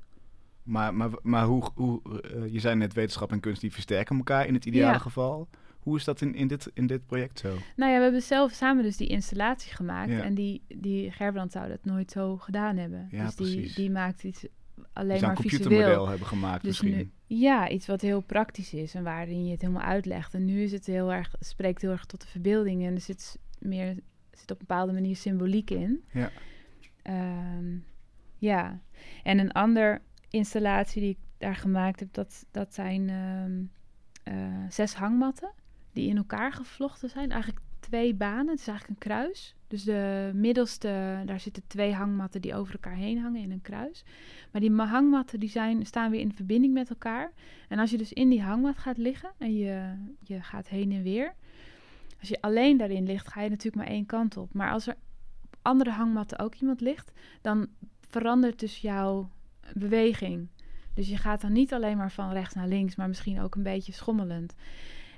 Maar, 0.62 0.94
maar, 0.94 1.10
maar 1.22 1.44
hoe, 1.44 1.70
hoe 1.74 2.00
je 2.50 2.60
zei 2.60 2.74
net, 2.74 2.92
wetenschap 2.92 3.32
en 3.32 3.40
kunst 3.40 3.60
die 3.60 3.72
versterken 3.72 4.16
elkaar 4.16 4.46
in 4.46 4.54
het 4.54 4.64
ideale 4.64 4.92
ja. 4.92 4.98
geval. 4.98 5.48
Hoe 5.84 5.96
is 5.96 6.04
dat 6.04 6.20
in, 6.20 6.34
in, 6.34 6.48
dit, 6.48 6.70
in 6.74 6.86
dit 6.86 7.06
project 7.06 7.38
zo? 7.38 7.56
Nou 7.76 7.90
ja, 7.90 7.96
we 7.96 8.02
hebben 8.02 8.22
zelf 8.22 8.52
samen 8.52 8.82
dus 8.82 8.96
die 8.96 9.08
installatie 9.08 9.74
gemaakt. 9.74 10.10
Ja. 10.10 10.22
En 10.22 10.34
die, 10.34 10.62
die 10.68 11.10
Gerbrand 11.10 11.52
zou 11.52 11.68
dat 11.68 11.84
nooit 11.84 12.10
zo 12.10 12.36
gedaan 12.36 12.76
hebben. 12.76 13.08
Ja, 13.10 13.24
dus 13.24 13.36
die, 13.36 13.54
precies. 13.54 13.74
die 13.74 13.90
maakt 13.90 14.24
iets 14.24 14.46
alleen 14.92 15.18
die 15.18 15.26
maar 15.26 15.36
een 15.36 15.42
visueel. 15.42 15.60
computermodel 15.60 16.08
hebben 16.08 16.26
gemaakt 16.26 16.62
dus 16.62 16.80
misschien. 16.80 17.10
Nu, 17.26 17.36
ja, 17.36 17.68
iets 17.68 17.86
wat 17.86 18.00
heel 18.00 18.20
praktisch 18.20 18.74
is 18.74 18.94
en 18.94 19.02
waarin 19.02 19.44
je 19.44 19.50
het 19.50 19.60
helemaal 19.60 19.82
uitlegt. 19.82 20.34
En 20.34 20.44
nu 20.44 20.62
is 20.62 20.72
het 20.72 20.86
heel 20.86 21.12
erg, 21.12 21.34
spreekt 21.40 21.82
heel 21.82 21.90
erg 21.90 22.04
tot 22.04 22.20
de 22.20 22.28
verbeelding. 22.28 22.86
En 22.86 22.94
er 22.94 23.00
zit 23.00 23.38
meer 23.58 23.94
zit 24.30 24.50
op 24.50 24.60
een 24.60 24.66
bepaalde 24.66 24.92
manier 24.92 25.16
symboliek 25.16 25.70
in. 25.70 26.04
Ja. 26.12 26.30
Um, 27.56 27.84
ja. 28.38 28.80
En 29.22 29.38
een 29.38 29.52
ander 29.52 30.02
installatie 30.30 31.00
die 31.00 31.10
ik 31.10 31.18
daar 31.38 31.56
gemaakt 31.56 32.00
heb, 32.00 32.12
dat, 32.12 32.46
dat 32.50 32.74
zijn 32.74 33.10
um, 33.10 33.70
uh, 34.24 34.64
zes 34.68 34.94
hangmatten 34.94 35.52
die 35.94 36.08
in 36.08 36.16
elkaar 36.16 36.52
gevlochten 36.52 37.08
zijn. 37.08 37.30
Eigenlijk 37.30 37.62
twee 37.80 38.14
banen. 38.14 38.48
Het 38.48 38.60
is 38.60 38.68
eigenlijk 38.68 39.00
een 39.00 39.08
kruis. 39.08 39.54
Dus 39.68 39.84
de 39.84 40.30
middelste, 40.34 41.22
daar 41.26 41.40
zitten 41.40 41.62
twee 41.66 41.92
hangmatten 41.92 42.40
die 42.40 42.54
over 42.54 42.72
elkaar 42.72 42.94
heen 42.96 43.18
hangen 43.18 43.40
in 43.40 43.50
een 43.50 43.62
kruis. 43.62 44.04
Maar 44.52 44.60
die 44.60 44.74
hangmatten 44.74 45.40
die 45.40 45.48
zijn, 45.48 45.86
staan 45.86 46.10
weer 46.10 46.20
in 46.20 46.34
verbinding 46.34 46.72
met 46.72 46.90
elkaar. 46.90 47.32
En 47.68 47.78
als 47.78 47.90
je 47.90 47.98
dus 47.98 48.12
in 48.12 48.28
die 48.28 48.42
hangmat 48.42 48.78
gaat 48.78 48.98
liggen 48.98 49.30
en 49.38 49.56
je, 49.56 49.94
je 50.20 50.42
gaat 50.42 50.68
heen 50.68 50.92
en 50.92 51.02
weer. 51.02 51.34
Als 52.20 52.28
je 52.28 52.40
alleen 52.40 52.76
daarin 52.76 53.04
ligt, 53.04 53.28
ga 53.28 53.40
je 53.40 53.50
natuurlijk 53.50 53.76
maar 53.76 53.94
één 53.94 54.06
kant 54.06 54.36
op. 54.36 54.54
Maar 54.54 54.70
als 54.70 54.86
er 54.86 54.96
op 55.44 55.56
andere 55.62 55.90
hangmatten 55.90 56.38
ook 56.38 56.54
iemand 56.54 56.80
ligt, 56.80 57.12
dan 57.40 57.68
verandert 58.00 58.60
dus 58.60 58.78
jouw 58.78 59.30
beweging. 59.72 60.48
Dus 60.94 61.08
je 61.08 61.16
gaat 61.16 61.40
dan 61.40 61.52
niet 61.52 61.72
alleen 61.72 61.96
maar 61.96 62.12
van 62.12 62.32
rechts 62.32 62.54
naar 62.54 62.68
links, 62.68 62.96
maar 62.96 63.08
misschien 63.08 63.40
ook 63.40 63.54
een 63.54 63.62
beetje 63.62 63.92
schommelend. 63.92 64.54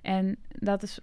En 0.07 0.36
dat 0.48 0.82
is, 0.82 1.00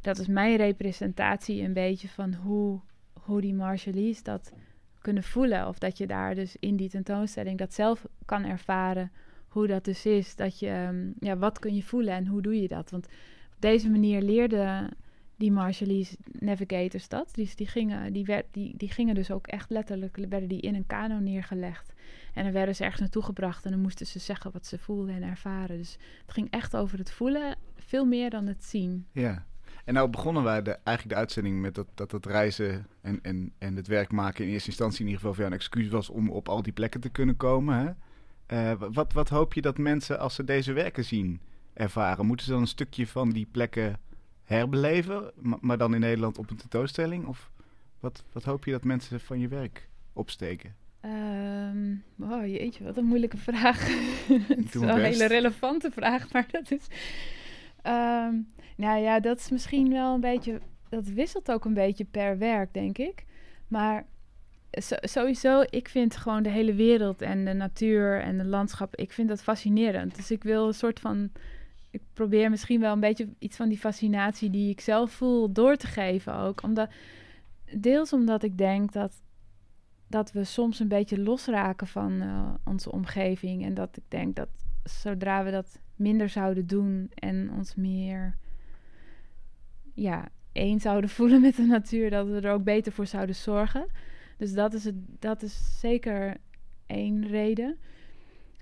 dat 0.00 0.18
is 0.18 0.26
mijn 0.26 0.56
representatie 0.56 1.62
een 1.62 1.72
beetje 1.72 2.08
van 2.08 2.34
hoe, 2.34 2.80
hoe 3.12 3.40
die 3.40 3.54
Marshallese 3.54 4.22
dat 4.22 4.52
kunnen 5.00 5.22
voelen. 5.22 5.68
Of 5.68 5.78
dat 5.78 5.98
je 5.98 6.06
daar 6.06 6.34
dus 6.34 6.56
in 6.60 6.76
die 6.76 6.88
tentoonstelling 6.88 7.58
dat 7.58 7.74
zelf 7.74 8.06
kan 8.24 8.44
ervaren. 8.44 9.12
Hoe 9.48 9.66
dat 9.66 9.84
dus 9.84 10.06
is. 10.06 10.36
Dat 10.36 10.58
je, 10.58 10.86
um, 10.88 11.14
ja, 11.20 11.36
wat 11.36 11.58
kun 11.58 11.74
je 11.74 11.82
voelen 11.82 12.14
en 12.14 12.26
hoe 12.26 12.42
doe 12.42 12.60
je 12.62 12.68
dat? 12.68 12.90
Want 12.90 13.06
op 13.54 13.60
deze 13.60 13.90
manier 13.90 14.22
leerden 14.22 14.90
die 15.36 15.52
Marshallese 15.52 16.16
navigators 16.38 17.08
dat. 17.08 17.28
Die, 17.34 17.50
die, 17.54 17.66
gingen, 17.66 18.12
die, 18.12 18.24
werd, 18.24 18.46
die, 18.50 18.76
die 18.76 18.90
gingen 18.90 19.14
dus 19.14 19.30
ook 19.30 19.46
echt 19.46 19.70
letterlijk, 19.70 20.16
werden 20.28 20.48
die 20.48 20.60
in 20.60 20.74
een 20.74 20.86
kano 20.86 21.18
neergelegd. 21.18 21.92
En 22.34 22.44
dan 22.44 22.52
werden 22.52 22.74
ze 22.74 22.82
ergens 22.82 23.00
naartoe 23.00 23.22
gebracht 23.22 23.64
en 23.64 23.70
dan 23.70 23.80
moesten 23.80 24.06
ze 24.06 24.18
zeggen 24.18 24.52
wat 24.52 24.66
ze 24.66 24.78
voelden 24.78 25.14
en 25.14 25.22
ervaren. 25.22 25.76
Dus 25.76 25.98
het 26.22 26.32
ging 26.32 26.50
echt 26.50 26.76
over 26.76 26.98
het 26.98 27.10
voelen, 27.10 27.56
veel 27.76 28.04
meer 28.04 28.30
dan 28.30 28.46
het 28.46 28.64
zien. 28.64 29.06
Ja. 29.12 29.46
En 29.84 29.94
nou 29.94 30.08
begonnen 30.08 30.42
wij 30.42 30.62
de, 30.62 30.70
eigenlijk 30.70 31.16
de 31.16 31.20
uitzending 31.20 31.60
met 31.60 31.74
dat, 31.74 31.86
dat 31.94 32.12
het 32.12 32.26
reizen 32.26 32.86
en, 33.00 33.18
en, 33.22 33.52
en 33.58 33.76
het 33.76 33.86
werk 33.86 34.12
maken 34.12 34.44
in 34.44 34.50
eerste 34.50 34.68
instantie 34.68 35.00
in 35.00 35.06
ieder 35.06 35.20
geval 35.20 35.36
jou 35.36 35.48
een 35.48 35.58
excuus 35.58 35.88
was 35.88 36.10
om 36.10 36.30
op 36.30 36.48
al 36.48 36.62
die 36.62 36.72
plekken 36.72 37.00
te 37.00 37.08
kunnen 37.08 37.36
komen. 37.36 37.78
Hè? 37.78 37.92
Uh, 38.72 38.82
wat, 38.92 39.12
wat 39.12 39.28
hoop 39.28 39.54
je 39.54 39.60
dat 39.60 39.78
mensen 39.78 40.18
als 40.18 40.34
ze 40.34 40.44
deze 40.44 40.72
werken 40.72 41.04
zien 41.04 41.40
ervaren? 41.72 42.26
Moeten 42.26 42.46
ze 42.46 42.52
dan 42.52 42.60
een 42.60 42.66
stukje 42.66 43.06
van 43.06 43.30
die 43.30 43.46
plekken 43.50 43.98
herbeleven, 44.46 45.32
maar, 45.60 45.78
dan 45.78 45.94
in 45.94 46.00
Nederland 46.00 46.38
op 46.38 46.50
een 46.50 46.56
tentoonstelling? 46.56 47.26
Of 47.26 47.50
wat, 48.00 48.24
wat 48.32 48.44
hoop 48.44 48.64
je 48.64 48.70
dat 48.70 48.84
mensen 48.84 49.20
van 49.20 49.38
je 49.38 49.48
werk 49.48 49.88
opsteken? 50.12 50.74
Oh 52.20 52.46
jeetje, 52.46 52.84
wat 52.84 52.96
een 52.96 53.04
moeilijke 53.04 53.36
vraag. 53.36 53.86
het 54.48 54.74
is 54.74 54.80
wel 54.80 54.96
een 54.96 55.04
hele 55.04 55.26
relevante 55.26 55.90
vraag, 55.90 56.28
maar 56.32 56.46
dat 56.50 56.70
is... 56.70 56.86
Ehm, 57.82 58.34
nou 58.76 59.00
ja, 59.00 59.20
dat 59.20 59.38
is 59.38 59.50
misschien 59.50 59.90
wel 59.90 60.14
een 60.14 60.20
beetje... 60.20 60.60
Dat 60.88 61.06
wisselt 61.06 61.50
ook 61.50 61.64
een 61.64 61.74
beetje 61.74 62.04
per 62.04 62.38
werk, 62.38 62.74
denk 62.74 62.98
ik. 62.98 63.24
Maar 63.68 64.06
sowieso, 65.00 65.64
ik 65.70 65.88
vind 65.88 66.16
gewoon 66.16 66.42
de 66.42 66.50
hele 66.50 66.74
wereld 66.74 67.22
en 67.22 67.44
de 67.44 67.52
natuur 67.52 68.20
en 68.20 68.38
het 68.38 68.48
landschap... 68.48 68.96
Ik 68.96 69.12
vind 69.12 69.28
dat 69.28 69.42
fascinerend. 69.42 70.16
Dus 70.16 70.30
ik 70.30 70.42
wil 70.42 70.66
een 70.66 70.74
soort 70.74 71.00
van... 71.00 71.30
Ik 71.96 72.02
probeer 72.12 72.50
misschien 72.50 72.80
wel 72.80 72.92
een 72.92 73.00
beetje 73.00 73.28
iets 73.38 73.56
van 73.56 73.68
die 73.68 73.78
fascinatie 73.78 74.50
die 74.50 74.70
ik 74.70 74.80
zelf 74.80 75.10
voel 75.10 75.52
door 75.52 75.76
te 75.76 75.86
geven 75.86 76.36
ook. 76.36 76.62
Omdat, 76.62 76.90
deels 77.76 78.12
omdat 78.12 78.42
ik 78.42 78.58
denk 78.58 78.92
dat 78.92 79.22
dat 80.08 80.32
we 80.32 80.44
soms 80.44 80.80
een 80.80 80.88
beetje 80.88 81.20
losraken 81.20 81.86
van 81.86 82.20
eh, 82.20 82.54
onze 82.64 82.92
omgeving. 82.92 83.64
En 83.64 83.74
dat 83.74 83.96
ik 83.96 84.02
denk 84.08 84.36
dat 84.36 84.48
zodra 84.84 85.44
we 85.44 85.50
dat 85.50 85.80
minder 85.94 86.28
zouden 86.28 86.66
doen 86.66 87.10
en 87.14 87.50
ons 87.52 87.74
meer 87.74 88.36
ja, 89.94 90.28
één 90.52 90.80
zouden 90.80 91.10
voelen 91.16 91.40
met 91.40 91.56
de 91.56 91.66
natuur, 91.66 92.10
dat 92.10 92.26
we 92.26 92.40
er 92.40 92.52
ook 92.52 92.64
beter 92.64 92.92
voor 92.92 93.06
zouden 93.06 93.34
zorgen. 93.34 93.86
Dus 94.36 94.52
dat 94.52 94.74
is, 94.74 94.84
het, 94.84 94.96
dat 95.18 95.42
is 95.42 95.80
zeker 95.80 96.36
één 96.86 97.26
reden. 97.26 97.78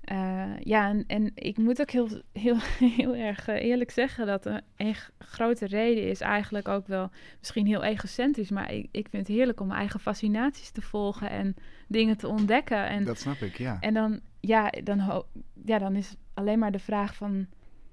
Eh, 0.05 0.59
ja, 0.59 0.89
en, 0.89 1.03
en 1.07 1.31
ik 1.35 1.57
moet 1.57 1.81
ook 1.81 1.89
heel, 1.91 2.09
heel, 2.31 2.57
heel 2.97 3.15
erg 3.15 3.47
eh, 3.47 3.63
eerlijk 3.63 3.91
zeggen 3.91 4.25
dat 4.25 4.45
een, 4.45 4.95
grote 5.17 5.65
reden 5.65 6.09
is 6.09 6.21
eigenlijk 6.21 6.67
ook 6.67 6.87
wel 6.87 7.09
misschien 7.39 7.65
heel 7.65 7.83
egocentrisch, 7.83 8.49
maar 8.49 8.73
ik, 8.73 8.87
ik 8.91 9.07
vind 9.09 9.27
het 9.27 9.35
heerlijk 9.35 9.59
om 9.59 9.67
mijn 9.67 9.79
eigen 9.79 9.99
fascinaties 9.99 10.71
te 10.71 10.81
volgen 10.81 11.29
en 11.29 11.55
dingen 11.87 12.17
te 12.17 12.27
ontdekken. 12.27 12.87
En, 12.87 13.03
Dat 13.03 13.19
snap 13.19 13.35
ik, 13.35 13.57
ja. 13.57 13.77
en 13.79 13.93
dan, 13.93 14.19
ja, 14.39 14.69
dan, 14.83 15.23
ja, 15.65 15.77
dan 15.79 15.95
is 15.95 16.15
alleen 16.33 16.59
maar 16.59 16.71
de 16.71 16.79
vraag 16.79 17.15
van, 17.15 17.47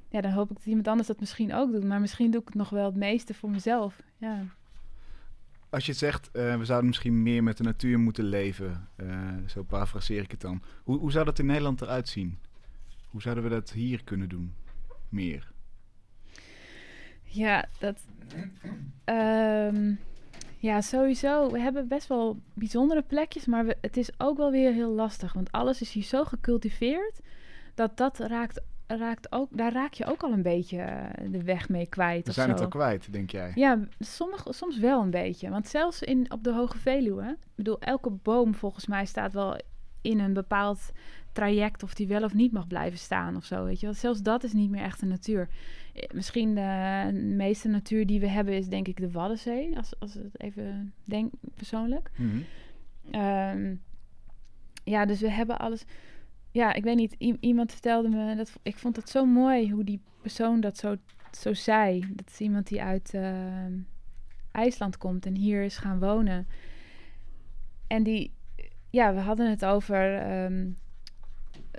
ja, 0.09 0.21
dan 0.21 0.33
hoop 0.33 0.51
ik 0.51 0.57
dat 0.57 0.67
iemand 0.67 0.89
anders 0.89 1.09
dat 1.09 1.21
misschien 1.21 1.55
ook 1.55 1.73
doet, 1.73 1.85
maar 1.85 2.01
misschien 2.01 2.31
doe 2.31 2.41
ik 2.41 2.47
het 2.47 2.57
nog 2.57 2.71
wel 2.71 2.85
het 2.85 2.97
meeste 2.97 3.35
voor 3.35 3.51
mezelf. 3.51 4.03
Ja. 4.17 4.45
Als 5.73 5.87
je 5.87 5.93
zegt, 5.93 6.31
eh, 6.31 6.57
we 6.57 6.65
zouden 6.65 6.89
misschien 6.89 7.23
meer 7.23 7.43
met 7.43 7.57
de 7.57 7.63
natuur 7.63 7.99
moeten 7.99 8.25
leven, 8.25 8.89
eh, 8.97 9.35
zo 9.47 9.63
parafraseer 9.63 10.23
ik 10.23 10.31
het 10.31 10.41
dan. 10.41 10.63
Hoe, 10.83 10.99
hoe 10.99 11.13
zou 11.13 11.25
dat 11.25 11.39
in 11.39 11.47
Nederland 11.47 11.81
eruit 11.83 12.09
zien? 12.09 12.39
Hoe 13.07 13.23
zouden 13.23 13.45
we 13.45 13.51
dat 13.51 13.71
hier 13.71 14.05
kunnen 14.05 14.29
doen? 14.29 14.55
Meer. 15.09 15.53
Ja, 17.23 17.69
dat. 17.79 17.99
ehm, 19.05 19.95
ja, 20.59 20.81
sowieso. 20.81 21.51
We 21.51 21.61
hebben 21.61 21.89
best 21.89 22.07
wel 22.07 22.41
bijzondere 22.55 23.03
plekjes, 23.03 23.47
maar 23.47 23.67
we, 23.67 23.77
het 23.81 23.97
is 23.97 24.11
ook 24.19 24.37
wel 24.37 24.51
weer 24.51 24.73
heel 24.73 24.93
lastig. 24.93 25.33
Want 25.33 25.53
alles 25.53 25.81
is 25.81 25.93
hier 25.93 26.03
zo 26.03 26.25
gecultiveerd 26.25 27.21
dat 27.75 27.97
dat 27.97 28.19
raakt, 28.19 28.61
raakt 28.99 29.33
ook, 29.33 29.49
daar 29.57 29.73
raak 29.73 29.93
je 29.93 30.05
ook 30.05 30.23
al 30.23 30.33
een 30.33 30.43
beetje 30.43 30.79
eh, 30.79 31.31
de 31.31 31.43
weg 31.43 31.69
mee 31.69 31.87
kwijt. 31.87 32.27
We 32.27 32.33
zijn 32.33 32.49
het 32.49 32.59
zo. 32.59 32.65
al 32.65 32.71
kwijt, 32.71 33.13
denk 33.13 33.31
jij? 33.31 33.53
Ja, 33.55 33.79
sommige, 33.99 34.53
soms 34.53 34.79
wel 34.79 35.01
een 35.03 35.11
beetje. 35.11 35.51
Want 35.51 35.69
zelfs 35.69 36.03
in, 36.03 36.33
op 36.33 36.45
de 36.45 36.53
Hoge 36.53 36.79
Veluwe, 36.79 37.29
ik 37.29 37.55
bedoel, 37.55 37.81
elke 37.81 38.11
boom 38.11 38.55
volgens 38.55 38.87
mij 38.87 39.05
staat 39.07 39.33
wel 39.33 39.61
in 40.01 40.19
een 40.19 40.33
bepaald 40.33 40.93
traject 41.33 41.83
of 41.83 41.95
die 41.95 42.07
wel 42.07 42.23
of 42.23 42.35
niet 42.35 42.53
mag 42.53 42.67
blijven 42.67 42.99
staan 42.99 43.37
of 43.37 43.45
zo. 43.45 43.65
Weet 43.65 43.81
je 43.81 43.87
wel? 43.87 43.95
Zelfs 43.95 44.23
dat 44.23 44.45
is 44.45 44.53
niet 44.53 44.71
meer 44.71 44.83
echt 44.83 45.01
de 45.01 45.07
natuur. 45.07 45.49
Eh, 45.95 46.03
Misschien 46.15 46.55
de 46.55 47.11
meeste 47.13 47.69
natuur 47.69 48.07
die 48.07 48.21
we 48.21 48.29
hebben 48.29 48.55
is 48.55 48.69
denk 48.69 48.89
ik 48.89 48.97
de 48.97 49.11
Waddenzee, 49.11 49.77
als, 49.77 49.93
als 49.99 50.15
het 50.15 50.41
even 50.41 50.93
denk 51.05 51.33
persoonlijk. 51.55 52.11
Mhm. 52.17 52.39
Ehm, 53.11 53.75
ja, 54.85 55.07
dus 55.07 55.21
we 55.21 55.31
hebben 55.31 55.59
alles. 55.59 55.85
Ja, 56.53 56.73
ik 56.73 56.85
weet 56.85 56.97
niet. 56.97 57.17
iemand 57.41 57.73
vertelde 57.73 58.09
me 58.09 58.37
dat. 58.37 58.53
Ik 58.63 58.77
vond 58.79 58.97
het 58.97 59.09
zo 59.09 59.25
mooi 59.27 59.71
hoe 59.73 59.85
die 59.85 60.01
persoon 60.21 60.61
dat 60.61 60.77
zo, 60.79 60.97
zo 61.33 61.53
zei. 61.53 62.05
Dat 62.15 62.31
is 62.31 62.41
iemand 62.41 62.67
die 62.69 62.83
uit 62.83 63.15
ehm, 63.15 63.73
IJsland 64.53 64.99
komt 64.99 65.27
en 65.27 65.35
hier 65.35 65.63
is 65.63 65.77
gaan 65.77 65.99
wonen. 65.99 66.47
En 67.87 68.03
die. 68.03 68.33
Ja, 68.91 69.15
we 69.15 69.21
hadden 69.21 69.51
het 69.51 69.65
over. 69.65 70.17
ehm, 70.19 70.71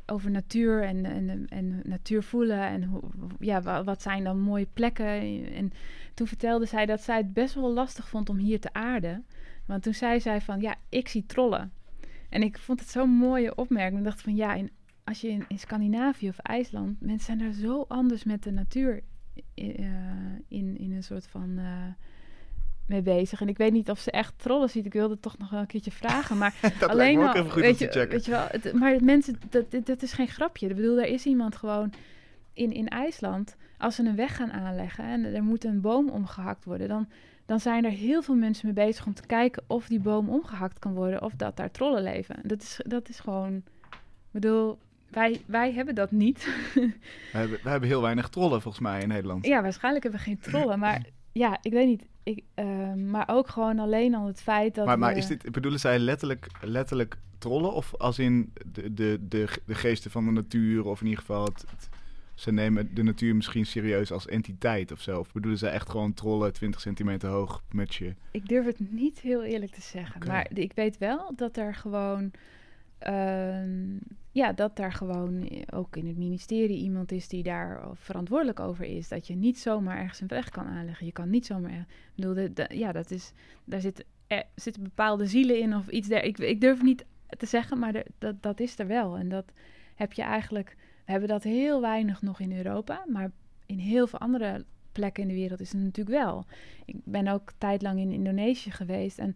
over 0.05 0.31
natuur 0.31 0.83
en, 0.83 1.05
en, 1.05 1.47
en 1.49 1.79
natuur 1.83 2.23
voelen. 2.23 2.59
En 2.67 2.83
hoe, 2.83 3.01
ja, 3.39 3.61
wa- 3.61 3.83
wat 3.83 4.01
zijn 4.01 4.23
dan 4.23 4.39
mooie 4.39 4.67
plekken. 4.73 5.05
En 5.53 5.71
toen 6.13 6.27
vertelde 6.27 6.65
zij 6.65 6.85
dat 6.85 7.01
zij 7.01 7.17
het 7.17 7.33
best 7.33 7.53
wel 7.55 7.73
lastig 7.73 8.07
vond 8.09 8.29
om 8.29 8.37
hier 8.37 8.59
te 8.59 8.73
aarden. 8.73 9.25
Want 9.65 9.83
toen 9.83 9.93
zei 9.93 10.19
zij 10.19 10.41
van, 10.41 10.61
ja, 10.61 10.75
ik 10.89 11.07
zie 11.07 11.25
trollen. 11.25 11.71
En 12.33 12.43
ik 12.43 12.57
vond 12.57 12.79
het 12.79 12.89
zo'n 12.89 13.09
mooie 13.09 13.55
opmerking. 13.55 13.97
Ik 13.99 14.05
dacht 14.05 14.21
van, 14.21 14.35
ja, 14.35 14.53
in, 14.53 14.69
als 15.03 15.21
je 15.21 15.27
in, 15.29 15.45
in 15.47 15.59
Scandinavië 15.59 16.29
of 16.29 16.37
IJsland... 16.37 17.01
mensen 17.01 17.25
zijn 17.25 17.37
daar 17.37 17.51
zo 17.69 17.85
anders 17.87 18.23
met 18.23 18.43
de 18.43 18.51
natuur 18.51 19.03
i- 19.37 19.43
eh, 19.71 19.85
in, 20.47 20.77
in 20.77 20.91
een 20.91 21.03
soort 21.03 21.27
van... 21.27 21.53
eh, 21.57 21.65
mee 22.87 23.01
bezig. 23.01 23.41
En 23.41 23.47
ik 23.47 23.57
weet 23.57 23.71
niet 23.71 23.89
of 23.89 23.99
ze 23.99 24.11
echt 24.11 24.33
trollen 24.37 24.69
ziet. 24.69 24.85
Ik 24.85 24.93
wilde 24.93 25.13
het 25.13 25.21
toch 25.21 25.37
nog 25.37 25.49
wel 25.49 25.59
een 25.59 25.67
keertje 25.67 25.91
vragen. 25.91 26.37
Maar 26.37 26.55
alleen 26.87 27.19
al- 27.19 27.33
even 27.35 27.51
goed 27.51 27.61
weet 27.61 27.77
te 27.77 27.83
je, 27.83 27.89
checken. 27.91 28.09
Weet 28.09 28.25
je 28.25 28.31
wel, 28.31 28.47
het, 28.49 28.73
maar 28.73 29.03
mensen, 29.03 29.35
dat, 29.49 29.65
dat 29.85 30.01
is 30.01 30.13
geen 30.13 30.27
grapje. 30.27 30.67
Ik 30.69 30.75
bedoel, 30.75 30.97
er 30.99 31.07
is 31.07 31.25
iemand 31.25 31.55
gewoon 31.55 31.93
in, 32.53 32.71
in 32.71 32.87
IJsland... 32.87 33.55
als 33.77 33.95
ze 33.95 34.03
een 34.05 34.15
weg 34.15 34.35
gaan 34.35 34.51
aanleggen 34.51 35.05
en 35.05 35.23
er 35.35 35.43
moet 35.43 35.63
een 35.63 35.81
boom 35.81 36.09
omgehakt 36.09 36.65
worden... 36.65 36.87
dan, 36.87 37.07
dan 37.53 37.61
zijn 37.61 37.85
er 37.85 37.91
heel 37.91 38.21
veel 38.21 38.35
mensen 38.35 38.65
mee 38.65 38.85
bezig 38.85 39.05
om 39.05 39.13
te 39.13 39.25
kijken... 39.25 39.63
of 39.67 39.87
die 39.87 39.99
boom 39.99 40.29
omgehakt 40.29 40.79
kan 40.79 40.93
worden 40.93 41.21
of 41.21 41.33
dat 41.35 41.57
daar 41.57 41.71
trollen 41.71 42.03
leven. 42.03 42.35
Dat 42.43 42.61
is, 42.61 42.79
dat 42.87 43.09
is 43.09 43.19
gewoon... 43.19 43.53
Ik 43.55 44.31
bedoel, 44.31 44.77
wij, 45.09 45.41
wij 45.45 45.71
hebben 45.73 45.95
dat 45.95 46.11
niet. 46.11 46.43
We 46.73 46.91
hebben, 47.31 47.59
we 47.63 47.69
hebben 47.69 47.89
heel 47.89 48.01
weinig 48.01 48.29
trollen 48.29 48.61
volgens 48.61 48.83
mij 48.83 49.01
in 49.01 49.07
Nederland. 49.07 49.45
ja, 49.45 49.61
waarschijnlijk 49.61 50.03
hebben 50.03 50.21
we 50.21 50.27
geen 50.27 50.39
trollen. 50.39 50.79
Maar 50.79 51.05
ja, 51.31 51.57
ik 51.61 51.71
weet 51.71 51.87
niet. 51.87 52.05
Ik, 52.23 52.43
eh, 52.53 52.93
maar 52.93 53.27
ook 53.27 53.47
gewoon 53.47 53.79
alleen 53.79 54.15
al 54.15 54.27
het 54.27 54.41
feit 54.41 54.75
dat 54.75 54.85
maar, 54.85 54.99
maar 54.99 55.13
we- 55.13 55.19
is 55.19 55.27
dit, 55.27 55.51
bedoelen 55.51 55.79
zij 55.79 55.99
letterlijk, 55.99 56.47
letterlijk 56.61 57.17
trollen? 57.37 57.73
Of 57.73 57.95
als 57.97 58.19
in 58.19 58.53
de, 58.71 58.93
de, 58.93 59.17
de, 59.27 59.47
de 59.65 59.75
geesten 59.75 60.11
van 60.11 60.25
de 60.25 60.31
natuur? 60.31 60.85
Of 60.85 60.99
in 60.99 61.05
ieder 61.07 61.19
geval, 61.19 61.43
het, 61.45 61.65
het- 61.69 61.89
ze 62.43 62.51
nemen 62.51 62.95
de 62.95 63.03
natuur 63.03 63.35
misschien 63.35 63.65
serieus 63.65 64.11
als 64.11 64.27
entiteit 64.27 64.91
of 64.91 65.01
zo? 65.01 65.19
Of 65.19 65.31
bedoelen 65.33 65.59
zij 65.59 65.71
echt 65.71 65.89
gewoon 65.89 66.13
trollen 66.13 66.53
20 66.53 66.81
centimeter 66.81 67.29
hoog 67.29 67.63
met 67.71 67.95
je? 67.95 68.13
Ik 68.31 68.47
durf 68.47 68.65
het 68.65 68.91
niet 68.91 69.19
heel 69.19 69.43
eerlijk 69.43 69.71
te 69.71 69.81
zeggen. 69.81 70.27
Maar 70.27 70.47
ik 70.53 70.71
weet 70.75 70.97
wel 70.97 71.31
dat 71.35 71.57
er 71.57 71.75
gewoon. 71.75 72.31
ehm, 72.99 73.97
ja, 74.31 74.53
dat 74.53 74.75
daar 74.75 74.91
gewoon 74.93 75.49
ook 75.73 75.95
in 75.95 76.07
het 76.07 76.17
ministerie 76.17 76.77
iemand 76.77 77.11
is 77.11 77.27
die 77.27 77.43
daar 77.43 77.81
verantwoordelijk 77.93 78.59
over 78.59 78.85
is. 78.85 79.07
Dat 79.07 79.27
je 79.27 79.35
niet 79.35 79.59
zomaar 79.59 79.97
ergens 79.97 80.21
een 80.21 80.27
weg 80.27 80.49
kan 80.49 80.65
aanleggen. 80.65 81.05
Je 81.05 81.11
kan 81.11 81.29
niet 81.29 81.45
zomaar. 81.45 81.71
Ik 81.79 81.85
bedoel, 82.15 82.33
de, 82.33 82.53
de- 82.53 82.77
ja, 82.77 82.91
dat 82.91 83.11
is. 83.11 83.31
Daar 83.65 83.81
zit, 83.81 84.05
er 84.27 84.43
zitten 84.55 84.83
bepaalde 84.83 85.25
zielen 85.25 85.59
in 85.59 85.75
of 85.75 85.87
iets 85.87 86.07
der. 86.07 86.23
Ik, 86.23 86.37
ik 86.37 86.61
durf 86.61 86.81
niet 86.81 87.05
te 87.37 87.45
zeggen, 87.45 87.79
maar 87.79 88.03
dat, 88.17 88.41
dat 88.41 88.59
is 88.59 88.79
er 88.79 88.87
wel. 88.87 89.17
En 89.17 89.29
dat 89.29 89.45
heb 89.95 90.13
je 90.13 90.21
eigenlijk. 90.21 90.75
We 91.05 91.11
hebben 91.11 91.29
dat 91.29 91.43
heel 91.43 91.81
weinig 91.81 92.21
nog 92.21 92.39
in 92.39 92.57
Europa. 92.57 93.05
Maar 93.07 93.31
in 93.65 93.77
heel 93.77 94.07
veel 94.07 94.19
andere 94.19 94.65
plekken 94.91 95.23
in 95.23 95.29
de 95.29 95.35
wereld 95.35 95.59
is 95.59 95.71
het 95.71 95.81
natuurlijk 95.81 96.17
wel. 96.17 96.45
Ik 96.85 96.95
ben 97.03 97.27
ook 97.27 97.51
tijdlang 97.57 97.99
in 97.99 98.11
Indonesië 98.11 98.71
geweest. 98.71 99.19
En 99.19 99.35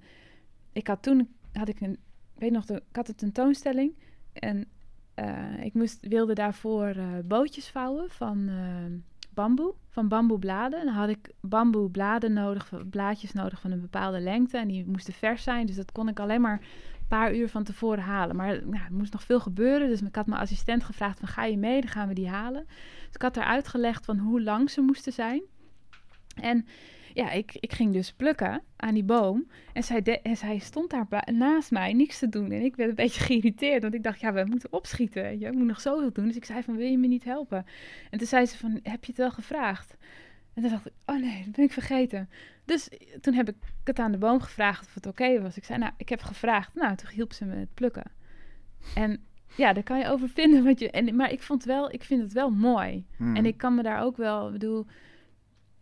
ik 0.71 0.87
had 0.87 1.03
toen, 1.03 1.35
had 1.53 1.67
ik 1.67 1.81
een, 1.81 1.97
weet 2.33 2.51
nog, 2.51 2.69
ik 2.69 2.81
had 2.91 3.07
een 3.07 3.15
tentoonstelling. 3.15 3.93
En 4.33 4.65
eh, 5.13 5.63
ik 5.63 5.73
moest, 5.73 6.07
wilde 6.07 6.33
daarvoor 6.33 6.85
eh, 6.87 7.07
bootjes 7.25 7.69
vouwen 7.69 8.09
van 8.09 8.47
eh, 8.47 8.99
bamboe, 9.29 9.73
van 9.89 10.07
bamboebladen. 10.07 10.79
En 10.79 10.85
dan 10.85 10.95
had 10.95 11.09
ik 11.09 11.31
bamboebladen 11.41 12.33
nodig, 12.33 12.71
blaadjes 12.89 13.33
nodig 13.33 13.61
van 13.61 13.71
een 13.71 13.81
bepaalde 13.81 14.19
lengte. 14.19 14.57
En 14.57 14.67
die 14.67 14.85
moesten 14.85 15.13
vers 15.13 15.43
zijn, 15.43 15.65
dus 15.65 15.75
dat 15.75 15.91
kon 15.91 16.07
ik 16.07 16.19
alleen 16.19 16.41
maar 16.41 16.61
paar 17.07 17.35
uur 17.35 17.49
van 17.49 17.63
tevoren 17.63 18.03
halen. 18.03 18.35
Maar 18.35 18.49
er 18.49 18.87
moest 18.89 19.13
nog 19.13 19.23
veel 19.23 19.39
gebeuren, 19.39 19.87
dus 19.87 20.01
ik 20.01 20.15
had 20.15 20.27
mijn 20.27 20.41
assistent 20.41 20.83
gevraagd 20.83 21.19
van 21.19 21.27
ga 21.27 21.45
je 21.45 21.57
mee, 21.57 21.81
dan 21.81 21.89
gaan 21.89 22.07
we 22.07 22.13
die 22.13 22.29
halen. 22.29 22.65
Dus 23.05 23.15
ik 23.15 23.21
had 23.21 23.35
haar 23.35 23.45
uitgelegd 23.45 24.05
van 24.05 24.17
hoe 24.17 24.41
lang 24.41 24.69
ze 24.69 24.81
moesten 24.81 25.13
zijn. 25.13 25.41
En 26.35 26.65
ja, 27.17 27.31
ik, 27.31 27.57
ik 27.59 27.73
ging 27.73 27.93
dus 27.93 28.13
plukken 28.13 28.63
aan 28.75 28.93
die 28.93 29.03
boom. 29.03 29.47
En 29.73 29.83
zij, 30.37 30.59
stond 30.59 30.89
daar 30.89 31.07
naast 31.33 31.71
mij 31.71 31.93
niks 31.93 32.19
te 32.19 32.29
doen. 32.29 32.51
En 32.51 32.61
ik 32.61 32.75
werd 32.75 32.89
een 32.89 32.95
beetje 32.95 33.23
geïrriteerd. 33.29 33.81
Want 33.81 33.93
ik 33.93 34.03
dacht, 34.03 34.19
ja, 34.19 34.33
we 34.33 34.43
moeten 34.45 34.73
opschieten. 34.73 35.39
Je 35.39 35.51
moet 35.51 35.67
nog 35.67 35.81
zoveel 35.81 36.13
doen. 36.13 36.27
Dus 36.27 36.35
ik 36.35 36.45
zei 36.45 36.63
van, 36.63 36.75
wil 36.75 36.87
je 36.87 36.97
me 36.97 37.07
niet 37.07 37.23
helpen? 37.23 37.65
En 38.09 38.17
toen 38.17 38.27
zei 38.27 38.45
ze 38.45 38.57
van, 38.57 38.79
heb 38.83 39.03
je 39.03 39.11
het 39.11 39.17
wel 39.17 39.31
gevraagd? 39.31 39.97
En 40.57 40.63
toen 40.63 40.71
dacht 40.71 40.85
ik, 40.85 40.93
oh 41.05 41.19
nee, 41.19 41.43
dat 41.43 41.55
ben 41.55 41.65
ik 41.65 41.71
vergeten. 41.71 42.29
Dus 42.65 42.89
toen 43.21 43.33
heb 43.33 43.49
ik 43.49 43.55
het 43.83 43.99
aan 43.99 44.11
de 44.11 44.17
boom 44.17 44.41
gevraagd 44.41 44.85
of 44.85 44.93
het 44.93 45.05
oké 45.05 45.41
was. 45.41 45.57
Ik 45.57 45.63
zei, 45.63 45.79
nou, 45.79 45.91
ik 45.97 46.09
heb 46.09 46.21
gevraagd. 46.21 46.75
Nou, 46.75 46.95
toen 46.95 47.09
hielp 47.09 47.33
ze 47.33 47.45
me 47.45 47.55
het 47.55 47.73
plukken. 47.73 48.11
En 48.95 49.23
ja, 49.55 49.73
daar 49.73 49.83
kan 49.83 49.99
je 49.99 50.07
over 50.07 50.29
vinden 50.29 50.63
wat 50.63 50.79
je... 50.79 50.91
En, 50.91 51.15
maar 51.15 51.31
ik, 51.31 51.41
vond 51.41 51.63
wel, 51.63 51.93
ik 51.93 52.03
vind 52.03 52.21
het 52.21 52.33
wel 52.33 52.49
mooi. 52.49 53.05
Hmm. 53.17 53.35
En 53.35 53.45
ik 53.45 53.57
kan 53.57 53.75
me 53.75 53.83
daar 53.83 54.01
ook 54.01 54.17
wel, 54.17 54.45
ik 54.45 54.51
bedoel, 54.51 54.85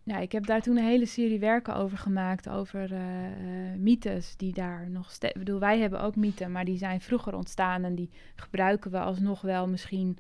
ja, 0.03 0.17
ik 0.17 0.32
heb 0.32 0.45
daar 0.45 0.61
toen 0.61 0.78
een 0.78 0.84
hele 0.84 1.05
serie 1.05 1.39
werken 1.39 1.76
over 1.76 1.97
gemaakt. 1.97 2.49
Over 2.49 2.93
eh, 2.93 3.26
eh, 3.26 3.80
mythes 3.80 4.38
die 4.38 4.53
daar 4.53 4.89
nog 4.89 5.11
steeds. 5.11 5.34
Ik 5.34 5.39
bedoel, 5.39 5.59
wij 5.59 5.80
hebben 5.80 6.01
ook 6.01 6.15
mythen, 6.15 6.51
maar 6.51 6.65
die 6.65 6.78
zijn 6.78 7.01
vroeger 7.01 7.36
ontstaan. 7.36 7.84
En 7.84 7.95
die 7.95 8.09
gebruiken 8.36 8.91
we 8.91 8.99
alsnog 8.99 9.41
wel 9.41 9.67
misschien 9.67 10.17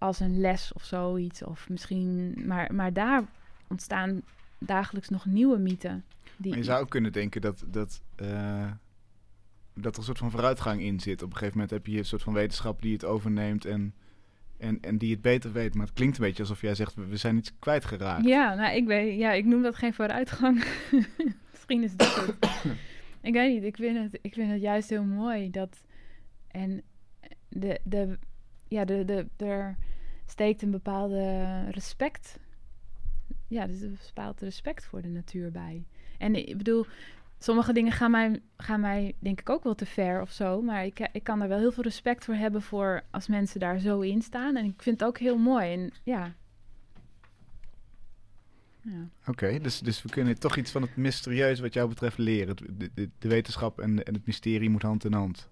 als 0.00 0.20
een 0.20 0.40
les 0.40 0.72
of 0.72 0.84
zoiets. 0.84 1.44
Of 1.44 1.68
misschien. 1.68 2.34
Maar, 2.46 2.74
maar 2.74 2.92
daar 2.92 3.24
ontstaan 3.68 4.22
dagelijks 4.58 5.08
nog 5.08 5.26
nieuwe 5.26 5.58
mythen. 5.58 6.04
Die, 6.36 6.48
Maar 6.48 6.58
je 6.58 6.64
zou 6.64 6.80
ook 6.80 6.90
kunnen 6.90 7.12
denken 7.12 7.40
dat, 7.40 7.64
dat, 7.66 8.02
eh, 8.16 8.70
dat 9.74 9.92
er 9.92 9.98
een 9.98 10.04
soort 10.04 10.18
van 10.18 10.30
vooruitgang 10.30 10.80
in 10.80 11.00
zit. 11.00 11.22
Op 11.22 11.30
een 11.30 11.36
gegeven 11.36 11.54
moment 11.54 11.70
heb 11.70 11.86
je 11.86 11.98
een 11.98 12.04
soort 12.04 12.22
van 12.22 12.32
wetenschap 12.32 12.82
die 12.82 12.92
het 12.92 13.04
overneemt 13.04 13.64
en, 13.64 13.94
en, 14.58 14.80
en 14.80 14.98
die 14.98 15.10
het 15.10 15.22
beter 15.22 15.52
weet. 15.52 15.74
Maar 15.74 15.86
het 15.86 15.94
klinkt 15.94 16.18
een 16.18 16.24
beetje 16.24 16.42
alsof 16.42 16.60
jij 16.60 16.74
zegt, 16.74 16.94
we 16.94 17.06
we 17.06 17.16
zijn 17.16 17.36
iets 17.36 17.52
kwijtgeraakt. 17.58 18.24
Ja, 18.24 18.54
nou, 18.54 18.76
ik, 18.76 18.86
weet, 18.86 19.18
ja, 19.18 19.32
ik 19.32 19.44
noem 19.44 19.62
dat 19.62 19.76
geen 19.76 19.94
vooruitgang. 19.94 20.64
Misschien 21.50 21.82
is 21.82 21.96
dat 21.96 22.14
het. 22.16 22.34
ik 23.20 23.32
weet 23.32 23.54
niet, 23.54 23.64
ik 23.64 23.76
vind 23.76 23.98
het, 23.98 24.18
ik 24.22 24.34
vind 24.34 24.50
het 24.50 24.60
juist 24.60 24.88
heel 24.88 25.04
mooi 25.04 25.50
dat... 25.50 25.82
En 26.48 26.82
de, 27.48 27.80
de, 27.84 28.18
ja, 28.70 28.84
de, 28.84 29.04
de, 29.04 29.44
er 29.44 29.76
steekt 30.26 30.62
een 30.62 30.70
bepaalde 30.70 31.64
respect... 31.70 32.38
Ja, 33.46 33.62
er 33.62 33.70
is 33.70 33.82
een 33.82 33.98
bepaald 34.06 34.40
respect 34.40 34.84
voor 34.84 35.02
de 35.02 35.08
natuur 35.08 35.50
bij. 35.50 35.84
En 36.18 36.48
ik 36.48 36.56
bedoel, 36.56 36.86
sommige 37.38 37.72
dingen 37.72 37.92
gaan 37.92 38.10
mij, 38.10 38.40
gaan 38.56 38.80
mij 38.80 39.14
denk 39.18 39.40
ik 39.40 39.50
ook 39.50 39.64
wel 39.64 39.74
te 39.74 39.86
ver 39.86 40.20
of 40.20 40.30
zo. 40.30 40.62
Maar 40.62 40.84
ik, 40.84 41.08
ik 41.12 41.22
kan 41.22 41.38
daar 41.38 41.48
wel 41.48 41.58
heel 41.58 41.72
veel 41.72 41.82
respect 41.82 42.24
voor 42.24 42.34
hebben 42.34 42.62
voor 42.62 43.02
als 43.10 43.28
mensen 43.28 43.60
daar 43.60 43.78
zo 43.78 44.00
in 44.00 44.22
staan. 44.22 44.56
En 44.56 44.64
ik 44.64 44.82
vind 44.82 45.00
het 45.00 45.08
ook 45.08 45.18
heel 45.18 45.38
mooi. 45.38 45.72
En 45.72 45.92
ja... 46.02 46.34
Ja. 48.82 49.08
Oké, 49.26 49.58
dus, 49.58 49.80
dus 49.80 50.02
we 50.02 50.08
kunnen 50.08 50.38
toch 50.38 50.56
iets 50.56 50.70
van 50.70 50.82
het 50.82 50.96
mysterieus 50.96 51.60
wat 51.60 51.74
jou 51.74 51.88
betreft 51.88 52.18
leren. 52.18 52.56
De, 52.56 52.90
de, 52.94 53.10
de 53.18 53.28
wetenschap 53.28 53.80
en, 53.80 54.04
en 54.04 54.14
het 54.14 54.26
mysterie 54.26 54.70
moet 54.70 54.82
hand 54.82 55.04
in 55.04 55.12
hand. 55.12 55.50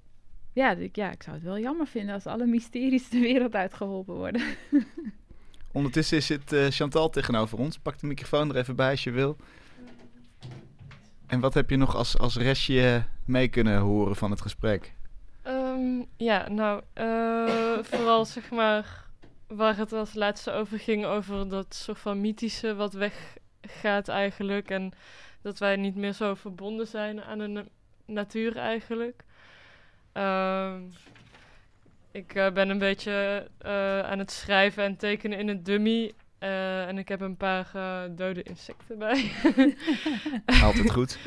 Ja, 0.58 0.70
ik, 0.70 0.96
ja, 0.96 1.10
ik 1.10 1.22
zou 1.22 1.36
het 1.36 1.44
wel 1.44 1.58
jammer 1.58 1.86
vinden 1.86 2.14
als 2.14 2.26
alle 2.26 2.46
mysteries 2.46 3.08
de 3.08 3.18
wereld 3.18 3.54
uitgeholpen 3.54 4.14
worden. 4.14 4.42
Ondertussen 5.72 6.22
zit 6.22 6.52
eh, 6.52 6.66
Chantal 6.66 7.10
tegenover 7.10 7.58
ons. 7.58 7.78
Pak 7.78 7.98
de 7.98 8.06
microfoon 8.06 8.50
er 8.50 8.56
even 8.56 8.76
bij 8.76 8.90
als 8.90 9.04
je 9.04 9.10
wil. 9.10 9.36
En 11.26 11.40
wat 11.40 11.54
heb 11.54 11.70
je 11.70 11.76
nog 11.76 11.96
als, 11.96 12.18
als 12.18 12.36
restje 12.36 13.04
mee 13.24 13.48
kunnen 13.48 13.78
horen 13.78 14.16
van 14.16 14.30
het 14.30 14.40
gesprek? 14.40 14.94
Ehm, 15.42 16.02
ja, 16.16 16.48
nou, 16.48 16.82
eh, 16.92 17.78
vooral 17.90 18.24
zeg 18.24 18.50
maar 18.50 19.06
waar 19.46 19.76
het 19.76 19.92
als 19.92 20.14
laatste 20.14 20.52
over 20.52 20.78
ging, 20.78 21.04
over 21.04 21.48
dat 21.48 21.74
soort 21.74 21.98
van 21.98 22.20
mythische 22.20 22.74
wat 22.74 22.92
weggaat 22.92 24.08
eigenlijk. 24.08 24.70
En 24.70 24.92
dat 25.42 25.58
wij 25.58 25.76
niet 25.76 25.96
meer 25.96 26.12
zo 26.12 26.34
verbonden 26.34 26.86
zijn 26.86 27.22
aan 27.22 27.38
de 27.38 27.46
na- 27.46 27.66
natuur 28.06 28.56
eigenlijk. 28.56 29.26
Ehm, 30.18 30.80
ik 32.12 32.34
eh, 32.34 32.52
ben 32.52 32.68
een 32.68 32.78
beetje 32.78 33.48
eh, 33.58 34.00
aan 34.00 34.18
het 34.18 34.30
schrijven 34.30 34.84
en 34.84 34.96
tekenen 34.96 35.38
in 35.38 35.48
het 35.48 35.64
dummy. 35.64 36.12
eh, 36.38 36.86
en 36.88 36.98
ik 36.98 37.08
heb 37.08 37.20
een 37.20 37.36
paar 37.36 37.70
eh, 37.74 38.00
dode 38.10 38.42
insecten 38.42 38.98
bij. 38.98 39.30
Altijd 40.62 40.90
goed. 40.90 41.18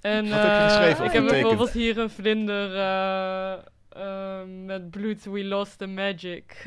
En, 0.00 0.28
Wat 0.28 0.40
heb 0.42 0.60
je 0.60 0.64
geschreven 0.68 0.98
eh, 1.00 1.04
Ik 1.06 1.12
heb 1.12 1.26
bijvoorbeeld 1.28 1.70
hier 1.70 1.98
een 1.98 2.10
vlinder 2.10 2.74
eh, 2.76 3.52
eh, 3.88 4.46
met 4.64 4.90
bloed. 4.90 5.24
We 5.24 5.44
lost 5.44 5.78
the 5.78 5.86
magic. 5.86 6.62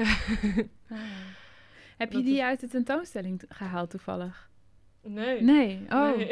Heb 1.97 2.11
je 2.11 2.23
die 2.23 2.43
uit 2.43 2.59
de 2.59 2.67
tentoonstelling 2.67 3.43
gehaald 3.49 3.89
toevallig? 3.89 4.49
Nee. 5.07 5.41
Nee. 5.41 5.79
Oh, 5.89 6.15
Nee. 6.17 6.25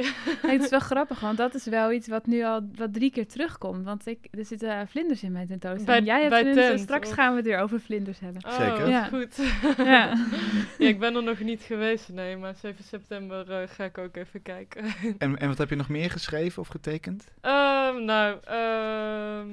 Nee, 0.43 0.51
het 0.51 0.63
is 0.63 0.69
wel 0.69 0.79
grappig, 0.79 1.19
want 1.19 1.37
dat 1.37 1.53
is 1.53 1.65
wel 1.65 1.91
iets 1.91 2.07
wat 2.07 2.25
nu 2.25 2.43
al 2.43 2.69
wat 2.75 2.93
drie 2.93 3.11
keer 3.11 3.27
terugkomt. 3.27 3.83
Want 3.85 4.07
ik, 4.07 4.17
er 4.31 4.45
zitten 4.45 4.87
vlinders 4.87 5.23
in 5.23 5.31
mijn 5.31 5.47
tentoonstelling. 5.47 6.05
Bij- 6.05 6.13
Jij 6.13 6.17
hebt 6.19 6.29
bij 6.29 6.41
vlinders, 6.41 6.67
tent, 6.67 6.79
straks 6.79 7.07
of- 7.09 7.13
gaan 7.15 7.29
we 7.31 7.37
het 7.37 7.45
weer 7.45 7.59
over 7.59 7.79
vlinders 7.79 8.19
hebben. 8.19 8.45
Oh, 8.45 8.57
Zeker. 8.57 8.89
Ja. 8.89 9.03
goed. 9.03 9.35
Ja. 9.77 9.83
ja, 10.77 10.87
ik 10.87 10.99
ben 10.99 11.15
er 11.15 11.23
nog 11.23 11.39
niet 11.39 11.61
geweest, 11.61 12.09
nee. 12.09 12.37
Maar 12.37 12.55
7 12.61 12.83
september 12.83 13.51
eh, 13.51 13.67
ga 13.67 13.83
ik 13.83 13.97
ook 13.97 14.15
even 14.15 14.41
kijken. 14.41 14.83
En, 15.17 15.37
en 15.37 15.47
wat 15.47 15.57
heb 15.57 15.69
je 15.69 15.75
nog 15.75 15.89
meer 15.89 16.11
geschreven 16.11 16.61
of 16.61 16.67
getekend? 16.67 17.27
Ehm, 17.41 18.03
nou, 18.05 18.37
ehm, 18.45 19.47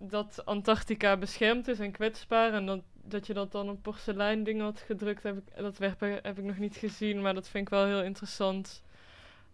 dat 0.00 0.44
Antarctica 0.44 1.16
beschermd 1.16 1.68
is 1.68 1.78
en 1.80 1.90
kwetsbaar. 1.92 2.52
En 2.52 2.66
dat, 2.66 2.80
dat 2.92 3.26
je 3.26 3.34
dat 3.34 3.52
dan 3.52 3.68
op 3.68 3.82
porselein 3.82 4.44
ding 4.44 4.60
had 4.60 4.80
gedrukt, 4.80 5.22
heb 5.22 5.36
ik, 5.36 5.56
dat 5.56 5.78
werk 5.78 6.00
heb 6.00 6.38
ik 6.38 6.44
nog 6.44 6.58
niet 6.58 6.76
gezien. 6.76 7.20
Maar 7.20 7.34
dat 7.34 7.48
vind 7.48 7.66
ik 7.66 7.72
wel 7.72 7.84
heel 7.86 8.02
interessant. 8.02 8.82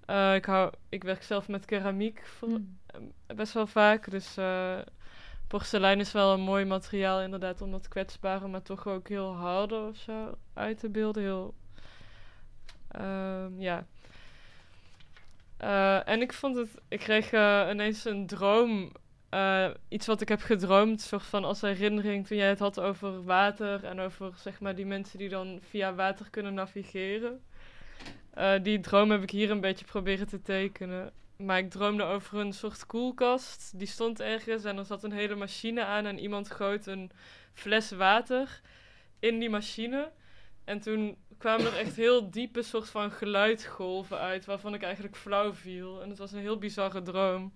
Eh, 0.07 0.35
ik, 0.35 0.45
hou, 0.45 0.73
ik 0.89 1.03
werk 1.05 1.23
zelf 1.23 1.49
met 1.49 1.65
keramiek 1.65 2.27
voor, 2.27 2.49
Mm. 2.49 2.79
eh, 2.87 3.37
best 3.37 3.53
wel 3.53 3.67
vaak. 3.67 4.11
Dus 4.11 4.37
eh, 4.37 4.79
porselein 5.49 6.01
is 6.01 6.13
wel 6.13 6.33
een 6.33 6.41
mooi 6.41 6.65
materiaal 6.65 7.21
inderdaad 7.21 7.61
om 7.63 7.71
dat 7.71 7.89
kwetsbare, 7.89 8.49
maar 8.49 8.63
toch 8.63 8.87
ook 8.87 9.09
heel 9.09 9.35
harde 9.35 9.75
of 9.75 9.97
zo 9.97 10.39
uit 10.55 10.79
te 10.79 10.89
beelden. 10.89 11.23
Heel, 11.23 11.55
ehm, 12.89 13.61
ja. 13.61 13.87
En 16.05 16.21
ik 16.21 16.33
vond 16.33 16.57
het, 16.57 16.69
ik 16.89 16.99
kreeg 16.99 17.33
ineens 17.71 18.05
een 18.05 18.27
droom, 18.27 18.93
eh, 19.29 19.71
iets 19.89 20.07
wat 20.07 20.21
ik 20.21 20.29
heb 20.29 20.41
gedroomd, 20.41 21.01
soort 21.01 21.23
van 21.23 21.45
als 21.45 21.61
herinnering 21.61 22.27
toen 22.27 22.37
jij 22.37 22.49
het 22.49 22.59
had 22.59 22.81
over 22.81 23.25
water 23.25 23.85
en 23.85 24.01
over 24.01 24.33
zeg 24.37 24.61
maar 24.61 24.75
die 24.75 24.87
mensen 24.87 25.19
die 25.19 25.29
dan 25.29 25.59
via 25.63 25.95
water 25.95 26.31
kunnen 26.31 26.55
navigeren. 26.55 27.41
Eh, 28.37 28.55
die 28.63 28.81
droom 28.81 29.11
heb 29.11 29.23
ik 29.23 29.31
hier 29.31 29.51
een 29.51 29.61
beetje 29.61 29.85
proberen 29.85 30.27
te 30.27 30.43
tekenen. 30.43 31.13
Maar 31.37 31.59
ik 31.59 31.71
droomde 31.71 32.03
over 32.03 32.39
een 32.39 32.53
soort 32.53 32.87
koelkast. 32.87 33.79
Die 33.79 33.87
stond 33.87 34.21
ergens 34.21 34.65
en 34.65 34.79
er 34.79 34.85
zat 34.85 35.05
een 35.05 35.13
hele 35.13 35.35
machine 35.35 35.85
aan. 35.85 36.07
En 36.07 36.19
iemand 36.19 36.51
goot 36.51 36.87
een 36.87 37.11
fles 37.53 37.91
water 37.91 38.61
in 39.19 39.39
die 39.39 39.51
machine. 39.51 40.13
En 40.65 40.81
toen 40.81 41.17
kwamen 41.39 41.67
er 41.67 41.79
echt 41.79 41.97
heel 41.97 42.31
diepe 42.31 42.63
soort 42.63 42.91
van 42.91 43.11
geluidgolven 43.11 44.19
uit. 44.19 44.45
Waarvan 44.45 44.75
ik 44.75 44.83
eigenlijk 44.83 45.17
flauw 45.17 45.55
viel. 45.55 46.03
En 46.03 46.09
het 46.09 46.19
was 46.19 46.33
een 46.33 46.41
heel 46.41 46.59
bizarre 46.59 47.03
droom. 47.03 47.53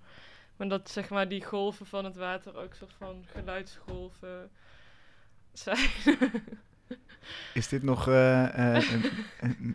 Maar 0.61 0.69
dat 0.69 0.91
zeg 0.91 1.09
maar 1.09 1.29
die 1.29 1.45
golven 1.45 1.87
van 1.87 2.05
het 2.05 2.17
water 2.17 2.57
ook 2.57 2.75
soort 2.75 2.93
van 2.99 3.25
geluidsgolven 3.33 4.51
zijn. 5.53 5.89
Is 7.55 7.69
dit 7.69 7.83
nog 7.83 8.09
eh, 8.09 8.77
eh, 8.77 8.85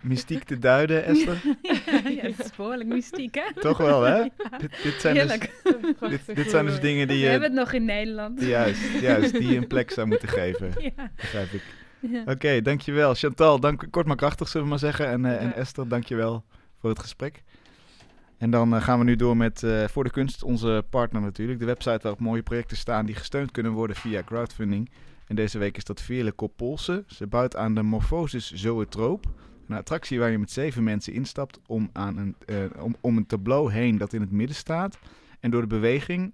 mystiek 0.01 0.43
te 0.43 0.59
duiden, 0.59 1.03
Esther? 1.03 1.41
ja, 2.15 2.21
dat 2.21 2.39
is 2.45 2.55
behoorlijk 2.55 2.89
mystiek, 2.89 3.35
hè? 3.35 3.61
Toch 3.61 3.77
wel, 3.77 4.01
hè? 4.01 4.21
Dit, 4.57 4.83
dit 4.83 5.01
zijn 5.01 5.13
dus, 5.15 5.23
Heerlijk. 5.23 5.51
dit, 5.99 6.35
dit 6.35 6.49
zijn 6.49 6.65
dus 6.65 6.79
dingen 6.79 7.07
die 7.07 7.17
We 7.17 7.23
je... 7.23 7.29
hebben 7.29 7.49
het 7.49 7.59
nog 7.59 7.73
in 7.73 7.85
Nederland. 7.85 8.39
die 8.39 8.47
Juist, 8.47 8.99
juist, 8.99 9.31
die 9.31 9.47
je 9.47 9.57
een 9.57 9.67
plek 9.67 9.91
zou 9.91 10.07
moeten 10.07 10.27
geven, 10.39 10.73
Ja. 10.95 11.11
begrijp 11.15 11.51
ik. 11.51 11.63
Ja. 11.99 12.23
Oké, 12.25 12.61
dankjewel. 12.61 13.13
Chantal, 13.13 13.59
dank, 13.59 13.87
kort 13.91 14.05
maar 14.05 14.15
krachtig 14.15 14.47
zullen 14.47 14.63
we 14.63 14.69
maar 14.69 14.79
zeggen. 14.79 15.07
En, 15.07 15.25
eh, 15.25 15.41
en. 15.41 15.55
Esther, 15.55 15.87
dankjewel 15.87 16.45
voor 16.79 16.89
het 16.89 16.99
gesprek. 16.99 17.43
En 18.37 18.51
dan 18.51 18.75
eh, 18.75 18.81
gaan 18.81 18.99
we 18.99 19.05
nu 19.05 19.15
door 19.15 19.37
met 19.37 19.63
eh, 19.63 19.87
Voor 19.87 20.03
de 20.03 20.09
Kunst, 20.09 20.43
onze 20.43 20.85
partner 20.89 21.21
natuurlijk. 21.21 21.59
De 21.59 21.65
website 21.65 21.99
waarop 22.01 22.19
mooie 22.19 22.43
projecten 22.43 22.77
staan 22.77 23.05
die 23.05 23.15
gesteund 23.15 23.51
kunnen 23.51 23.71
worden 23.71 23.95
via 23.95 24.23
crowdfunding. 24.23 24.89
En 25.27 25.35
deze 25.35 25.57
week 25.57 25.77
is 25.77 25.83
dat 25.83 26.01
Veerle 26.01 26.31
Koppolse. 26.31 27.03
Ze 27.07 27.27
bouwt 27.27 27.55
aan 27.55 27.75
de 27.75 27.81
Morphosis 27.81 28.51
Zoetroop. 28.51 29.25
Een 29.67 29.75
attractie 29.75 30.19
waar 30.19 30.31
je 30.31 30.37
met 30.37 30.51
zeven 30.51 30.83
mensen 30.83 31.13
instapt 31.13 31.59
om, 31.67 31.89
aan 31.93 32.17
een, 32.17 32.35
eh, 32.45 32.83
om, 32.83 32.95
om 33.01 33.17
een 33.17 33.25
tableau 33.25 33.71
heen 33.71 33.97
dat 33.97 34.13
in 34.13 34.21
het 34.21 34.31
midden 34.31 34.55
staat. 34.55 34.99
En 35.39 35.51
door 35.51 35.61
de 35.61 35.67
beweging 35.67 36.33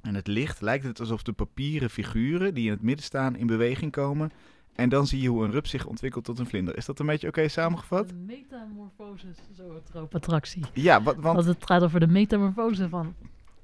en 0.00 0.14
het 0.14 0.26
licht 0.26 0.60
lijkt 0.60 0.84
het 0.84 1.00
alsof 1.00 1.22
de 1.22 1.32
papieren 1.32 1.90
figuren 1.90 2.54
die 2.54 2.64
in 2.64 2.70
het 2.70 2.82
midden 2.82 3.04
staan 3.04 3.36
in 3.36 3.46
beweging 3.46 3.92
komen. 3.92 4.30
En 4.74 4.88
dan 4.88 5.06
zie 5.06 5.20
je 5.20 5.28
hoe 5.28 5.44
een 5.44 5.50
rup 5.50 5.66
zich 5.66 5.86
ontwikkelt 5.86 6.24
tot 6.24 6.38
een 6.38 6.46
vlinder. 6.46 6.76
Is 6.76 6.86
dat 6.86 6.98
een 6.98 7.06
beetje 7.06 7.28
oké 7.28 7.48
samengevat? 7.48 8.10
Een 8.10 8.24
metamorfosis 8.24 9.38
zootroop 9.52 10.14
attractie. 10.14 10.64
Ja, 10.72 11.02
wat, 11.02 11.16
want 11.16 11.34
Want 11.34 11.46
het 11.46 11.66
gaat 11.66 11.82
over 11.82 12.00
de 12.00 12.06
metamorfose 12.06 12.88
van 12.88 13.14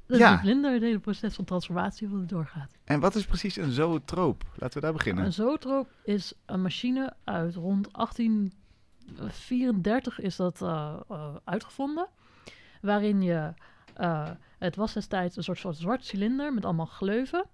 de 0.07 0.19
Ja. 0.19 0.41
vlinder, 0.41 0.73
het 0.73 0.83
hele 0.83 0.99
proces 0.99 1.35
van 1.35 1.45
transformatie 1.45 2.09
er 2.09 2.27
doorgaat. 2.27 2.71
En 2.85 3.01
wat 3.01 3.15
is 3.15 3.25
precies 3.25 3.57
een 3.57 3.71
zootroop? 3.71 4.45
Laten 4.55 4.75
we 4.81 4.85
daar 4.85 4.93
beginnen. 4.93 5.25
Een 5.25 5.33
zootroop 5.33 5.89
is 6.05 6.33
een 6.47 6.63
machine 6.63 7.13
uit 7.25 7.55
rond 7.55 7.89
1834 7.93 10.21
is 10.21 10.37
dat 10.37 10.63
eh, 10.63 10.95
eh, 11.09 11.35
uitgevonden. 11.45 12.09
Waarin 12.81 13.23
je, 13.23 13.53
eh, 13.95 14.31
het 14.59 14.77
was 14.77 14.93
destijds 14.93 15.37
een 15.37 15.43
soort, 15.43 15.59
soort 15.59 15.77
zwart 15.77 16.05
cilinder 16.05 16.55
met 16.55 16.65
allemaal 16.65 16.87
gleuven. 16.87 17.45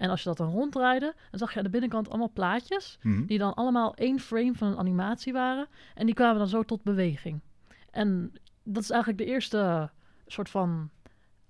En 0.00 0.10
als 0.10 0.22
je 0.22 0.28
dat 0.28 0.36
dan 0.36 0.50
ronddraaide, 0.50 1.14
dan 1.30 1.38
zag 1.38 1.50
je 1.52 1.58
aan 1.58 1.64
de 1.64 1.70
binnenkant 1.70 2.08
allemaal 2.08 2.30
plaatjes. 2.32 2.98
Mhm. 3.02 3.24
Die 3.26 3.38
dan 3.38 3.54
allemaal 3.54 3.94
één 3.94 4.18
frame 4.20 4.54
van 4.54 4.68
een 4.68 4.78
animatie 4.78 5.32
waren. 5.32 5.66
En 5.94 6.06
die 6.06 6.14
kwamen 6.14 6.38
dan 6.38 6.48
zo 6.48 6.62
tot 6.62 6.82
beweging. 6.82 7.40
En 7.90 8.32
dat 8.64 8.82
is 8.82 8.90
eigenlijk 8.90 9.22
de 9.22 9.28
eerste 9.28 9.90
soort 10.26 10.50
van 10.50 10.90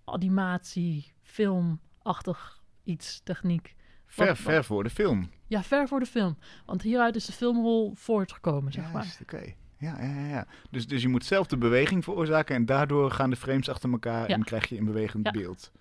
animatie, 0.05 1.13
filmachtig 1.23 2.63
iets, 2.85 3.21
techniek. 3.25 3.75
Ver, 4.07 4.27
wat- 4.27 4.39
ver 4.39 4.65
voor 4.65 4.83
de 4.83 4.91
film. 4.91 5.31
Ja, 5.47 5.63
ver 5.63 5.89
voor 5.89 6.01
de 6.01 6.07
film. 6.07 6.37
Want 6.67 6.83
hieruit 6.83 7.17
is 7.17 7.25
de 7.25 7.33
filmrol 7.33 7.93
voortgekomen, 7.95 8.73
zeg 8.73 8.85
maar. 8.93 9.03
Juist, 9.03 9.21
oké. 9.21 9.43
Ja, 9.79 10.01
ja, 10.03 10.15
ja, 10.21 10.27
ja. 10.27 10.47
Dus, 10.71 10.87
dus 10.87 11.03
je 11.03 11.09
moet 11.09 11.25
zelf 11.25 11.47
de 11.47 11.57
beweging 11.59 12.05
veroorzaken 12.05 12.55
en 12.57 12.67
daardoor 12.67 13.11
gaan 13.11 13.31
de 13.31 13.37
frames 13.37 13.69
achter 13.69 13.91
elkaar 13.91 14.29
Ja. 14.29 14.35
en 14.35 14.45
krijg 14.45 14.69
je 14.69 14.79
een 14.79 14.85
bewegend 14.85 15.25
Ja. 15.27 15.31
beeld. 15.33 15.73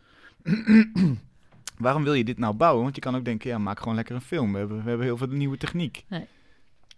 Waarom 1.80 2.04
wil 2.04 2.14
je 2.14 2.24
dit 2.24 2.38
nou 2.38 2.54
bouwen? 2.54 2.84
Want 2.84 2.96
je 2.96 3.02
kan 3.02 3.16
ook 3.16 3.26
denken, 3.26 3.50
ja, 3.50 3.58
maak 3.58 3.80
gewoon 3.80 3.96
lekker 3.96 4.16
een 4.16 4.22
film. 4.22 4.52
We 4.52 4.58
hebben, 4.58 4.78
we 4.84 4.90
hebben 4.90 5.06
heel 5.06 5.18
veel 5.18 5.28
nieuwe 5.28 5.58
techniek. 5.58 6.06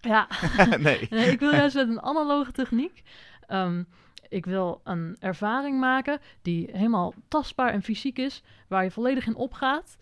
Ja, 0.01 0.27
nee. 0.79 1.07
nee, 1.09 1.31
ik 1.31 1.39
wil 1.39 1.51
juist 1.51 1.75
met 1.75 1.87
een 1.89 2.01
analoge 2.01 2.51
techniek. 2.51 3.01
Ehm, 3.47 3.83
ik 4.29 4.45
wil 4.45 4.81
een 4.83 5.15
ervaring 5.19 5.79
maken 5.79 6.19
die 6.41 6.69
helemaal 6.71 7.13
tastbaar 7.27 7.71
en 7.73 7.83
fysiek 7.83 8.17
is, 8.17 8.43
waar 8.67 8.83
je 8.83 8.91
volledig 8.91 9.27
in 9.27 9.35
opgaat 9.35 9.97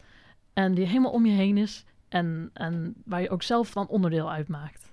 en 0.54 0.74
die 0.74 0.86
helemaal 0.86 1.12
om 1.12 1.26
je 1.26 1.32
heen 1.32 1.58
is 1.58 1.86
en, 2.10 2.50
en 2.54 2.94
waar 3.06 3.22
je 3.22 3.30
ook 3.30 3.44
zelf 3.44 3.72
dan 3.74 3.88
onderdeel 3.88 4.32
uitmaakt. 4.32 4.92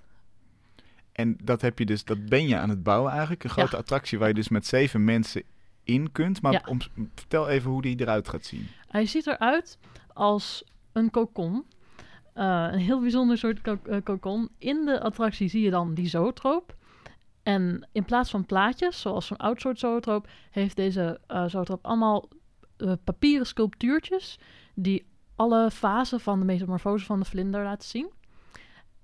En 1.11 1.37
dat 1.43 1.61
heb 1.61 1.79
je 1.79 1.85
dus, 1.85 2.03
dat 2.03 2.25
ben 2.25 2.47
je 2.47 2.57
aan 2.57 2.69
het 2.69 2.83
bouwen 2.83 3.11
eigenlijk. 3.11 3.43
Een 3.43 3.49
grote 3.49 3.71
Ja. 3.75 3.77
attractie 3.77 4.19
waar 4.19 4.27
je 4.27 4.33
dus 4.33 4.49
met 4.49 4.65
zeven 4.65 5.03
mensen 5.03 5.43
in 5.87 6.11
kunt. 6.11 6.41
Maar 6.41 6.51
Ja. 6.51 6.61
om, 6.65 6.79
vertel 7.15 7.47
even 7.49 7.71
hoe 7.71 7.81
die 7.81 7.99
eruit 8.01 8.27
gaat 8.29 8.45
zien. 8.45 8.67
Hij 8.87 9.05
ziet 9.05 9.27
eruit 9.27 9.77
als 10.13 10.63
een 10.93 11.11
kokon. 11.11 11.65
Eh, 12.33 12.67
een 12.71 12.79
heel 12.79 12.99
bijzonder 13.01 13.37
soort 13.37 13.61
ko- 13.61 13.79
eh, 13.83 13.97
kokon. 14.03 14.49
In 14.57 14.85
de 14.85 15.01
attractie 15.01 15.47
zie 15.47 15.61
je 15.63 15.69
dan 15.69 15.93
die 15.93 16.07
zootroop. 16.07 16.75
En 17.43 17.87
in 17.91 18.05
plaats 18.05 18.29
van 18.29 18.45
plaatjes, 18.45 19.01
zoals 19.01 19.25
zo'n 19.27 19.37
oud 19.37 19.61
soort 19.61 19.79
zootroop, 19.79 20.27
heeft 20.51 20.75
deze 20.75 21.19
eh 21.27 21.45
zootroop 21.47 21.85
allemaal 21.85 22.29
papieren 23.03 23.45
sculptuurtjes 23.47 24.39
die 24.75 25.05
alle 25.35 25.71
fasen 25.71 26.19
van 26.19 26.39
de 26.39 26.45
metamorfose 26.45 27.05
van 27.05 27.19
de 27.19 27.25
vlinder 27.25 27.63
laten 27.63 27.87
zien. 27.89 28.09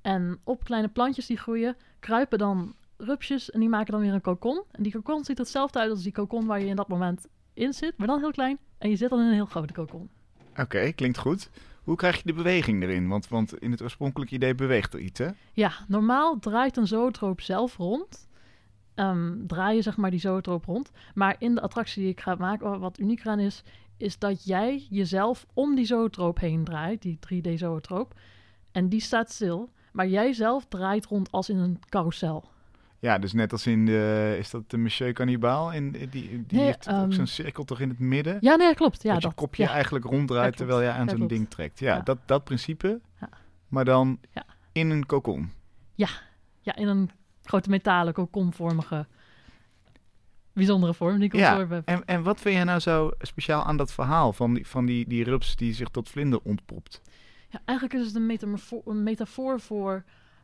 En 0.02 0.40
op 0.44 0.64
kleine 0.64 0.88
plantjes 0.88 1.26
die 1.26 1.38
groeien, 1.38 1.76
kruipen 2.00 2.38
dan 2.38 2.76
rupsjes 3.04 3.52
en 3.52 3.60
die 3.60 3.70
maken 3.70 3.92
dan 3.92 4.02
weer 4.02 4.14
een 4.14 4.22
kokon. 4.22 4.64
En 4.72 4.84
die 4.84 4.92
kokon 4.92 5.24
ziet 5.24 5.38
hetzelfde 5.38 5.80
uit 5.80 5.90
als 5.90 6.04
die 6.04 6.12
kokon 6.12 6.46
waar 6.46 6.60
je 6.60 6.66
in 6.66 6.76
dat 6.76 6.88
moment 6.88 7.28
in 7.54 7.74
zit, 7.74 7.98
maar 7.98 8.08
dan 8.08 8.20
heel 8.20 8.32
klein. 8.32 8.58
En 8.78 8.90
je 8.90 8.96
zit 8.96 9.10
dan 9.10 9.20
in 9.20 9.26
een 9.26 9.34
heel 9.34 9.46
grote 9.46 9.74
kokon. 9.74 10.10
Oké, 10.58 10.92
klinkt 10.92 11.18
goed. 11.18 11.50
Hoe 11.84 11.96
krijg 11.96 12.16
je 12.18 12.24
de 12.26 12.34
beweging 12.34 12.84
erin? 12.84 13.08
Want, 13.08 13.28
want 13.28 13.60
in 13.60 13.72
het 13.72 13.82
oorspronkelijke 13.82 14.34
idee 14.36 14.56
beweegt 14.56 14.94
er 14.94 15.00
iets, 15.00 15.20
hè? 15.20 15.28
Ja, 15.54 15.72
normaal 15.88 16.40
draait 16.40 16.78
een 16.78 16.88
zootroop 16.88 17.42
zelf 17.42 17.78
rond. 17.78 18.28
Ehm 18.96 19.46
draai 19.48 19.76
je 19.76 19.82
zeg 19.82 19.98
maar 19.98 20.12
die 20.12 20.20
zootroop 20.20 20.66
rond. 20.66 20.92
Maar 21.14 21.36
in 21.40 21.56
de 21.56 21.62
attractie 21.62 22.02
die 22.02 22.12
ik 22.12 22.22
ga 22.22 22.36
maken, 22.36 22.80
wat 22.80 23.00
uniek 23.00 23.20
eraan 23.20 23.40
is, 23.40 23.64
is 23.98 24.20
dat 24.20 24.46
jij 24.46 24.88
jezelf 24.90 25.46
om 25.54 25.76
die 25.76 25.86
zootroop 25.86 26.40
heen 26.40 26.64
draait, 26.64 27.02
die 27.02 27.20
3D-zootroop. 27.20 28.14
En 28.72 28.90
die 28.90 29.02
staat 29.02 29.32
stil. 29.32 29.70
Maar 29.92 30.08
jij 30.08 30.34
zelf 30.34 30.66
draait 30.66 31.06
rond 31.06 31.32
als 31.32 31.50
in 31.50 31.58
een 31.58 31.80
carousel. 31.90 32.52
Ja, 33.04 33.18
dus 33.18 33.34
net 33.34 33.52
als 33.52 33.68
in 33.68 33.86
de, 33.86 34.36
is 34.40 34.50
dat 34.50 34.70
de 34.70 34.78
Monsieur 34.78 35.14
Cannibaal? 35.14 35.72
In, 35.74 35.92
die 35.92 36.08
die 36.10 36.46
Nee, 36.48 36.66
heeft 36.66 36.88
ook 36.90 36.94
ehm, 36.96 37.12
zo'n 37.12 37.28
cirkel 37.28 37.64
toch 37.64 37.80
in 37.80 37.90
het 37.90 38.00
midden? 38.00 38.38
Ja, 38.40 38.56
nee, 38.56 38.74
klopt. 38.76 39.04
Ja, 39.04 39.14
dat 39.14 39.22
je 39.22 39.28
dat, 39.28 39.38
kopje 39.38 39.64
ja. 39.64 39.70
eigenlijk 39.70 40.06
ronddraait 40.06 40.52
Ja, 40.52 40.58
terwijl 40.58 40.82
je 40.82 40.90
aan 40.90 41.06
Ja, 41.06 41.16
zo'n 41.18 41.28
ding 41.28 41.50
trekt. 41.50 41.80
Ja, 41.80 41.96
Ja. 41.96 42.02
Dat, 42.02 42.18
dat 42.26 42.44
principe, 42.44 43.00
Ja. 43.20 43.30
maar 43.68 43.86
dan 43.86 44.20
Ja. 44.34 44.46
in 44.72 44.90
een 44.90 45.06
kokon. 45.06 45.52
Ja, 45.96 46.76
in 46.76 46.88
een 46.88 47.10
grote 47.44 47.70
metalen 47.70 48.14
kokonvormige 48.14 49.08
bijzondere 50.54 50.94
vorm 50.94 51.16
die 51.20 51.26
ik 51.26 51.36
Ja. 51.36 51.68
En, 51.86 52.06
en 52.06 52.24
wat 52.24 52.40
vind 52.42 52.56
jij 52.56 52.64
nou 52.64 52.80
zo 52.80 53.12
speciaal 53.20 53.64
aan 53.64 53.78
dat 53.78 53.94
verhaal 53.94 54.34
van 54.34 54.54
die, 54.54 54.68
van 54.68 54.86
die, 54.86 55.08
die 55.08 55.24
rups 55.24 55.56
die 55.56 55.74
zich 55.74 55.90
tot 55.90 56.10
vlinder 56.10 56.40
ontpopt? 56.44 57.02
Ja, 57.50 57.62
eigenlijk 57.66 58.00
is 58.00 58.06
het 58.14 58.16
een, 58.16 58.60
een 58.86 59.04
metafoor 59.04 59.60
voor, 59.60 60.04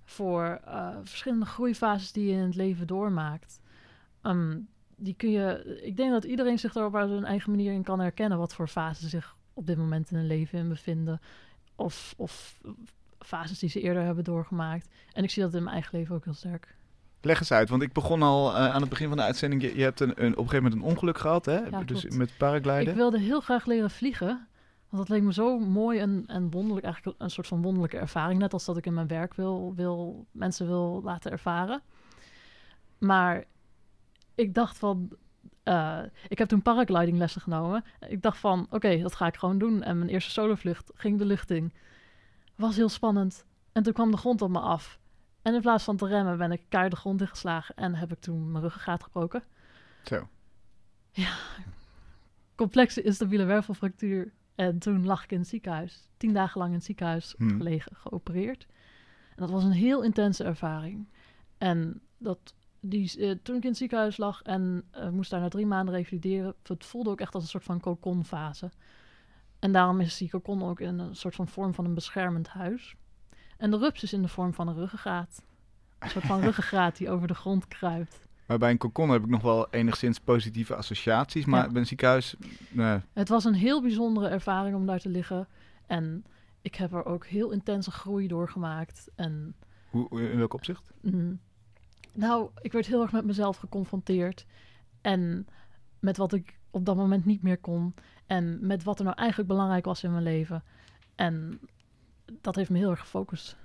voor 0.09 0.59
eh, 0.65 0.95
verschillende 1.03 1.45
groeifases 1.45 2.11
die 2.11 2.25
je 2.25 2.31
in 2.31 2.43
het 2.43 2.55
leven 2.55 2.87
doormaakt. 2.87 3.61
Ehm, 4.21 4.57
die 4.95 5.13
kun 5.13 5.31
je, 5.31 5.79
ik 5.83 5.97
denk 5.97 6.11
dat 6.11 6.23
iedereen 6.23 6.59
zich 6.59 6.73
daar 6.73 6.85
op 6.85 6.93
zijn 6.93 7.25
eigen 7.25 7.51
manier 7.51 7.73
in 7.73 7.83
kan 7.83 7.99
herkennen 7.99 8.37
wat 8.37 8.53
voor 8.53 8.67
fases 8.67 9.09
zich 9.09 9.35
op 9.53 9.67
dit 9.67 9.77
moment 9.77 10.11
in 10.11 10.17
hun 10.17 10.27
leven 10.27 10.59
in 10.59 10.69
bevinden. 10.69 11.21
Of, 11.75 12.13
of 12.17 12.59
fases 13.19 13.59
die 13.59 13.69
ze 13.69 13.81
eerder 13.81 14.03
hebben 14.03 14.23
doorgemaakt. 14.23 14.87
En 15.13 15.23
ik 15.23 15.29
zie 15.29 15.43
dat 15.43 15.53
in 15.53 15.63
mijn 15.63 15.73
eigen 15.73 15.97
leven 15.97 16.15
ook 16.15 16.23
heel 16.23 16.33
sterk. 16.33 16.75
Leg 17.21 17.39
eens 17.39 17.51
uit, 17.51 17.69
want 17.69 17.81
ik 17.81 17.93
begon 17.93 18.21
al 18.21 18.55
eh, 18.55 18.73
aan 18.73 18.81
het 18.81 18.89
begin 18.89 19.07
van 19.07 19.17
de 19.17 19.23
uitzending. 19.23 19.61
Je, 19.61 19.75
je 19.75 19.83
hebt 19.83 19.99
een, 19.99 20.09
een, 20.09 20.31
op 20.31 20.37
een 20.37 20.49
gegeven 20.49 20.63
moment 20.63 20.73
een 20.73 20.89
ongeluk 20.89 21.17
gehad, 21.17 21.45
hè? 21.45 21.57
Ja, 21.57 21.83
dus 21.83 22.01
klopt. 22.01 22.17
met 22.17 22.37
paragliden. 22.37 22.87
Ik 22.87 22.95
wilde 22.95 23.19
heel 23.19 23.39
graag 23.39 23.65
leren 23.65 23.89
vliegen. 23.89 24.47
Want 24.89 25.07
dat 25.07 25.09
leek 25.09 25.25
me 25.25 25.33
zo 25.33 25.59
mooi 25.59 25.99
en, 25.99 26.23
en 26.27 26.51
wonderlijk. 26.51 26.85
Eigenlijk 26.85 27.21
een 27.21 27.29
soort 27.29 27.47
van 27.47 27.61
wonderlijke 27.61 27.97
ervaring. 27.97 28.39
Net 28.39 28.53
als 28.53 28.65
dat 28.65 28.77
ik 28.77 28.85
in 28.85 28.93
mijn 28.93 29.07
werk 29.07 29.33
wil, 29.33 29.73
wil, 29.75 30.25
mensen 30.31 30.67
wil 30.67 31.01
laten 31.03 31.31
ervaren. 31.31 31.81
Maar 32.97 33.45
ik 34.35 34.53
dacht 34.53 34.77
van... 34.77 35.09
eh, 35.63 35.99
ik 36.27 36.37
heb 36.37 36.47
toen 36.47 36.61
paraglidinglessen 36.61 37.41
genomen. 37.41 37.83
Ik 38.07 38.21
dacht 38.21 38.37
van, 38.37 38.67
oké, 38.69 38.97
dat 38.97 39.15
ga 39.15 39.27
ik 39.27 39.37
gewoon 39.37 39.57
doen. 39.57 39.83
En 39.83 39.97
mijn 39.97 40.09
eerste 40.09 40.31
solovlucht 40.31 40.91
ging 40.95 41.17
de 41.17 41.25
lucht 41.25 41.51
in. 41.51 41.73
Was 42.55 42.75
heel 42.75 42.89
spannend. 42.89 43.45
En 43.71 43.83
toen 43.83 43.93
kwam 43.93 44.11
de 44.11 44.17
grond 44.17 44.41
op 44.41 44.49
me 44.49 44.59
af. 44.59 44.99
En 45.41 45.53
in 45.53 45.61
plaats 45.61 45.83
van 45.83 45.97
te 45.97 46.07
remmen 46.07 46.37
ben 46.37 46.51
ik 46.51 46.61
keihard 46.69 46.93
de 46.93 46.99
grond 46.99 47.21
ingeslagen. 47.21 47.75
En 47.75 47.95
heb 47.95 48.11
ik 48.11 48.19
toen 48.19 48.51
mijn 48.51 48.63
ruggengraat 48.63 49.03
gebroken 49.03 49.43
Zo. 50.03 50.27
complexe 52.55 53.01
instabiele 53.01 53.43
wervelfractuur. 53.43 54.33
En 54.59 54.79
toen 54.79 55.05
lag 55.05 55.23
ik 55.23 55.31
in 55.31 55.39
het 55.39 55.47
ziekenhuis. 55.47 56.09
Tien 56.17 56.33
dagen 56.33 56.57
lang 56.59 56.69
in 56.69 56.75
het 56.75 56.85
ziekenhuis 56.85 57.33
Hmm. 57.37 57.57
gelegen, 57.57 57.95
geopereerd. 57.95 58.67
En 59.29 59.35
dat 59.35 59.49
was 59.49 59.63
een 59.63 59.71
heel 59.71 60.03
intense 60.03 60.43
ervaring. 60.43 61.07
En 61.57 62.01
dat, 62.17 62.53
die, 62.79 63.17
eh, 63.17 63.35
toen 63.43 63.55
ik 63.55 63.63
in 63.63 63.69
het 63.69 63.77
ziekenhuis 63.77 64.17
lag 64.17 64.41
en 64.41 64.83
eh, 64.91 65.09
moest 65.09 65.29
daar 65.29 65.39
na 65.39 65.47
drie 65.47 65.65
maanden 65.65 65.95
revalideren, 65.95 66.55
het 66.63 66.85
voelde 66.85 67.09
ook 67.09 67.19
echt 67.19 67.33
als 67.33 67.43
een 67.43 67.49
soort 67.49 67.63
van 67.63 67.79
kokonfase. 67.79 68.71
En 69.59 69.71
daarom 69.71 69.99
is 69.99 70.17
die 70.17 70.29
kokon 70.29 70.63
ook 70.63 70.79
in 70.79 70.99
een 70.99 71.15
soort 71.15 71.35
van 71.35 71.47
vorm 71.47 71.73
van 71.73 71.85
een 71.85 71.93
beschermend 71.93 72.47
huis. 72.47 72.95
En 73.57 73.71
de 73.71 73.77
rups 73.77 74.03
is 74.03 74.13
in 74.13 74.21
de 74.21 74.27
vorm 74.27 74.53
van 74.53 74.67
een 74.67 74.75
ruggengraat. 74.75 75.43
Een 75.99 76.09
soort 76.09 76.25
van 76.25 76.41
ruggengraat 76.47 76.97
die 76.97 77.09
over 77.09 77.27
de 77.27 77.35
grond 77.35 77.67
kruipt. 77.67 78.27
Maar 78.49 78.57
bij 78.57 78.69
een 78.71 78.77
kokon 78.77 79.09
heb 79.09 79.23
ik 79.23 79.29
nog 79.29 79.41
wel 79.41 79.69
enigszins 79.69 80.19
positieve 80.19 80.75
associaties. 80.75 81.45
Maar 81.45 81.63
Ja. 81.65 81.71
bij 81.71 81.81
een 81.81 81.87
ziekenhuis, 81.87 82.35
nee. 82.69 82.99
Het 83.13 83.29
was 83.29 83.43
een 83.45 83.53
heel 83.53 83.81
bijzondere 83.81 84.27
ervaring 84.27 84.75
om 84.75 84.85
daar 84.85 84.99
te 84.99 85.09
liggen. 85.09 85.47
En 85.87 86.25
ik 86.61 86.75
heb 86.75 86.93
er 86.93 87.05
ook 87.05 87.25
heel 87.25 87.51
intense 87.51 87.91
groei 87.91 88.27
doorgemaakt. 88.27 89.09
En 89.15 89.55
Hoe, 89.89 90.31
in 90.31 90.37
welk 90.37 90.53
opzicht? 90.53 90.91
mm, 91.01 91.39
nou, 92.13 92.49
ik 92.61 92.71
werd 92.71 92.85
heel 92.85 93.01
erg 93.01 93.11
met 93.11 93.25
mezelf 93.25 93.57
geconfronteerd. 93.57 94.45
En 95.01 95.47
met 95.99 96.17
wat 96.17 96.33
ik 96.33 96.59
op 96.71 96.85
dat 96.85 96.95
moment 96.95 97.25
niet 97.25 97.41
meer 97.43 97.57
kon. 97.57 97.93
En 98.25 98.57
met 98.67 98.83
wat 98.83 98.99
er 98.99 99.05
nou 99.05 99.17
eigenlijk 99.17 99.49
belangrijk 99.49 99.85
was 99.85 100.03
in 100.03 100.11
mijn 100.11 100.23
leven. 100.23 100.63
En 101.15 101.59
dat 102.41 102.55
heeft 102.55 102.69
me 102.69 102.77
heel 102.77 102.89
erg 102.89 102.99
gefocust. 102.99 103.57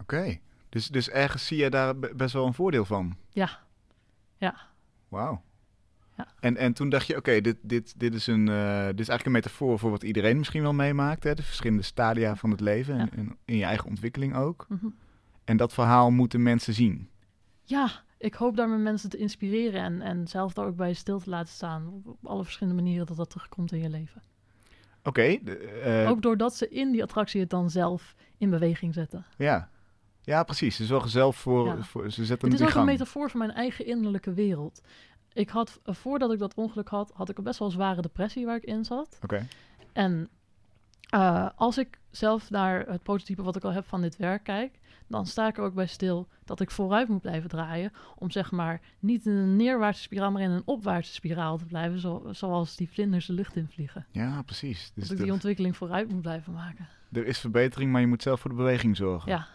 Oké. 0.00 0.38
Dus, 0.68 0.88
dus 0.88 1.08
ergens 1.10 1.46
zie 1.46 1.58
je 1.58 1.70
daar 1.70 1.98
be- 1.98 2.12
best 2.16 2.32
wel 2.32 2.46
een 2.46 2.54
voordeel 2.54 2.84
van. 2.84 3.16
Ja. 3.30 3.66
Ja. 4.38 4.54
Wauw. 5.08 5.42
Ja. 6.16 6.26
En, 6.40 6.56
en 6.56 6.72
toen 6.72 6.88
dacht 6.88 7.06
je, 7.06 7.16
oké, 7.16 7.40
dit, 7.40 7.56
dit, 7.62 7.94
dit, 8.00 8.14
is 8.14 8.26
een, 8.26 8.48
eh, 8.48 8.86
dit 8.86 9.00
is 9.00 9.08
eigenlijk 9.08 9.24
een 9.26 9.32
metafoor 9.32 9.78
voor 9.78 9.90
wat 9.90 10.02
iedereen 10.02 10.38
misschien 10.38 10.62
wel 10.62 10.72
meemaakt. 10.74 11.24
Hè? 11.24 11.34
De 11.34 11.42
verschillende 11.42 11.82
stadia 11.82 12.36
van 12.36 12.50
het 12.50 12.60
leven 12.60 12.94
en, 12.98 13.08
Ja. 13.10 13.16
en 13.16 13.36
in 13.44 13.56
je 13.56 13.64
eigen 13.64 13.86
ontwikkeling 13.88 14.34
ook. 14.36 14.66
Mhm. 14.68 14.86
En 15.44 15.56
dat 15.56 15.72
verhaal 15.72 16.10
moeten 16.10 16.42
mensen 16.42 16.74
zien. 16.74 17.08
Ja, 17.62 17.90
ik 18.18 18.34
hoop 18.34 18.56
daarmee 18.56 18.78
mensen 18.78 19.10
te 19.10 19.16
inspireren. 19.16 19.82
En, 19.82 20.02
en 20.02 20.28
zelf 20.28 20.52
daar 20.52 20.66
ook 20.66 20.76
bij 20.76 20.92
stil 20.94 21.18
te 21.20 21.30
laten 21.30 21.52
staan. 21.52 22.02
Op 22.04 22.16
alle 22.26 22.44
verschillende 22.44 22.82
manieren 22.82 23.06
dat 23.06 23.16
dat 23.16 23.30
terugkomt 23.30 23.72
in 23.72 23.78
je 23.80 23.88
leven. 23.90 24.22
Oké, 25.02 25.22
eh, 25.22 26.08
Ook 26.10 26.22
doordat 26.22 26.54
ze 26.56 26.68
in 26.68 26.90
die 26.92 27.02
attractie 27.02 27.40
het 27.40 27.50
dan 27.50 27.70
zelf 27.70 28.14
in 28.38 28.50
beweging 28.50 28.94
zetten. 28.94 29.24
ja. 29.36 29.68
Ja, 30.28 30.42
precies. 30.42 30.76
Ze 30.76 30.84
zorgen 30.84 31.10
zelf 31.10 31.36
voor, 31.36 31.66
Ja. 31.66 31.82
voor 31.82 32.10
ze 32.10 32.24
zetten 32.24 32.50
Het 32.50 32.58
het 32.58 32.68
is 32.68 32.74
ook 32.74 32.80
een 32.80 32.88
metafoor 32.88 33.30
voor 33.30 33.38
mijn 33.38 33.52
eigen 33.52 33.86
innerlijke 33.86 34.32
wereld. 34.32 34.80
Ik 35.32 35.48
had, 35.48 35.80
eh, 35.84 35.94
voordat 35.94 36.32
ik 36.32 36.38
dat 36.38 36.54
ongeluk 36.54 36.88
had, 36.88 37.10
had 37.14 37.28
ik 37.28 37.38
een 37.38 37.44
best 37.44 37.58
wel 37.58 37.70
zware 37.70 38.02
depressie 38.02 38.46
waar 38.46 38.56
ik 38.56 38.64
in 38.64 38.84
zat. 38.84 39.18
Oké. 39.22 39.46
En 39.92 40.28
eh, 41.10 41.48
als 41.56 41.78
ik 41.78 41.98
zelf 42.10 42.50
naar 42.50 42.86
het 42.86 43.02
prototype 43.02 43.42
wat 43.42 43.56
ik 43.56 43.64
al 43.64 43.72
heb 43.72 43.86
van 43.86 44.00
dit 44.00 44.16
werk 44.16 44.44
kijk, 44.44 44.78
dan 45.06 45.26
sta 45.26 45.48
ik 45.48 45.56
er 45.56 45.64
ook 45.64 45.74
bij 45.74 45.86
stil 45.86 46.28
dat 46.44 46.60
ik 46.60 46.70
vooruit 46.70 47.08
moet 47.08 47.20
blijven 47.22 47.48
draaien. 47.48 47.92
Om 48.16 48.30
zeg 48.30 48.50
maar 48.50 48.80
niet 48.98 49.26
in 49.26 49.32
een 49.32 49.56
neerwaartse 49.56 50.02
spiraal, 50.02 50.30
maar 50.30 50.42
in 50.42 50.50
een 50.50 50.62
opwaartse 50.64 51.12
spiraal 51.12 51.56
te 51.58 51.64
blijven. 51.64 51.98
Zo, 51.98 52.28
zoals 52.30 52.76
die 52.76 52.90
vlinders 52.90 53.26
de 53.26 53.32
lucht 53.32 53.56
in 53.56 53.68
vliegen. 53.68 54.06
Ja, 54.10 54.42
precies. 54.42 54.92
Dus 54.94 55.08
dat 55.08 55.18
ik 55.18 55.24
die 55.24 55.32
ontwikkeling 55.32 55.76
vooruit 55.76 56.08
moet 56.08 56.22
blijven 56.22 56.52
maken. 56.52 56.88
er 57.12 57.26
is 57.26 57.38
verbetering, 57.38 57.92
maar 57.92 58.00
je 58.00 58.06
moet 58.06 58.22
zelf 58.22 58.40
voor 58.40 58.50
de 58.50 58.56
beweging 58.56 58.96
zorgen. 58.96 59.30
Ja. 59.30 59.46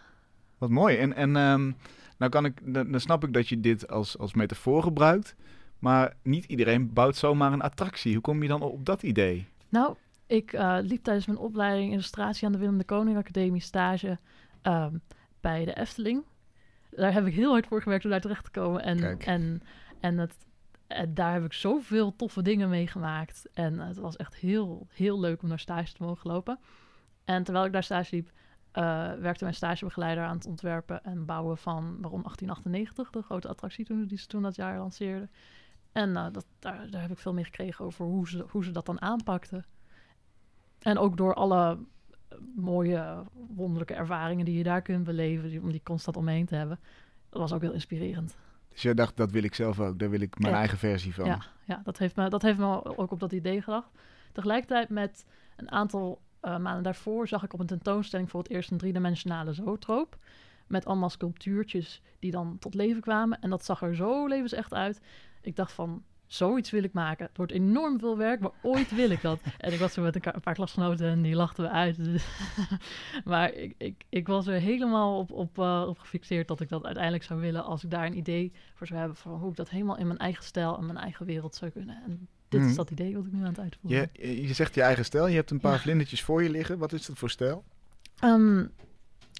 Wat 0.64 0.72
mooi. 0.72 0.98
En, 0.98 1.16
en 1.16 1.36
ehm, 1.36 1.72
nou 2.18 2.32
kan 2.32 2.46
ik, 2.46 2.74
dan, 2.74 2.92
dan 2.92 3.00
snap 3.00 3.24
ik 3.24 3.34
dat 3.34 3.48
je 3.48 3.60
dit 3.60 3.90
als, 3.90 4.18
als 4.18 4.34
metafoor 4.34 4.84
gebruikt. 4.84 5.36
Maar 5.80 6.14
niet 6.22 6.46
iedereen 6.46 6.94
bouwt 6.94 7.16
zomaar 7.16 7.54
een 7.54 7.62
attractie. 7.62 8.14
Hoe 8.14 8.22
kom 8.22 8.42
je 8.42 8.48
dan 8.48 8.62
op 8.62 8.86
dat 8.86 9.04
idee? 9.04 9.48
Nou, 9.70 9.96
ik 10.28 10.54
eh, 10.54 10.78
liep 10.82 11.04
tijdens 11.04 11.26
mijn 11.26 11.38
opleiding 11.38 11.92
illustratie 11.92 12.46
aan 12.46 12.52
de 12.52 12.58
Willem 12.58 12.78
de 12.78 12.84
Koning 12.84 13.18
Academie 13.18 13.62
stage 13.62 14.20
ehm, 14.62 14.96
bij 15.42 15.66
de 15.66 15.74
Efteling. 15.74 16.24
daar 16.90 17.14
heb 17.14 17.26
ik 17.26 17.34
heel 17.34 17.52
hard 17.52 17.68
voor 17.68 17.82
gewerkt 17.82 18.06
om 18.06 18.12
daar 18.12 18.22
terecht 18.22 18.44
te 18.44 18.52
komen. 18.52 18.84
En, 18.84 19.00
Kijk. 19.00 19.26
en, 19.26 19.62
en, 20.00 20.18
het, 20.18 20.36
en 20.88 21.14
daar 21.14 21.34
heb 21.34 21.46
ik 21.46 21.54
zoveel 21.54 22.16
toffe 22.16 22.42
dingen 22.42 22.70
meegemaakt. 22.70 23.46
En 23.54 23.80
het 23.80 23.98
was 23.98 24.16
echt 24.16 24.36
heel, 24.36 24.88
heel 24.94 25.20
leuk 25.20 25.42
om 25.42 25.50
naar 25.50 25.60
stage 25.60 25.94
te 25.94 26.04
mogen 26.04 26.32
lopen. 26.32 26.60
En 27.26 27.44
terwijl 27.44 27.66
ik 27.66 27.72
daar 27.72 27.84
stage 27.84 28.16
liep, 28.16 28.30
eh, 28.74 29.12
werkte 29.14 29.44
mijn 29.44 29.56
stagebegeleider 29.56 30.24
aan 30.24 30.36
het 30.36 30.46
ontwerpen 30.46 31.04
en 31.04 31.26
bouwen 31.26 31.58
van 31.58 31.82
Baron 31.82 32.22
1898, 32.22 33.10
de 33.10 33.22
grote 33.22 33.48
attractie 33.48 33.86
toen, 33.86 34.06
die 34.06 34.18
ze 34.18 34.28
toen 34.28 34.42
dat 34.42 34.56
jaar 34.56 34.78
lanceerden. 34.78 35.32
En 35.92 36.18
eh, 36.18 36.26
dat, 36.32 36.46
daar, 36.60 36.90
daar 36.90 37.02
heb 37.02 37.12
ik 37.12 37.18
veel 37.18 37.34
mee 37.34 37.44
gekregen 37.44 37.86
over 37.86 38.06
hoe 38.06 38.28
ze, 38.30 38.46
hoe 38.50 38.64
ze 38.64 38.72
dat 38.72 38.86
dan 38.86 39.02
aanpakten. 39.02 39.66
En 40.80 40.98
ook 40.98 41.18
door 41.18 41.34
alle 41.34 41.78
eh, 42.28 42.38
mooie, 42.56 43.24
wonderlijke 43.56 43.94
ervaringen 43.94 44.46
die 44.46 44.58
je 44.58 44.64
daar 44.64 44.82
kunt 44.82 45.04
beleven, 45.04 45.50
die, 45.50 45.62
om 45.62 45.72
die 45.72 45.84
constant 45.84 46.18
omheen 46.18 46.46
te 46.46 46.56
hebben. 46.56 46.80
Dat 47.30 47.42
was 47.42 47.54
ook 47.54 47.62
heel 47.62 47.74
inspirerend. 47.74 48.38
Dus 48.70 48.82
jij 48.82 48.94
dacht, 48.94 49.18
dat 49.18 49.32
wil 49.32 49.44
ik 49.44 49.56
zelf 49.56 49.80
ook. 49.80 50.00
Daar 50.00 50.10
wil 50.10 50.22
ik 50.22 50.40
mijn 50.40 50.54
Ja. 50.54 50.60
eigen 50.60 50.78
versie 50.78 51.14
van. 51.14 51.26
Ja, 51.26 51.42
ja 51.64 51.82
dat, 51.84 51.98
heeft 51.98 52.16
me, 52.16 52.30
dat 52.30 52.42
heeft 52.42 52.58
me 52.58 52.98
ook 52.98 53.12
op 53.12 53.20
dat 53.20 53.32
idee 53.32 53.62
gebracht. 53.62 53.92
Tegelijkertijd 54.32 54.90
met 54.90 55.26
een 55.56 55.72
aantal 55.72 56.22
eh, 56.44 56.58
maanden 56.58 56.84
daarvoor 56.84 57.28
zag 57.28 57.44
ik 57.44 57.54
op 57.54 57.60
een 57.60 57.66
tentoonstelling 57.66 58.30
voor 58.30 58.40
het 58.40 58.52
eerst 58.52 58.72
een 58.72 58.78
driedimensionale 58.78 59.54
zootroop. 59.54 60.18
Met 60.68 60.86
allemaal 60.86 61.10
sculptuurtjes 61.10 62.02
die 62.20 62.32
dan 62.32 62.58
tot 62.60 62.74
leven 62.74 63.02
kwamen. 63.02 63.40
En 63.40 63.50
dat 63.50 63.66
zag 63.66 63.82
er 63.82 63.96
zo 63.96 64.28
levensecht 64.28 64.74
uit. 64.74 65.02
Ik 65.42 65.56
dacht 65.56 65.72
van, 65.72 66.04
zoiets 66.28 66.70
wil 66.72 66.84
ik 66.84 66.94
maken. 66.94 67.26
Het 67.26 67.38
wordt 67.38 67.52
enorm 67.52 68.00
veel 68.00 68.18
werk, 68.18 68.40
maar 68.40 68.52
ooit 68.62 68.96
wil 68.96 69.10
ik 69.10 69.22
dat. 69.22 69.40
en 69.58 69.74
ik 69.74 69.80
was 69.80 69.96
er 69.96 70.04
met 70.04 70.16
een, 70.16 70.42
paar 70.42 70.54
klasgenoten 70.54 71.08
en 71.08 71.22
die 71.22 71.36
lachten 71.36 71.64
we 71.64 71.70
uit. 71.70 71.98
maar 73.26 73.54
ik, 73.54 73.76
ik, 73.78 74.04
ik 74.10 74.28
was 74.28 74.48
er 74.48 74.60
helemaal 74.60 75.18
op, 75.18 75.32
op, 75.32 75.60
eh, 75.60 75.86
op 75.88 76.00
gefixeerd 76.00 76.48
dat 76.48 76.60
ik 76.60 76.70
dat 76.70 76.86
uiteindelijk 76.86 77.24
zou 77.24 77.40
willen. 77.40 77.64
Als 77.64 77.84
ik 77.84 77.92
daar 77.92 78.06
een 78.06 78.18
idee 78.18 78.52
voor 78.74 78.88
zou 78.88 79.00
hebben 79.00 79.18
van 79.18 79.40
hoe 79.40 79.50
ik 79.50 79.56
dat 79.56 79.70
helemaal 79.70 79.98
in 79.98 80.08
mijn 80.08 80.20
eigen 80.20 80.44
stijl 80.44 80.78
en 80.78 80.86
mijn 80.86 80.98
eigen 80.98 81.26
wereld 81.26 81.56
zou 81.56 81.72
kunnen. 81.72 82.04
En 82.04 82.28
dit 82.60 82.70
is 82.70 82.76
dat 82.76 82.92
idee 82.92 83.16
wat 83.16 83.26
ik 83.26 83.32
nu 83.32 83.40
aan 83.40 83.46
het 83.48 83.60
uitvoeren 83.60 84.10
ben. 84.14 84.28
Je, 84.30 84.48
je 84.48 84.54
zegt 84.54 84.76
je 84.76 84.82
eigen 84.82 85.06
stijl. 85.06 85.28
Je 85.28 85.36
hebt 85.36 85.52
een 85.52 85.60
paar 85.60 85.74
Ja. 85.74 85.80
vlindertjes 85.80 86.24
voor 86.24 86.44
je 86.44 86.50
liggen. 86.50 86.78
Wat 86.78 86.94
is 86.94 87.06
dat 87.06 87.18
voor 87.18 87.30
stijl? 87.30 87.64
Ehm, 88.20 88.66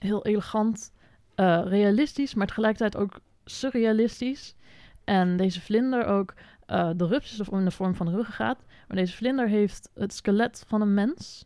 heel 0.02 0.26
elegant, 0.26 0.92
eh, 1.36 1.62
realistisch, 1.66 2.34
maar 2.34 2.48
tegelijkertijd 2.48 2.96
ook 2.96 3.20
surrealistisch. 3.46 4.56
En 5.04 5.38
deze 5.38 5.62
vlinder 5.62 6.06
ook, 6.06 6.34
eh, 6.66 6.90
de 6.96 7.08
rups 7.08 7.40
is 7.40 7.50
in 7.50 7.66
de 7.66 7.72
vorm 7.72 7.96
van 7.96 8.08
een 8.08 8.16
ruggengraat. 8.16 8.64
Maar 8.88 8.98
deze 8.98 9.16
vlinder 9.16 9.48
heeft 9.48 9.90
het 9.94 10.14
skelet 10.14 10.64
van 10.68 10.82
een 10.82 10.94
mens. 10.94 11.46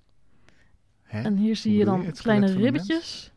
Hè? 1.04 1.22
En 1.22 1.36
hier 1.36 1.56
zie 1.56 1.78
je 1.78 1.86
dan 1.86 2.02
je, 2.02 2.12
kleine 2.12 2.54
ribbetjes. 2.54 3.32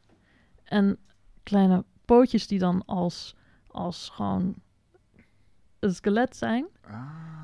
En 0.65 0.99
kleine 1.43 1.85
pootjes 2.05 2.47
die 2.47 2.59
dan 2.59 2.83
als, 2.87 3.37
als 3.67 4.09
gewoon 4.09 4.55
een 5.81 5.95
skelet 5.95 6.37
zijn. 6.37 6.67
Ah. 6.87 6.93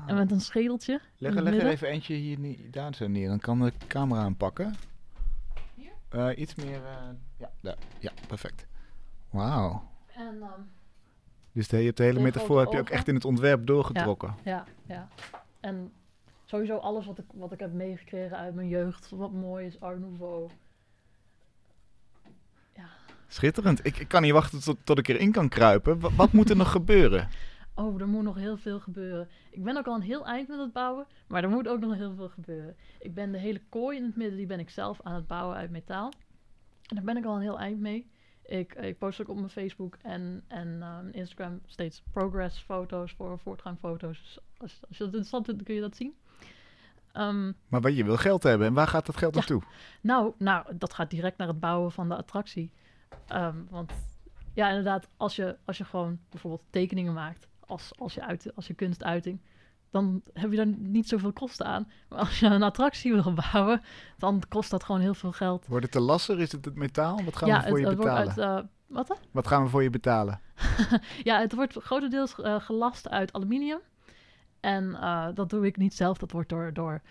En 0.05 0.15
met 0.15 0.31
een 0.31 0.41
schedeltje. 0.41 1.01
Leg, 1.17 1.35
er 1.35 1.67
even 1.67 1.87
eentje 1.87 2.13
hier 2.13 2.57
daar 2.71 2.93
zo 2.95 3.07
neer. 3.07 3.27
Dan 3.27 3.39
kan 3.39 3.59
de 3.59 3.73
camera 3.87 4.21
aanpakken. 4.21 4.75
Hier? 5.75 5.91
Eh, 6.09 6.37
iets 6.37 6.55
meer. 6.55 6.85
eh, 6.85 6.97
ja, 7.37 7.51
daar. 7.61 7.75
ja, 7.99 8.11
perfect. 8.27 8.65
Wauw. 9.29 9.89
En 10.07 10.41
ehm, 10.41 10.61
Dus 11.51 11.67
de, 11.67 11.77
je 11.77 11.85
hebt 11.85 11.97
de 11.97 12.03
hele 12.03 12.19
metafoor 12.19 12.59
heb 12.59 12.71
je 12.71 12.79
ook 12.79 12.89
echt 12.89 13.07
in 13.07 13.15
het 13.15 13.25
ontwerp 13.25 13.67
doorgetrokken. 13.67 14.35
Ja, 14.43 14.65
ja. 14.85 15.07
En 15.59 15.91
sowieso 16.45 16.77
alles 16.77 17.05
wat 17.05 17.17
ik, 17.17 17.25
wat 17.33 17.51
ik 17.51 17.59
heb 17.59 17.73
meegekregen 17.73 18.37
uit 18.37 18.55
mijn 18.55 18.67
jeugd, 18.67 19.09
wat 19.09 19.31
mooi 19.31 19.65
is, 19.65 19.79
Art 19.79 19.99
Nouveau. 19.99 20.49
Schitterend. 23.29 23.85
Ik, 23.85 23.97
ik 23.97 24.07
kan 24.07 24.21
niet 24.21 24.31
wachten 24.31 24.59
tot, 24.63 24.77
tot 24.83 24.97
ik 24.97 25.07
erin 25.07 25.31
kan 25.31 25.49
kruipen. 25.49 25.99
Wat, 25.99 26.13
wat 26.15 26.31
moet 26.31 26.49
er 26.49 26.55
nog 26.55 26.71
gebeuren? 26.79 27.29
Oh, 27.77 28.01
er 28.01 28.07
moet 28.07 28.23
nog 28.23 28.35
heel 28.35 28.57
veel 28.57 28.79
gebeuren. 28.79 29.27
Ik 29.51 29.63
ben 29.63 29.77
ook 29.77 29.87
al 29.87 29.95
een 29.95 30.01
heel 30.01 30.25
eind 30.25 30.47
met 30.47 30.59
het 30.59 30.73
bouwen, 30.73 31.05
maar 31.27 31.43
er 31.43 31.49
moet 31.49 31.67
ook 31.67 31.79
nog 31.79 31.95
heel 31.95 32.15
veel 32.15 32.29
gebeuren. 32.29 32.75
Ik 32.99 33.13
ben 33.13 33.31
de 33.31 33.37
hele 33.37 33.61
kooi 33.69 33.97
in 33.97 34.03
het 34.03 34.15
midden, 34.15 34.37
die 34.37 34.45
ben 34.45 34.59
ik 34.59 34.69
zelf 34.69 35.01
aan 35.03 35.13
het 35.15 35.27
bouwen 35.27 35.57
uit 35.57 35.69
metaal. 35.71 36.11
En 36.87 36.95
daar 36.95 37.03
ben 37.05 37.17
ik 37.17 37.25
al 37.25 37.35
een 37.35 37.41
heel 37.41 37.59
eind 37.59 37.79
mee. 37.79 38.09
Ik, 38.45 38.73
ik 38.75 38.97
post 38.97 39.21
ook 39.21 39.29
op 39.29 39.35
mijn 39.35 39.49
Facebook 39.49 39.97
en, 40.01 40.43
en 40.47 40.77
eh, 40.81 40.97
Instagram 41.11 41.61
steeds 41.65 42.03
progress 42.11 42.59
foto's 42.59 43.11
voor 43.13 43.39
voortgangfoto's. 43.39 44.17
Dus 44.19 44.39
als, 44.57 44.79
als 44.87 44.97
je 44.97 45.03
dat 45.03 45.07
interessant 45.07 45.45
vindt, 45.45 45.63
kun 45.63 45.75
je 45.75 45.81
dat 45.81 45.95
zien. 45.95 46.15
Ehm, 47.11 47.51
Maar 47.67 47.81
wat 47.81 47.95
je 47.95 48.03
wil 48.03 48.17
geld 48.17 48.43
hebben. 48.43 48.67
En 48.67 48.73
waar 48.73 48.87
gaat 48.87 49.05
dat 49.05 49.17
geld 49.17 49.33
Ja. 49.33 49.39
naartoe? 49.39 49.61
Nou, 50.01 50.33
nou, 50.37 50.77
dat 50.77 50.93
gaat 50.93 51.09
direct 51.09 51.37
naar 51.37 51.47
het 51.47 51.59
bouwen 51.59 51.91
van 51.91 52.09
de 52.09 52.15
attractie. 52.15 52.71
Ehm, 53.27 53.57
want 53.69 53.91
ja, 54.53 54.67
inderdaad, 54.69 55.07
als 55.17 55.35
je, 55.35 55.57
als 55.65 55.77
je 55.77 55.85
gewoon 55.85 56.19
bijvoorbeeld 56.29 56.63
tekeningen 56.69 57.13
maakt 57.13 57.47
als, 57.67 57.91
als, 57.97 58.13
je 58.13 58.21
uit, 58.21 58.55
als 58.55 58.67
je 58.67 58.73
kunstuiting, 58.73 59.39
dan 59.89 60.21
heb 60.33 60.51
je 60.51 60.57
daar 60.57 60.67
niet 60.77 61.07
zoveel 61.07 61.33
kosten 61.33 61.65
aan. 61.65 61.91
Maar 62.09 62.19
als 62.19 62.39
je 62.39 62.45
een 62.45 62.63
attractie 62.63 63.13
wil 63.13 63.33
bouwen, 63.51 63.81
dan 64.17 64.43
kost 64.49 64.69
dat 64.69 64.83
gewoon 64.83 65.01
heel 65.01 65.13
veel 65.13 65.31
geld. 65.31 65.67
Wordt 65.67 65.83
het 65.83 65.93
te 65.93 65.99
lasser? 65.99 66.39
Is 66.39 66.51
het 66.51 66.65
het 66.65 66.75
metaal? 66.75 67.23
Wat 67.23 67.35
gaan 67.35 67.47
ja, 67.49 67.61
we 67.61 67.67
voor 67.67 67.79
je 67.79 67.95
betalen? 67.95 68.23
wordt 68.23 68.39
uit. 68.39 68.63
eh, 68.63 68.69
wat? 68.87 69.19
Wat 69.31 69.47
gaan 69.47 69.63
we 69.63 69.69
voor 69.69 69.83
je 69.83 69.89
betalen? 69.89 70.39
Ja, 71.23 71.39
het 71.39 71.53
wordt 71.53 71.75
grotendeels 71.79 72.41
eh, 72.41 72.59
gelast 72.59 73.09
uit 73.09 73.33
aluminium. 73.33 73.79
En 74.59 74.95
eh, 74.95 75.27
dat 75.33 75.49
doe 75.49 75.65
ik 75.65 75.77
niet 75.77 75.93
zelf. 75.93 76.17
Dat 76.17 76.31
wordt 76.31 76.49
door, 76.49 76.73
door, 76.73 77.01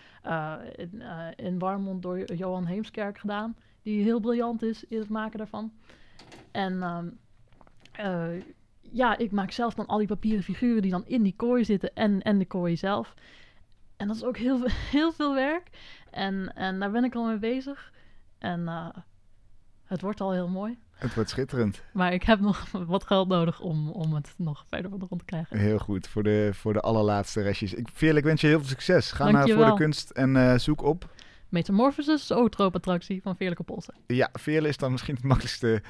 in, 0.76 1.02
in 1.36 1.58
Warmond 1.58 2.02
door 2.02 2.34
Johan 2.34 2.66
Heemskerk 2.66 3.18
gedaan. 3.18 3.56
Die 3.82 4.02
heel 4.02 4.20
briljant 4.20 4.62
is 4.62 4.84
in 4.84 4.98
het 4.98 5.08
maken 5.08 5.38
daarvan. 5.38 5.72
En 6.50 6.82
ehm, 6.82 7.06
eh, 7.92 8.42
ja, 8.92 9.18
ik 9.18 9.30
maak 9.32 9.50
zelf 9.50 9.74
dan 9.74 9.86
al 9.86 9.98
die 9.98 10.06
papieren 10.06 10.42
figuren 10.42 10.82
die 10.82 10.90
dan 10.90 11.06
in 11.06 11.22
die 11.22 11.34
kooi 11.36 11.64
zitten 11.64 11.94
en, 11.94 12.22
en 12.22 12.38
de 12.38 12.44
kooi 12.46 12.76
zelf. 12.76 13.14
En 13.96 14.06
dat 14.06 14.16
is 14.16 14.24
ook 14.24 14.36
heel, 14.36 14.58
veel- 14.58 14.68
heel 14.98 15.12
veel 15.12 15.34
werk. 15.34 15.68
En, 16.10 16.54
en 16.54 16.78
daar 16.80 16.90
ben 16.90 17.04
ik 17.04 17.14
al 17.14 17.26
mee 17.26 17.38
bezig. 17.38 17.92
En 18.38 18.68
eh, 18.68 18.88
het 19.84 20.00
wordt 20.00 20.20
al 20.20 20.32
heel 20.32 20.48
mooi. 20.48 20.78
Het 20.94 21.14
wordt 21.14 21.30
schitterend. 21.30 21.82
Maar 21.92 22.12
ik 22.12 22.22
heb 22.22 22.40
nog 22.40 22.70
wat 22.86 23.04
geld 23.04 23.28
nodig 23.28 23.60
om, 23.60 23.90
om 23.90 24.14
het 24.14 24.34
nog 24.36 24.64
verder 24.68 24.90
van 24.90 24.98
de 24.98 25.06
grond 25.06 25.20
te 25.20 25.26
krijgen. 25.26 25.58
Heel 25.58 25.78
goed. 25.78 26.08
Voor 26.08 26.22
de, 26.22 26.50
voor 26.52 26.72
de 26.72 26.80
allerlaatste 26.80 27.42
restjes. 27.42 27.74
Ik, 27.74 27.88
Veerle, 27.92 28.18
ik 28.18 28.24
wens 28.24 28.40
je 28.40 28.46
heel 28.46 28.58
veel 28.58 28.68
succes. 28.68 29.12
Ga 29.12 29.30
naar 29.30 29.48
Voor 29.48 29.64
de. 29.64 29.74
Kunst 29.74 30.10
en 30.10 30.36
eh, 30.36 30.58
zoek 30.58 30.82
op. 30.82 31.10
Metamorphosis, 31.48 32.26
zootroop-attractie 32.26 33.22
van 33.22 33.36
Veerlijke 33.36 33.62
Polsen. 33.62 33.94
Ja, 34.06 34.28
Veerle 34.32 34.68
is 34.68 34.76
dan 34.76 34.90
misschien 34.90 35.14
het 35.14 35.24
makkelijkste 35.24 35.82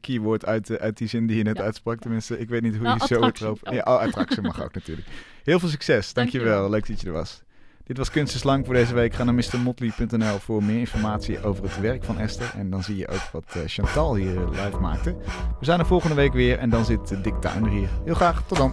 keyword 0.00 0.46
uit, 0.46 0.70
eh, 0.70 0.76
uit 0.76 0.98
die 0.98 1.08
zin 1.08 1.26
die 1.26 1.36
je 1.36 1.42
net 1.42 1.56
Ja. 1.56 1.62
uitsprak. 1.62 2.00
Tenminste, 2.00 2.38
ik 2.38 2.48
weet 2.48 2.62
niet 2.62 2.74
hoe 2.74 2.82
Nou, 2.82 2.98
je 3.00 3.06
zo 3.06 3.20
erop... 3.44 3.58
Oh. 3.62 3.72
Ja, 3.74 3.80
oh, 3.80 4.00
attractie 4.00 4.42
mag 4.42 4.62
ook 4.62 4.74
natuurlijk. 4.74 5.06
Heel 5.44 5.58
veel 5.58 5.68
succes. 5.68 6.12
Dankjewel. 6.12 6.46
Dankjewel. 6.46 6.70
Leuk 6.70 6.86
dat 6.86 7.00
je 7.00 7.06
er 7.06 7.12
was. 7.12 7.42
Dit 7.84 7.98
was 7.98 8.10
Kunst 8.10 8.34
is 8.34 8.42
Lang 8.42 8.64
voor 8.64 8.74
deze 8.74 8.94
week. 8.94 9.14
Ga 9.14 9.24
naar 9.24 9.34
mrmotley.nl 9.34 10.38
voor 10.38 10.62
meer 10.64 10.78
informatie 10.78 11.42
over 11.42 11.64
het 11.64 11.80
werk 11.80 12.04
van 12.04 12.18
Esther. 12.18 12.52
En 12.56 12.70
dan 12.70 12.82
zie 12.82 12.96
je 12.96 13.08
ook 13.08 13.28
wat 13.32 13.44
eh, 13.48 13.62
Chantal 13.66 14.14
hier 14.14 14.36
eh, 14.42 14.48
live 14.64 14.78
maakte. 14.80 15.16
We 15.58 15.64
zijn 15.64 15.78
er 15.80 15.86
volgende 15.86 16.14
week 16.14 16.32
weer 16.32 16.58
en 16.58 16.70
dan 16.70 16.84
zit 16.84 17.24
Dick 17.24 17.34
Tuin 17.40 17.64
er 17.64 17.70
hier. 17.70 17.88
Heel 18.04 18.14
graag, 18.14 18.42
tot 18.46 18.58
dan. 18.58 18.70